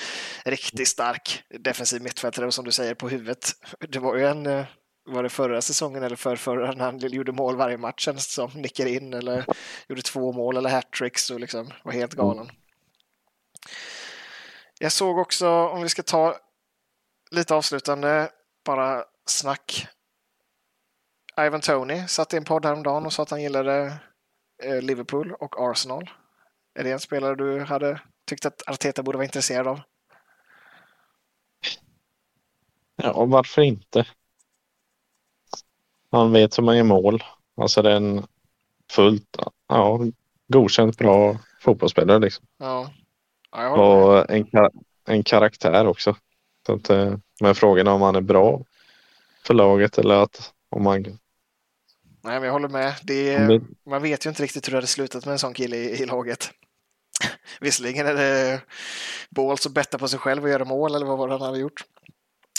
riktigt 0.44 0.88
stark 0.88 1.44
defensiv 1.60 2.02
mittfältare 2.02 2.46
och 2.46 2.54
som 2.54 2.64
du 2.64 2.72
säger 2.72 2.94
på 2.94 3.08
huvudet. 3.08 3.50
Det 3.88 3.98
var 3.98 4.16
ju 4.16 4.26
en, 4.26 4.46
eh, 4.46 4.66
var 5.04 5.22
det 5.22 5.28
förra 5.28 5.62
säsongen 5.62 6.02
eller 6.02 6.16
för 6.16 6.36
förra 6.36 6.72
när 6.72 6.84
han 6.84 6.98
gjorde 6.98 7.32
mål 7.32 7.56
varje 7.56 7.78
match 7.78 8.08
som 8.16 8.50
nickade 8.54 8.90
in 8.90 9.14
eller 9.14 9.46
gjorde 9.88 10.02
två 10.02 10.32
mål 10.32 10.56
eller 10.56 10.70
hattricks 10.70 11.30
och 11.30 11.40
liksom 11.40 11.70
var 11.84 11.92
helt 11.92 12.14
galen. 12.14 12.50
Jag 14.78 14.92
såg 14.92 15.18
också, 15.18 15.48
om 15.48 15.82
vi 15.82 15.88
ska 15.88 16.02
ta 16.02 16.36
lite 17.30 17.54
avslutande, 17.54 18.30
bara 18.64 19.04
snack. 19.26 19.86
Ivan 21.40 21.60
Tony 21.60 22.08
satt 22.08 22.34
i 22.34 22.36
en 22.36 22.44
podd 22.44 22.64
häromdagen 22.64 23.06
och 23.06 23.12
sa 23.12 23.22
att 23.22 23.30
han 23.30 23.42
gillade 23.42 23.96
eh, 24.62 24.82
Liverpool 24.82 25.32
och 25.32 25.70
Arsenal. 25.70 26.10
Är 26.74 26.84
det 26.84 26.92
en 26.92 27.00
spelare 27.00 27.34
du 27.34 27.60
hade 27.60 28.00
tyckt 28.26 28.46
att 28.46 28.68
Arteta 28.68 29.02
borde 29.02 29.18
vara 29.18 29.24
intresserad 29.24 29.66
av? 29.66 29.80
Ja, 32.96 33.24
varför 33.24 33.62
inte? 33.62 34.06
Han 36.10 36.32
vet 36.32 36.58
hur 36.58 36.62
man 36.62 36.76
gör 36.76 36.84
mål. 36.84 37.22
Alltså 37.56 37.82
det 37.82 37.92
är 37.92 37.96
en 37.96 38.26
fullt 38.90 39.36
ja, 39.68 40.00
godkänt 40.48 40.98
bra 40.98 41.38
fotbollsspelare. 41.60 42.18
Liksom. 42.18 42.46
Ja. 42.58 42.90
ja 43.50 43.70
och 43.70 44.30
en, 44.30 44.48
en 45.04 45.22
karaktär 45.22 45.86
också. 45.86 46.16
Så 46.66 46.74
att, 46.74 46.90
eh, 46.90 47.14
men 47.40 47.54
frågan 47.54 47.86
är 47.86 47.92
om 47.92 48.02
han 48.02 48.16
är 48.16 48.20
bra 48.20 48.62
för 49.46 49.54
laget 49.54 49.98
eller 49.98 50.14
att 50.14 50.52
om 50.68 50.82
man... 50.82 51.18
Nej, 52.24 52.34
men 52.34 52.42
jag 52.42 52.52
håller 52.52 52.68
med. 52.68 52.94
Det 53.02 53.34
är, 53.34 53.60
man 53.90 54.02
vet 54.02 54.26
ju 54.26 54.30
inte 54.30 54.42
riktigt 54.42 54.68
hur 54.68 54.70
det 54.70 54.76
hade 54.76 54.86
slutat 54.86 55.24
med 55.24 55.32
en 55.32 55.38
sån 55.38 55.54
kille 55.54 55.76
i, 55.76 56.02
i 56.02 56.06
laget. 56.06 56.50
Visserligen 57.60 58.06
är 58.06 58.14
det 58.14 58.60
Balls 59.30 59.66
att 59.66 59.72
betta 59.72 59.98
på 59.98 60.08
sig 60.08 60.18
själv 60.18 60.42
och 60.42 60.50
göra 60.50 60.64
mål 60.64 60.94
eller 60.94 61.06
vad 61.06 61.18
var 61.18 61.28
det 61.28 61.34
han 61.34 61.42
hade 61.42 61.58
gjort? 61.58 61.84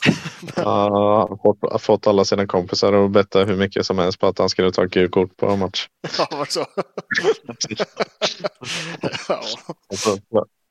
Ja, 0.55 1.27
han 1.29 1.39
har 1.71 1.77
fått 1.77 2.07
alla 2.07 2.25
sina 2.25 2.47
kompisar 2.47 2.93
att 2.93 3.11
betta 3.11 3.43
hur 3.43 3.57
mycket 3.57 3.85
som 3.85 3.97
helst 3.97 4.19
på 4.19 4.27
att 4.27 4.37
han 4.37 4.49
skulle 4.49 4.71
ta 4.71 4.83
gult 4.83 5.37
på 5.37 5.47
en 5.47 5.59
match. 5.59 5.87
Ja, 6.17 6.27
var 6.31 6.45
så? 6.45 6.65
ja. 9.27 9.41
Och 9.87 9.97
så 9.97 10.17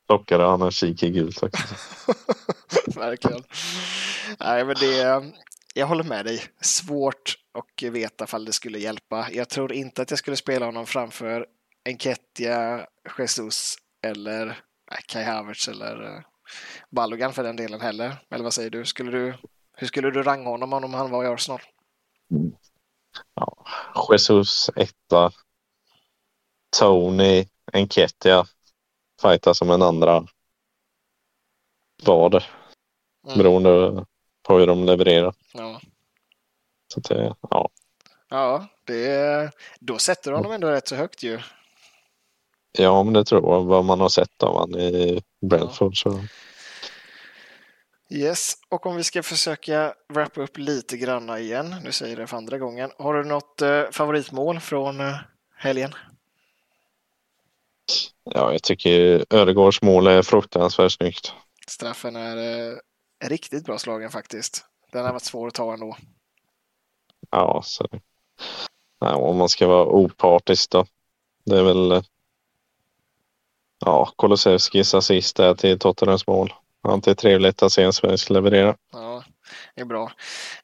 plockade 0.06 0.44
han 0.44 0.62
en 0.62 0.70
kik 0.70 1.02
i 1.02 1.10
gult 1.10 1.42
också. 1.42 1.64
Verkligen. 2.86 3.42
Nej, 4.40 4.64
men 4.64 4.76
det, 4.80 5.22
jag 5.74 5.86
håller 5.86 6.04
med 6.04 6.24
dig. 6.24 6.42
Svårt 6.60 7.43
att 7.54 7.82
veta 7.82 8.24
ifall 8.24 8.44
det 8.44 8.52
skulle 8.52 8.78
hjälpa. 8.78 9.28
Jag 9.32 9.48
tror 9.48 9.72
inte 9.72 10.02
att 10.02 10.10
jag 10.10 10.18
skulle 10.18 10.36
spela 10.36 10.66
honom 10.66 10.86
framför 10.86 11.46
Enketia, 11.84 12.86
Jesus 13.18 13.76
eller 14.06 14.58
Kai 15.06 15.24
Havertz 15.24 15.68
eller 15.68 16.02
uh, 16.02 16.20
Balogan 16.90 17.32
för 17.32 17.42
den 17.42 17.56
delen 17.56 17.80
heller. 17.80 18.16
Eller 18.30 18.44
vad 18.44 18.54
säger 18.54 18.70
du? 18.70 18.84
Skulle 18.84 19.10
du 19.10 19.34
hur 19.76 19.86
skulle 19.86 20.10
du 20.10 20.22
ranga 20.22 20.48
honom 20.48 20.72
om 20.72 20.94
han 20.94 21.10
var 21.10 21.24
i 21.24 21.26
Arsenal? 21.26 21.60
Ja, 23.34 23.66
Jesus 24.12 24.70
etta. 24.76 25.32
Tony, 26.78 27.46
Enketia 27.72 28.46
fightar 29.22 29.52
som 29.52 29.70
en 29.70 29.82
andra 29.82 30.26
vad. 32.04 32.34
Mm. 32.34 33.38
Beroende 33.38 34.04
på 34.42 34.58
hur 34.58 34.66
de 34.66 34.84
levererar. 34.84 35.34
Ja. 35.52 35.80
Så 36.88 37.00
det, 37.00 37.34
ja. 37.50 37.68
Ja, 38.28 38.66
det, 38.84 39.50
då 39.80 39.98
sätter 39.98 40.30
du 40.30 40.36
honom 40.36 40.52
ändå 40.52 40.70
rätt 40.70 40.88
så 40.88 40.96
högt 40.96 41.22
ju. 41.22 41.40
Ja, 42.78 43.02
men 43.02 43.12
det 43.12 43.24
tror 43.24 43.52
jag. 43.52 43.64
Vad 43.64 43.84
man 43.84 44.00
har 44.00 44.08
sett 44.08 44.42
av 44.42 44.54
honom 44.54 44.80
i 44.80 45.22
Brentford. 45.40 45.92
Ja. 46.04 46.10
Så. 46.10 46.24
Yes, 48.10 48.54
och 48.68 48.86
om 48.86 48.96
vi 48.96 49.04
ska 49.04 49.22
försöka 49.22 49.94
wrappa 50.08 50.42
upp 50.42 50.58
lite 50.58 50.96
granna 50.96 51.38
igen, 51.38 51.74
nu 51.84 51.92
säger 51.92 52.12
jag 52.12 52.22
det 52.22 52.26
för 52.26 52.36
andra 52.36 52.58
gången. 52.58 52.90
Har 52.98 53.14
du 53.14 53.24
något 53.24 53.62
eh, 53.62 53.82
favoritmål 53.90 54.60
från 54.60 55.00
eh, 55.00 55.16
helgen? 55.56 55.94
Ja, 58.24 58.52
jag 58.52 58.62
tycker 58.62 59.24
Ödegårds 59.30 59.82
mål 59.82 60.06
är 60.06 60.22
fruktansvärt 60.22 60.92
snyggt. 60.92 61.32
Straffen 61.66 62.16
är 62.16 62.36
eh, 62.36 62.76
riktigt 63.24 63.64
bra 63.64 63.78
slagen 63.78 64.10
faktiskt. 64.10 64.64
Den 64.92 65.04
har 65.04 65.12
varit 65.12 65.22
svår 65.22 65.48
att 65.48 65.54
ta 65.54 65.72
ändå. 65.72 65.96
Ja, 67.34 67.60
så. 67.64 67.86
Ja, 69.00 69.14
om 69.16 69.36
man 69.36 69.48
ska 69.48 69.66
vara 69.66 69.86
opartisk 69.86 70.70
då. 70.70 70.86
Det 71.44 71.58
är 71.58 71.62
väl 71.62 72.02
ja, 73.84 74.12
Kolosevskis 74.16 74.94
assist 74.94 75.36
där 75.36 75.54
till 75.54 75.78
Tottenhams 75.78 76.26
mål. 76.26 76.52
Alltid 76.82 77.18
trevligt 77.18 77.62
att 77.62 77.72
se 77.72 77.82
en 77.82 77.92
svensk 77.92 78.30
leverera. 78.30 78.76
Ja, 78.92 79.24
är 79.74 79.84
bra. 79.84 80.12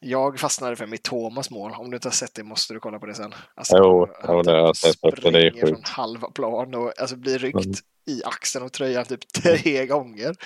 Jag 0.00 0.40
fastnade 0.40 0.76
för 0.76 0.86
mitt 0.86 1.02
Thomas 1.02 1.50
mål. 1.50 1.72
Om 1.72 1.90
du 1.90 1.96
inte 1.96 2.08
har 2.08 2.12
sett 2.12 2.34
det 2.34 2.42
måste 2.42 2.74
du 2.74 2.80
kolla 2.80 2.98
på 2.98 3.06
det 3.06 3.14
sen. 3.14 3.34
Alltså, 3.54 3.76
jo, 3.76 4.08
jo 4.28 4.42
det 4.42 4.50
har 4.50 4.58
jag 4.58 4.76
sett. 4.76 5.00
Det 5.02 5.08
är 5.28 5.50
sjukt. 5.50 5.68
från 5.68 5.82
halva 5.84 6.30
plan 6.30 6.74
och 6.74 7.00
alltså, 7.00 7.16
blir 7.16 7.38
ryckt 7.38 7.64
mm. 7.64 7.74
i 8.06 8.22
axeln 8.24 8.64
och 8.64 8.72
tröjan 8.72 9.04
typ 9.04 9.32
tre 9.42 9.86
gånger 9.86 10.36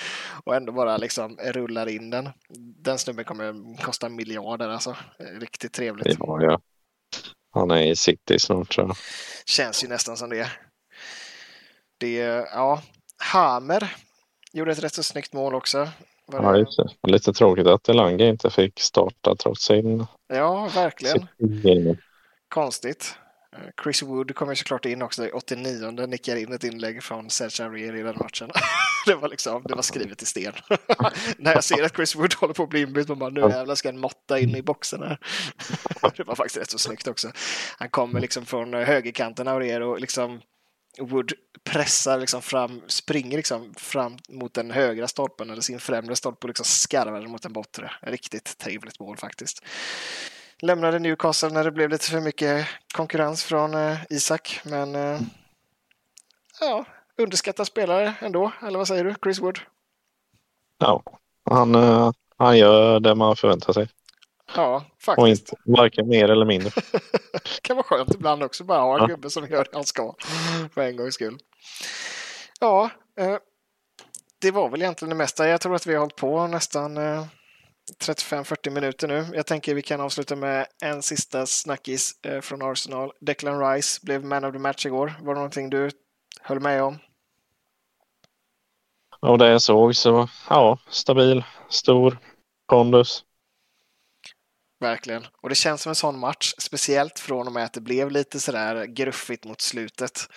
och 0.45 0.55
ändå 0.55 0.73
bara 0.73 0.97
liksom 0.97 1.37
rullar 1.37 1.89
in 1.89 2.11
den. 2.11 2.29
Den 2.59 2.99
snubben 2.99 3.25
kommer 3.25 3.77
kosta 3.83 4.09
miljarder 4.09 4.69
alltså. 4.69 4.97
Riktigt 5.19 5.73
trevligt. 5.73 6.17
Ja, 6.19 6.43
ja. 6.43 6.61
Han 7.51 7.71
är 7.71 7.83
i 7.83 7.97
city 7.97 8.39
snart 8.39 8.71
tror 8.71 8.87
jag. 8.87 8.97
Känns 9.47 9.85
ju 9.85 9.89
nästan 9.89 10.17
som 10.17 10.31
det. 10.31 10.51
Det, 11.99 12.17
ja, 12.53 12.83
Hamer 13.19 13.95
Gjorde 14.55 14.73
ett 14.73 14.85
rätt 14.85 14.95
så 14.95 15.03
snyggt 15.03 15.33
mål 15.33 15.55
också. 15.55 15.89
Ja, 16.33 16.57
just 16.57 16.77
det. 16.77 17.11
Lite 17.11 17.33
tråkigt 17.33 17.67
att 17.67 17.89
Elanga 17.89 18.27
inte 18.27 18.51
fick 18.51 18.81
starta 18.81 19.37
trots 19.37 19.65
sin... 19.65 20.07
Ja, 20.29 20.69
verkligen. 20.75 21.27
Sin 21.39 21.99
Konstigt. 22.49 23.17
Eh, 23.57 23.83
Chris 23.83 24.03
Wood 24.03 24.35
kommer 24.35 24.55
såklart 24.55 24.85
in 24.85 25.03
också 25.03 25.27
i 25.27 25.31
89 25.31 26.07
nickar 26.07 26.37
in 26.37 26.53
ett 26.53 26.65
inlägg 26.65 27.03
från 27.03 27.31
Serge 27.31 27.65
Aurier 27.65 27.97
i 27.97 28.03
den 28.03 28.17
matchen. 28.19 28.51
det, 29.07 29.15
var 29.15 29.29
liksom, 29.29 29.63
det 29.63 29.75
var 29.75 29.83
skrivet 29.83 30.23
i 30.23 30.27
sten. 30.27 30.53
När 31.39 31.53
jag 31.53 31.65
ser 31.65 31.85
att 31.85 31.97
Chris 31.97 32.17
Wood 32.17 32.35
håller 32.35 32.55
på 32.55 32.63
att 32.63 32.69
bli 32.69 32.81
inbytt, 32.81 33.09
man 33.09 33.19
bara 33.19 33.31
nu 33.31 33.41
jävlar 33.41 33.75
ska 33.75 33.89
en 33.89 33.99
måtta 33.99 34.39
in 34.39 34.57
i 34.57 34.63
boxen 34.63 35.03
här. 35.03 35.19
det 36.17 36.25
var 36.25 36.35
faktiskt 36.35 36.57
rätt 36.57 36.71
så 36.71 36.79
snyggt 36.79 37.09
också. 37.09 37.33
Han 37.79 37.91
kommer 37.91 38.21
liksom 38.21 38.47
från 38.47 38.75
högerkanten 38.75 39.49
Aurier 39.49 39.81
och 39.81 40.01
liksom 40.01 40.41
Wood 40.99 41.33
pressar 41.65 42.19
liksom 42.19 42.43
fram, 42.43 42.83
springer 42.87 43.37
liksom 43.37 43.75
fram 43.75 44.17
mot 44.29 44.55
den 44.55 44.71
högra 44.71 45.09
stolpen 45.09 45.51
eller 45.51 45.63
sin 45.63 45.81
främre 45.81 46.17
stolpe 46.17 46.45
och 46.45 46.49
liksom 46.49 46.65
skarvar 46.65 47.27
mot 47.27 47.43
den 47.43 47.53
bortre. 47.53 47.93
Riktigt 48.03 48.59
trevligt 48.59 49.01
mål 49.01 49.17
faktiskt. 49.17 49.65
Lämnade 50.59 50.99
Newcastle 50.99 51.49
när 51.51 51.65
det 51.65 51.73
blev 51.73 51.91
lite 51.91 52.11
för 52.11 52.21
mycket 52.21 52.67
konkurrens 52.95 53.45
från 53.45 53.75
eh, 53.75 53.99
Isak, 54.11 54.61
men 54.65 54.95
eh, 54.95 55.21
ja, 56.61 56.85
underskattad 57.19 57.67
spelare 57.67 58.15
ändå, 58.21 58.53
eller 58.63 58.79
vad 58.79 58.89
säger 58.89 59.05
du, 59.05 59.15
Chris 59.23 59.41
Wood? 59.41 59.59
Ja, 60.79 61.03
han, 61.51 61.75
eh, 61.75 62.13
han 62.37 62.59
gör 62.59 63.01
det 63.01 63.15
man 63.15 63.37
förväntar 63.37 63.73
sig. 63.73 63.89
Ja, 64.57 64.85
faktiskt. 65.01 65.19
Och 65.19 65.29
inte, 65.29 65.57
varken 65.65 66.09
mer 66.09 66.31
eller 66.31 66.47
mindre. 66.47 66.71
det 67.33 67.61
kan 67.63 67.77
vara 67.77 67.85
skönt 67.85 68.15
ibland 68.15 68.43
också 68.43 68.65
bara 68.65 68.81
ha 68.81 68.95
en 68.95 69.01
ja. 69.01 69.07
gubbe 69.07 69.31
som 69.31 69.47
gör 69.47 69.65
det 69.65 69.71
han 69.73 69.85
ska. 69.85 70.15
För 70.75 70.81
en 70.81 70.97
gångs 70.97 71.15
skull. 71.15 71.39
Ja, 72.61 72.91
eh, 73.19 73.37
det 74.41 74.51
var 74.51 74.69
väl 74.69 74.83
egentligen 74.83 75.11
det 75.11 75.17
mesta. 75.17 75.49
Jag 75.49 75.61
tror 75.61 75.75
att 75.75 75.87
vi 75.87 75.93
har 75.93 76.01
hållit 76.01 76.17
på 76.17 76.47
nästan 76.47 76.97
eh, 76.97 77.25
35-40 78.05 78.71
minuter 78.71 79.09
nu. 79.09 79.27
Jag 79.35 79.47
tänker 79.47 79.75
vi 79.75 79.83
kan 79.83 80.01
avsluta 80.01 80.37
med 80.37 80.67
en 80.83 81.03
sista 81.03 81.47
snackis 81.47 82.19
eh, 82.23 82.41
från 82.41 82.63
Arsenal. 82.63 83.13
Declan 83.21 83.73
Rice 83.73 84.01
blev 84.03 84.25
man 84.25 84.45
of 84.45 84.53
the 84.53 84.59
match 84.59 84.87
igår. 84.87 85.15
Var 85.21 85.35
det 85.35 85.41
någonting 85.41 85.71
du 85.71 85.91
höll 86.41 86.61
med 86.61 86.83
om? 86.83 86.99
Och 89.21 89.39
det 89.39 89.49
jag 89.49 89.63
såg 89.63 89.97
så, 89.97 90.29
ja, 90.51 90.79
stabil, 90.89 91.45
stor, 91.69 92.19
pondus. 92.69 93.25
Verkligen. 94.85 95.27
Och 95.43 95.49
det 95.49 95.55
känns 95.55 95.83
som 95.83 95.91
en 95.91 95.97
sån 95.97 96.19
match, 96.19 96.55
speciellt 96.59 97.19
från 97.19 97.47
och 97.47 97.53
med 97.53 97.65
att 97.65 97.73
det 97.73 97.81
blev 97.81 98.11
lite 98.11 98.41
sådär 98.41 98.85
gruffigt 98.85 99.45
mot 99.45 99.61
slutet. 99.61 100.29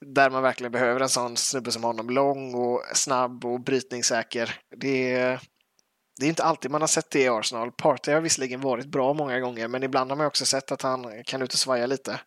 Där 0.00 0.30
man 0.30 0.42
verkligen 0.42 0.72
behöver 0.72 1.00
en 1.00 1.08
sån 1.08 1.36
snubbe 1.36 1.72
som 1.72 1.84
honom. 1.84 2.10
Lång 2.10 2.54
och 2.54 2.82
snabb 2.94 3.44
och 3.44 3.60
brytningssäker. 3.60 4.60
Det 4.76 5.12
är, 5.12 5.40
det 6.20 6.26
är 6.26 6.28
inte 6.28 6.44
alltid 6.44 6.70
man 6.70 6.80
har 6.80 6.88
sett 6.88 7.10
det 7.10 7.20
i 7.20 7.28
Arsenal. 7.28 7.72
Partey 7.72 8.14
har 8.14 8.20
visserligen 8.20 8.60
varit 8.60 8.86
bra 8.86 9.14
många 9.14 9.40
gånger, 9.40 9.68
men 9.68 9.82
ibland 9.82 10.10
har 10.10 10.16
man 10.16 10.26
också 10.26 10.46
sett 10.46 10.72
att 10.72 10.82
han 10.82 11.24
kan 11.24 11.42
ut 11.42 11.52
och 11.52 11.58
svaja 11.58 11.86
lite. 11.86 12.20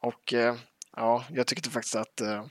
Och 0.00 0.32
eh, 0.32 0.54
ja, 0.96 1.24
jag 1.30 1.46
tyckte 1.46 1.70
faktiskt 1.70 1.96
att 1.96 2.20
eh, 2.20 2.44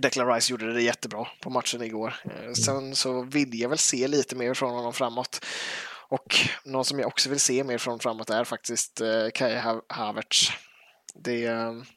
Declan 0.00 0.34
Rice 0.34 0.52
gjorde 0.52 0.72
det 0.72 0.82
jättebra 0.82 1.26
på 1.42 1.50
matchen 1.50 1.82
igår. 1.82 2.14
Eh, 2.24 2.52
sen 2.52 2.94
så 2.94 3.22
vill 3.22 3.60
jag 3.60 3.68
väl 3.68 3.78
se 3.78 4.08
lite 4.08 4.36
mer 4.36 4.54
från 4.54 4.74
honom 4.74 4.92
framåt. 4.92 5.44
Och 6.08 6.34
någon 6.64 6.84
som 6.84 6.98
jag 6.98 7.06
också 7.06 7.28
vill 7.28 7.40
se 7.40 7.64
mer 7.64 7.78
från 7.78 7.98
framåt 7.98 8.30
är 8.30 8.44
faktiskt 8.44 9.00
eh, 9.00 9.30
Kai 9.34 9.80
Havertz. 9.88 10.50
Det, 11.14 11.40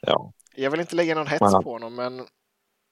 ja. 0.02 0.34
Jag 0.56 0.72
vill 0.72 0.80
inte 0.80 0.96
lägga 0.96 1.16
någon 1.16 1.28
hets 1.28 1.54
på 1.64 1.72
honom, 1.72 1.96
men 1.96 2.28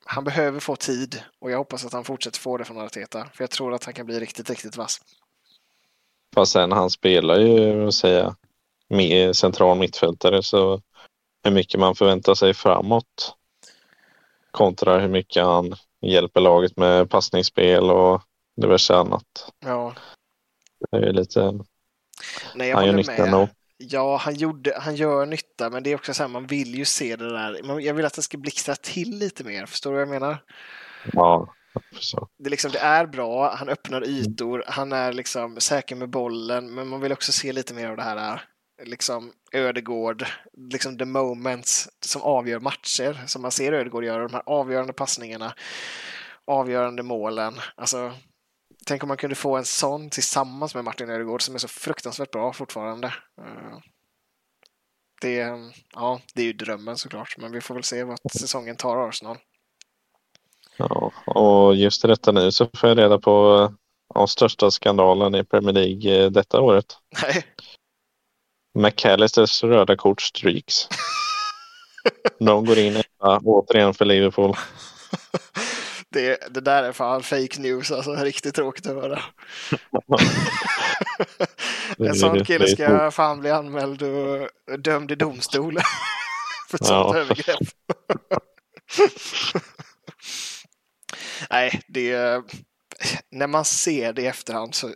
han 0.05 0.23
behöver 0.23 0.59
få 0.59 0.75
tid 0.75 1.23
och 1.39 1.51
jag 1.51 1.57
hoppas 1.57 1.85
att 1.85 1.93
han 1.93 2.03
fortsätter 2.03 2.39
få 2.39 2.57
det 2.57 2.65
från 2.65 2.77
Arteta. 2.77 3.25
För 3.33 3.43
jag 3.43 3.49
tror 3.49 3.73
att 3.73 3.83
han 3.83 3.93
kan 3.93 4.05
bli 4.05 4.19
riktigt, 4.19 4.49
riktigt 4.49 4.77
vass. 4.77 5.01
Fast 6.35 6.51
sen 6.51 6.71
han 6.71 6.89
spelar 6.89 7.39
ju, 7.39 7.91
säga, 7.91 8.35
med 8.89 9.35
central 9.35 9.77
mittfältare 9.77 10.43
så 10.43 10.81
hur 11.43 11.51
mycket 11.51 11.79
man 11.79 11.95
förväntar 11.95 12.35
sig 12.35 12.53
framåt 12.53 13.35
kontra 14.51 14.99
hur 14.99 15.07
mycket 15.07 15.43
han 15.43 15.75
hjälper 16.01 16.41
laget 16.41 16.77
med 16.77 17.09
passningsspel 17.09 17.91
och 17.91 18.21
diverse 18.61 18.95
annat. 18.95 19.51
Ja. 19.65 19.93
Det 20.91 20.97
är 20.97 21.13
lite... 21.13 21.59
Nej, 22.55 22.71
han 22.71 22.89
håller 22.89 23.17
med. 23.17 23.31
Nog. 23.31 23.49
Ja, 23.77 24.17
han, 24.17 24.35
gjorde, 24.35 24.77
han 24.79 24.95
gör 24.95 25.25
nytta, 25.25 25.69
men 25.69 25.83
det 25.83 25.91
är 25.91 25.95
också 25.95 26.13
så 26.13 26.23
här, 26.23 26.27
man 26.27 26.47
vill 26.47 26.75
ju 26.75 26.85
se 26.85 27.15
det 27.15 27.33
där. 27.33 27.79
Jag 27.81 27.93
vill 27.93 28.05
att 28.05 28.13
det 28.13 28.21
ska 28.21 28.37
blixtra 28.37 28.75
till 28.75 29.17
lite 29.17 29.43
mer. 29.43 29.65
Förstår 29.65 29.91
du 29.91 29.95
vad 29.95 30.01
jag 30.01 30.09
menar? 30.09 30.43
Ja, 31.13 31.53
det, 32.37 32.49
liksom, 32.49 32.71
det 32.71 32.79
är 32.79 33.05
bra, 33.05 33.55
han 33.55 33.69
öppnar 33.69 34.07
ytor, 34.07 34.63
han 34.67 34.91
är 34.91 35.13
liksom 35.13 35.59
säker 35.59 35.95
med 35.95 36.09
bollen, 36.09 36.73
men 36.73 36.87
man 36.87 37.01
vill 37.01 37.11
också 37.11 37.31
se 37.31 37.51
lite 37.53 37.73
mer 37.73 37.89
av 37.89 37.97
det 37.97 38.03
här 38.03 38.41
liksom 38.83 39.31
Ödegård, 39.51 40.25
liksom 40.57 40.97
the 40.97 41.05
moments 41.05 41.89
som 41.99 42.21
avgör 42.21 42.59
matcher, 42.59 43.23
som 43.25 43.41
man 43.41 43.51
ser 43.51 43.73
Ödegård 43.73 44.03
göra, 44.03 44.27
de 44.27 44.33
här 44.33 44.43
avgörande 44.45 44.93
passningarna, 44.93 45.53
avgörande 46.45 47.03
målen. 47.03 47.53
Alltså, 47.75 48.13
tänk 48.87 49.03
om 49.03 49.07
man 49.07 49.17
kunde 49.17 49.35
få 49.35 49.57
en 49.57 49.65
sån 49.65 50.09
tillsammans 50.09 50.75
med 50.75 50.83
Martin 50.83 51.09
Ödegård 51.09 51.41
som 51.41 51.55
är 51.55 51.59
så 51.59 51.67
fruktansvärt 51.67 52.31
bra 52.31 52.53
fortfarande. 52.53 53.07
Eh, 53.41 53.77
det, 55.21 55.53
ja, 55.93 56.21
det 56.33 56.41
är 56.41 56.45
ju 56.45 56.53
drömmen 56.53 56.97
såklart, 56.97 57.35
men 57.37 57.51
vi 57.51 57.61
får 57.61 57.73
väl 57.73 57.83
se 57.83 58.03
vad 58.03 58.19
säsongen 58.31 58.75
tar 58.75 59.09
Arsenal. 59.09 59.37
Ja, 60.77 61.11
och 61.25 61.75
just 61.75 62.05
i 62.05 62.07
detta 62.07 62.31
nu 62.31 62.51
så 62.51 62.69
får 62.77 62.89
jag 62.89 62.97
reda 62.97 63.19
på 63.19 63.67
ja, 64.15 64.27
största 64.27 64.71
skandalen 64.71 65.35
i 65.35 65.43
Premier 65.43 65.73
League 65.73 66.23
eh, 66.23 66.31
detta 66.31 66.61
året. 66.61 66.97
Nej. 67.23 67.45
McAllisters 68.79 69.63
röda 69.63 69.95
kort 69.95 70.21
stryks. 70.21 70.87
De 72.39 72.65
går 72.65 72.77
in 72.77 73.03
återigen 73.43 73.93
för 73.93 74.05
Liverpool. 74.05 74.55
Det, 76.17 76.37
det 76.49 76.61
där 76.61 76.83
är 76.83 76.91
fan 76.91 77.23
fake 77.23 77.61
news, 77.61 77.91
alltså 77.91 78.15
riktigt 78.15 78.55
tråkigt 78.55 78.87
att 78.87 78.95
höra. 78.95 79.23
en 82.09 82.15
sån 82.15 82.45
kille 82.45 82.67
ska 82.67 83.11
fan 83.11 83.39
bli 83.39 83.51
anmäld 83.51 84.01
och 84.01 84.49
dömd 84.79 85.11
i 85.11 85.15
domstol 85.15 85.73
för 86.69 86.77
ett 86.77 86.81
ja. 86.81 86.87
sånt 86.87 87.15
övergrepp. 87.15 87.59
Nej, 91.49 91.81
det 91.87 92.41
när 93.31 93.47
man 93.47 93.65
ser 93.65 94.13
det 94.13 94.21
i 94.21 94.27
efterhand 94.27 94.75
så 94.75 94.93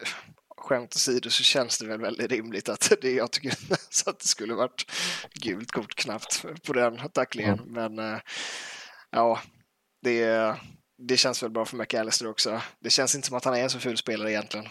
skämt 0.58 0.96
åsido 0.96 1.30
så 1.30 1.44
känns 1.44 1.80
det 1.80 1.88
väl 1.88 2.02
väldigt 2.02 2.32
rimligt 2.32 2.70
att 2.70 2.92
det 3.02 3.12
jag 3.12 3.32
tycker 3.32 3.54
så 3.90 4.10
att 4.10 4.20
det 4.20 4.28
skulle 4.28 4.54
varit 4.54 4.92
gult 5.34 5.72
kort 5.72 5.96
knappt 5.96 6.46
på 6.66 6.74
den 6.74 7.00
tacklingen. 7.14 7.60
Mm. 7.60 7.74
Men 7.74 8.14
äh, 8.14 8.20
ja, 9.12 9.40
det, 10.02 10.56
det 11.02 11.18
känns 11.18 11.44
väl 11.44 11.50
bra 11.50 11.66
för 11.66 11.78
McAllister 11.78 12.28
också. 12.28 12.62
Det 12.80 12.90
känns 12.90 13.16
inte 13.16 13.28
som 13.28 13.38
att 13.38 13.46
han 13.46 13.56
är 13.56 13.64
en 13.64 13.70
så 13.70 13.80
ful 13.80 13.98
spelare 13.98 14.32
egentligen. 14.32 14.66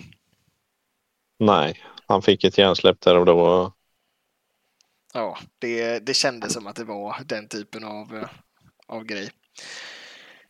Nej, 1.39 1.85
han 2.07 2.23
fick 2.23 2.45
ett 2.45 2.59
hjärnsläpp 2.59 3.01
där 3.01 3.17
och 3.17 3.27
då. 3.27 3.73
Ja, 5.15 5.39
det, 5.59 5.99
det 5.99 6.15
kändes 6.15 6.53
som 6.53 6.67
att 6.67 6.77
det 6.77 6.85
var 6.85 7.17
den 7.25 7.49
typen 7.49 7.85
av, 7.85 8.17
eh, 8.17 8.29
av 8.87 9.05
grej. 9.05 9.31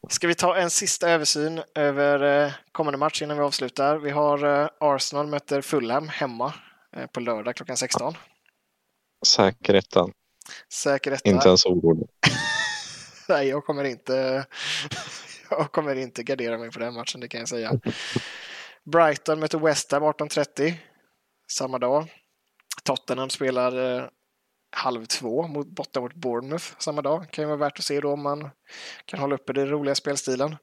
Ska 0.09 0.27
vi 0.27 0.35
ta 0.35 0.57
en 0.57 0.71
sista 0.71 1.11
översyn 1.11 1.63
över 1.75 2.45
eh, 2.45 2.53
kommande 2.73 2.99
match 2.99 3.23
innan 3.23 3.37
vi 3.37 3.43
avslutar? 3.43 3.99
Vi 3.99 4.11
har 4.11 4.63
eh, 4.63 4.69
Arsenal 4.81 5.27
möter 5.27 5.61
Fulham 5.61 6.09
hemma 6.09 6.55
på 7.13 7.21
lördag 7.21 7.57
klockan 7.57 7.77
16. 7.77 8.15
Säker 9.27 9.75
ettan. 9.75 10.13
Säker 10.73 11.13
etta. 11.13 11.29
Inte 11.29 11.49
ens 11.49 11.67
orolig. 11.67 12.09
Nej, 13.29 13.49
jag 13.49 13.65
kommer 13.65 13.85
inte. 13.85 14.47
jag 15.59 15.73
kommer 15.73 15.95
inte 15.95 16.23
gardera 16.23 16.59
mig 16.59 16.71
på 16.71 16.79
den 16.79 16.95
matchen, 16.95 17.21
det 17.21 17.29
kan 17.29 17.41
jag 17.41 17.49
säga. 17.49 17.73
Brighton 18.85 19.41
möter 19.41 19.59
West 19.59 19.93
Ham 19.93 20.03
18.30 20.03 20.75
samma 21.51 21.79
dag. 21.79 22.13
Tottenham 22.85 23.31
spelar 23.31 23.99
eh, 23.99 24.09
halv 24.77 25.05
två 25.05 25.47
mot, 25.47 25.67
borta 25.67 26.01
mot 26.01 26.15
Bournemouth 26.15 26.65
samma 26.79 27.03
dag. 27.03 27.31
Kan 27.31 27.43
ju 27.43 27.47
vara 27.47 27.57
värt 27.57 27.79
att 27.79 27.85
se 27.85 28.01
då 28.01 28.13
om 28.13 28.23
man 28.23 28.51
kan 29.05 29.21
hålla 29.21 29.35
uppe 29.35 29.53
den 29.53 29.69
roliga 29.69 29.95
spelstilen. 29.95 30.57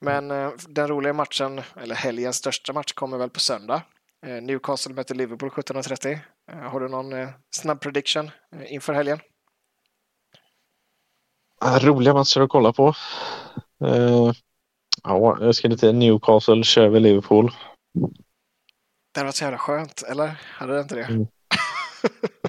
Men 0.00 0.30
eh, 0.30 0.50
den 0.68 0.88
roliga 0.88 1.12
matchen, 1.12 1.62
eller 1.76 1.94
helgens 1.94 2.36
största 2.36 2.72
match, 2.72 2.92
kommer 2.92 3.18
väl 3.18 3.30
på 3.30 3.40
söndag. 3.40 3.82
Eh, 4.26 4.42
Newcastle 4.42 4.94
möter 4.94 5.14
Liverpool 5.14 5.50
17.30. 5.50 6.18
Eh, 6.52 6.58
har 6.58 6.80
du 6.80 6.88
någon 6.88 7.12
eh, 7.12 7.28
snabb 7.50 7.80
prediction 7.80 8.30
eh, 8.56 8.72
inför 8.72 8.92
helgen? 8.92 9.20
Ah, 11.60 11.78
roliga 11.78 12.14
matcher 12.14 12.40
att 12.40 12.50
kolla 12.50 12.72
på. 12.72 12.94
Uh, 13.84 14.32
ja, 15.02 15.38
jag 15.40 15.54
skulle 15.54 15.76
till 15.76 15.94
Newcastle 15.94 16.64
kör 16.64 16.88
vi 16.88 17.00
Liverpool. 17.00 17.52
Det 19.14 19.20
hade 19.20 19.26
varit 19.26 19.34
så 19.34 19.44
jävla 19.44 19.58
skönt, 19.58 20.02
eller? 20.02 20.40
Hade 20.44 20.74
det 20.74 20.80
inte 20.80 20.94
det? 20.94 21.04
Mm. 21.04 21.26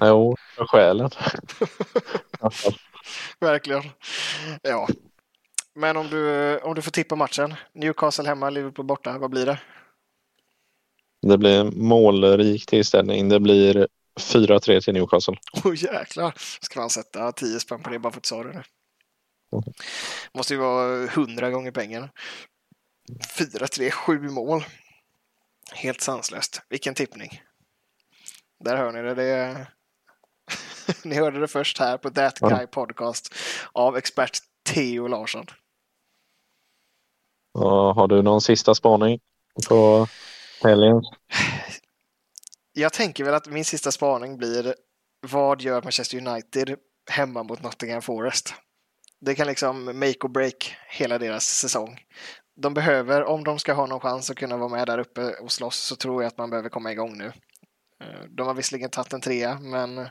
jo, 0.00 0.36
för 0.56 0.66
själen. 0.66 1.10
Verkligen. 3.40 3.82
Ja. 4.62 4.88
Men 5.74 5.96
om 5.96 6.06
du, 6.10 6.58
om 6.58 6.74
du 6.74 6.82
får 6.82 6.90
tippa 6.90 7.16
matchen. 7.16 7.54
Newcastle 7.72 8.28
hemma, 8.28 8.50
Liverpool 8.50 8.86
borta. 8.86 9.18
Vad 9.18 9.30
blir 9.30 9.46
det? 9.46 9.58
Det 11.22 11.38
blir 11.38 11.64
målrik 11.64 12.66
tillställning. 12.66 13.28
Det 13.28 13.40
blir 13.40 13.88
4-3 14.20 14.80
till 14.80 14.94
Newcastle. 14.94 15.36
Åh 15.52 15.72
oh, 15.72 15.82
jäklar. 15.82 16.34
Ska 16.60 16.80
man 16.80 16.90
sätta 16.90 17.32
10 17.32 17.60
spänn 17.60 17.82
på 17.82 17.90
det 17.90 17.98
bara 17.98 18.12
för 18.12 18.18
att 18.18 18.24
du 18.24 18.28
sa 18.28 18.42
det 18.42 18.52
nu? 18.52 18.62
Måste 20.34 20.54
ju 20.54 20.60
vara 20.60 21.04
100 21.04 21.50
gånger 21.50 21.70
pengarna. 21.70 22.08
4-3, 23.38 23.90
7 23.90 24.18
mål. 24.18 24.64
Helt 25.72 26.00
sanslöst. 26.00 26.62
Vilken 26.68 26.94
tippning. 26.94 27.42
Där 28.64 28.76
hör 28.76 28.92
ni 28.92 29.02
det. 29.02 29.14
det 29.14 29.24
är... 29.24 29.66
ni 31.04 31.14
hörde 31.14 31.40
det 31.40 31.48
först 31.48 31.78
här 31.78 31.98
på 31.98 32.10
That 32.10 32.38
Guy 32.38 32.66
Podcast 32.66 33.34
av 33.72 33.96
expert 33.96 34.38
Theo 34.64 35.06
Larsson. 35.06 35.46
Och 37.52 37.94
har 37.94 38.08
du 38.08 38.22
någon 38.22 38.40
sista 38.40 38.74
spaning 38.74 39.20
på 39.68 40.08
helgen? 40.62 41.02
Jag 42.72 42.92
tänker 42.92 43.24
väl 43.24 43.34
att 43.34 43.46
min 43.46 43.64
sista 43.64 43.92
spaning 43.92 44.36
blir 44.36 44.74
vad 45.20 45.62
gör 45.62 45.82
Manchester 45.82 46.26
United 46.26 46.76
hemma 47.10 47.42
mot 47.42 47.62
Nottingham 47.62 48.02
Forest? 48.02 48.54
Det 49.20 49.34
kan 49.34 49.46
liksom 49.46 49.84
make 49.84 50.18
or 50.20 50.28
break 50.28 50.76
hela 50.88 51.18
deras 51.18 51.44
säsong. 51.44 52.00
De 52.56 52.74
behöver, 52.74 53.24
om 53.24 53.44
de 53.44 53.58
ska 53.58 53.72
ha 53.72 53.86
någon 53.86 54.00
chans 54.00 54.30
att 54.30 54.36
kunna 54.36 54.56
vara 54.56 54.68
med 54.68 54.86
där 54.86 54.98
uppe 54.98 55.32
och 55.32 55.52
slåss, 55.52 55.76
så 55.76 55.96
tror 55.96 56.22
jag 56.22 56.28
att 56.28 56.38
man 56.38 56.50
behöver 56.50 56.68
komma 56.68 56.92
igång 56.92 57.18
nu. 57.18 57.32
Eh, 58.04 58.24
de 58.28 58.46
har 58.46 58.54
visserligen 58.54 58.90
tagit 58.90 59.12
en 59.12 59.20
trea, 59.20 59.58
men, 59.60 60.08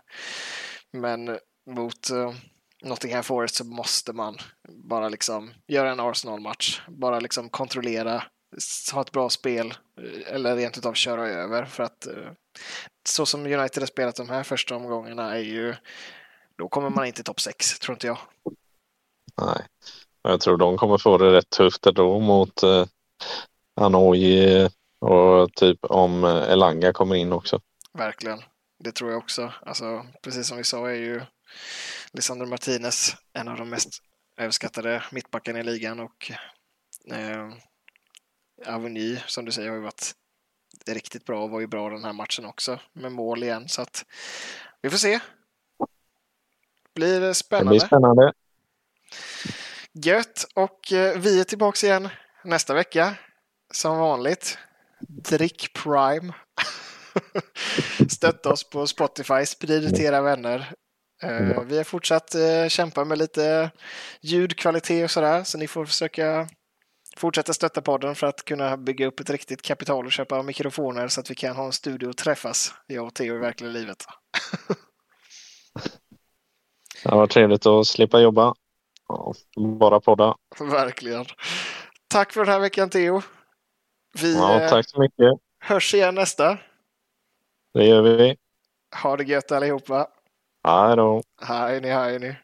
men 0.94 1.38
mot 1.70 2.12
uh, 2.12 2.34
Nottingham 2.84 3.24
Forest 3.24 3.56
så 3.56 3.64
måste 3.64 4.14
man 4.14 4.38
bara 4.70 5.10
liksom 5.10 5.54
göra 5.68 5.92
en 5.92 6.00
Arsenal-match. 6.00 6.82
Bara 6.88 7.20
liksom 7.20 7.50
kontrollera 7.50 8.24
ha 8.94 9.02
ett 9.02 9.12
bra 9.12 9.30
spel 9.30 9.74
eh, 10.02 10.34
eller 10.34 10.56
rent 10.56 10.78
utav 10.78 10.94
köra 10.94 11.30
över 11.30 11.66
för 11.66 11.84
att 11.84 12.08
så 13.10 13.26
som 13.26 13.46
United 13.46 13.84
har 13.84 13.88
spelat 13.88 14.16
de 14.16 14.30
här 14.30 14.44
första 14.44 14.76
omgångarna 14.76 15.36
är 15.36 15.44
ju 15.44 15.76
då 16.58 16.70
kommer 16.70 16.90
man 16.90 17.06
inte 17.06 17.24
topp 17.24 17.40
6, 17.40 17.80
tror 17.80 17.96
inte 17.96 18.08
jag. 18.08 18.18
Nej, 19.42 19.66
jag 20.22 20.42
tror 20.42 20.58
de 20.58 20.78
kommer 20.78 20.98
få 20.98 21.18
det 21.18 21.32
rätt 21.32 21.50
tufft 21.50 21.84
då 21.84 22.20
mot 22.20 22.64
eh, 22.64 22.86
Hanoi 23.76 24.70
och 25.00 25.54
typ 25.54 25.86
om 25.86 26.24
Elanga 26.24 26.94
kommer 26.94 27.16
in 27.16 27.34
också. 27.34 27.60
Verkligen, 27.94 28.40
det 28.80 28.92
tror 28.92 29.12
jag 29.12 29.18
också. 29.18 29.54
Alltså, 29.62 30.06
precis 30.22 30.48
som 30.48 30.58
vi 30.58 30.64
sa 30.64 30.90
är 30.90 30.96
ju 30.96 31.22
Lisandro 32.14 32.48
Martinez 32.48 33.16
en 33.34 33.48
av 33.48 33.58
de 33.58 33.70
mest 33.70 33.90
överskattade 34.38 35.04
mittbackarna 35.12 35.60
i 35.60 35.64
ligan 35.64 36.00
och 36.00 36.32
eh, 37.12 37.54
Aveny, 38.66 39.18
som 39.28 39.46
du 39.46 39.52
säger, 39.52 39.70
har 39.70 39.76
ju 39.76 39.84
varit 39.84 40.14
riktigt 40.88 41.26
bra 41.26 41.44
och 41.44 41.50
var 41.50 41.60
ju 41.60 41.68
bra 41.68 41.90
den 41.90 42.04
här 42.04 42.14
matchen 42.14 42.46
också 42.46 42.80
med 42.94 43.12
mål 43.12 43.44
igen. 43.44 43.70
Så 43.70 43.82
att 43.82 44.06
vi 44.82 44.90
får 44.90 44.98
se. 44.98 45.20
Blir 46.96 47.34
spännande. 47.34 47.74
Det 47.74 47.78
blir 47.78 47.88
spännande. 47.88 48.34
Gött 49.94 50.46
och 50.56 50.94
eh, 50.94 51.20
vi 51.20 51.40
är 51.40 51.44
tillbaka 51.44 51.88
igen 51.88 52.10
nästa 52.44 52.74
vecka 52.74 53.16
som 53.74 53.98
vanligt. 53.98 54.58
Drick 55.00 55.74
Prime. 55.84 56.34
Stötta 58.10 58.52
oss 58.52 58.70
på 58.70 58.88
Spotify, 58.88 59.46
sprid 59.46 59.96
till 59.96 60.06
era 60.06 60.22
vänner. 60.22 60.74
Uh, 61.24 61.62
vi 61.62 61.78
har 61.78 61.84
fortsatt 61.84 62.36
uh, 62.36 62.68
kämpa 62.68 63.06
med 63.06 63.18
lite 63.18 63.72
ljudkvalitet 64.22 65.04
och 65.04 65.12
sådär, 65.12 65.44
så 65.44 65.58
ni 65.58 65.68
får 65.68 65.86
försöka 65.86 66.50
fortsätta 67.18 67.54
stötta 67.54 67.82
podden 67.82 68.16
för 68.16 68.28
att 68.28 68.46
kunna 68.46 68.78
bygga 68.78 69.08
upp 69.08 69.20
ett 69.20 69.30
riktigt 69.30 69.62
kapital 69.62 70.06
och 70.06 70.12
köpa 70.12 70.44
mikrofoner 70.44 71.08
så 71.08 71.20
att 71.20 71.32
vi 71.32 71.36
kan 71.36 71.56
ha 71.56 71.66
en 71.66 71.72
studio 71.72 72.08
och 72.08 72.18
träffas, 72.18 72.74
jag 72.88 73.06
och 73.06 73.14
Theo 73.14 73.36
i 73.36 73.40
verkliga 73.40 73.72
livet. 73.72 74.06
det 77.04 77.16
var 77.16 77.28
trevligt 77.28 77.66
att 77.66 77.88
slippa 77.88 78.20
jobba. 78.20 78.54
Bara 79.80 80.00
podda. 80.00 80.36
Verkligen. 80.60 81.26
Tack 82.08 82.34
för 82.34 82.46
den 82.46 82.54
här 82.54 82.60
veckan 82.60 82.90
Theo. 82.90 83.22
Vi 84.22 84.36
ja, 84.36 84.70
tack 84.70 84.90
så 84.90 85.00
mycket. 85.00 85.34
hörs 85.60 85.94
igen 85.94 86.16
nästa. 86.16 86.58
Det 87.74 87.86
gör 87.86 88.02
vi. 88.02 88.38
Ha 89.04 89.18
det 89.18 89.24
gött 89.24 89.52
allihopa. 89.52 90.08
Hej 90.64 90.96
då. 90.96 91.22
Hej 91.42 91.82
ni, 91.82 91.90
hej 91.90 92.20
ni. 92.20 92.36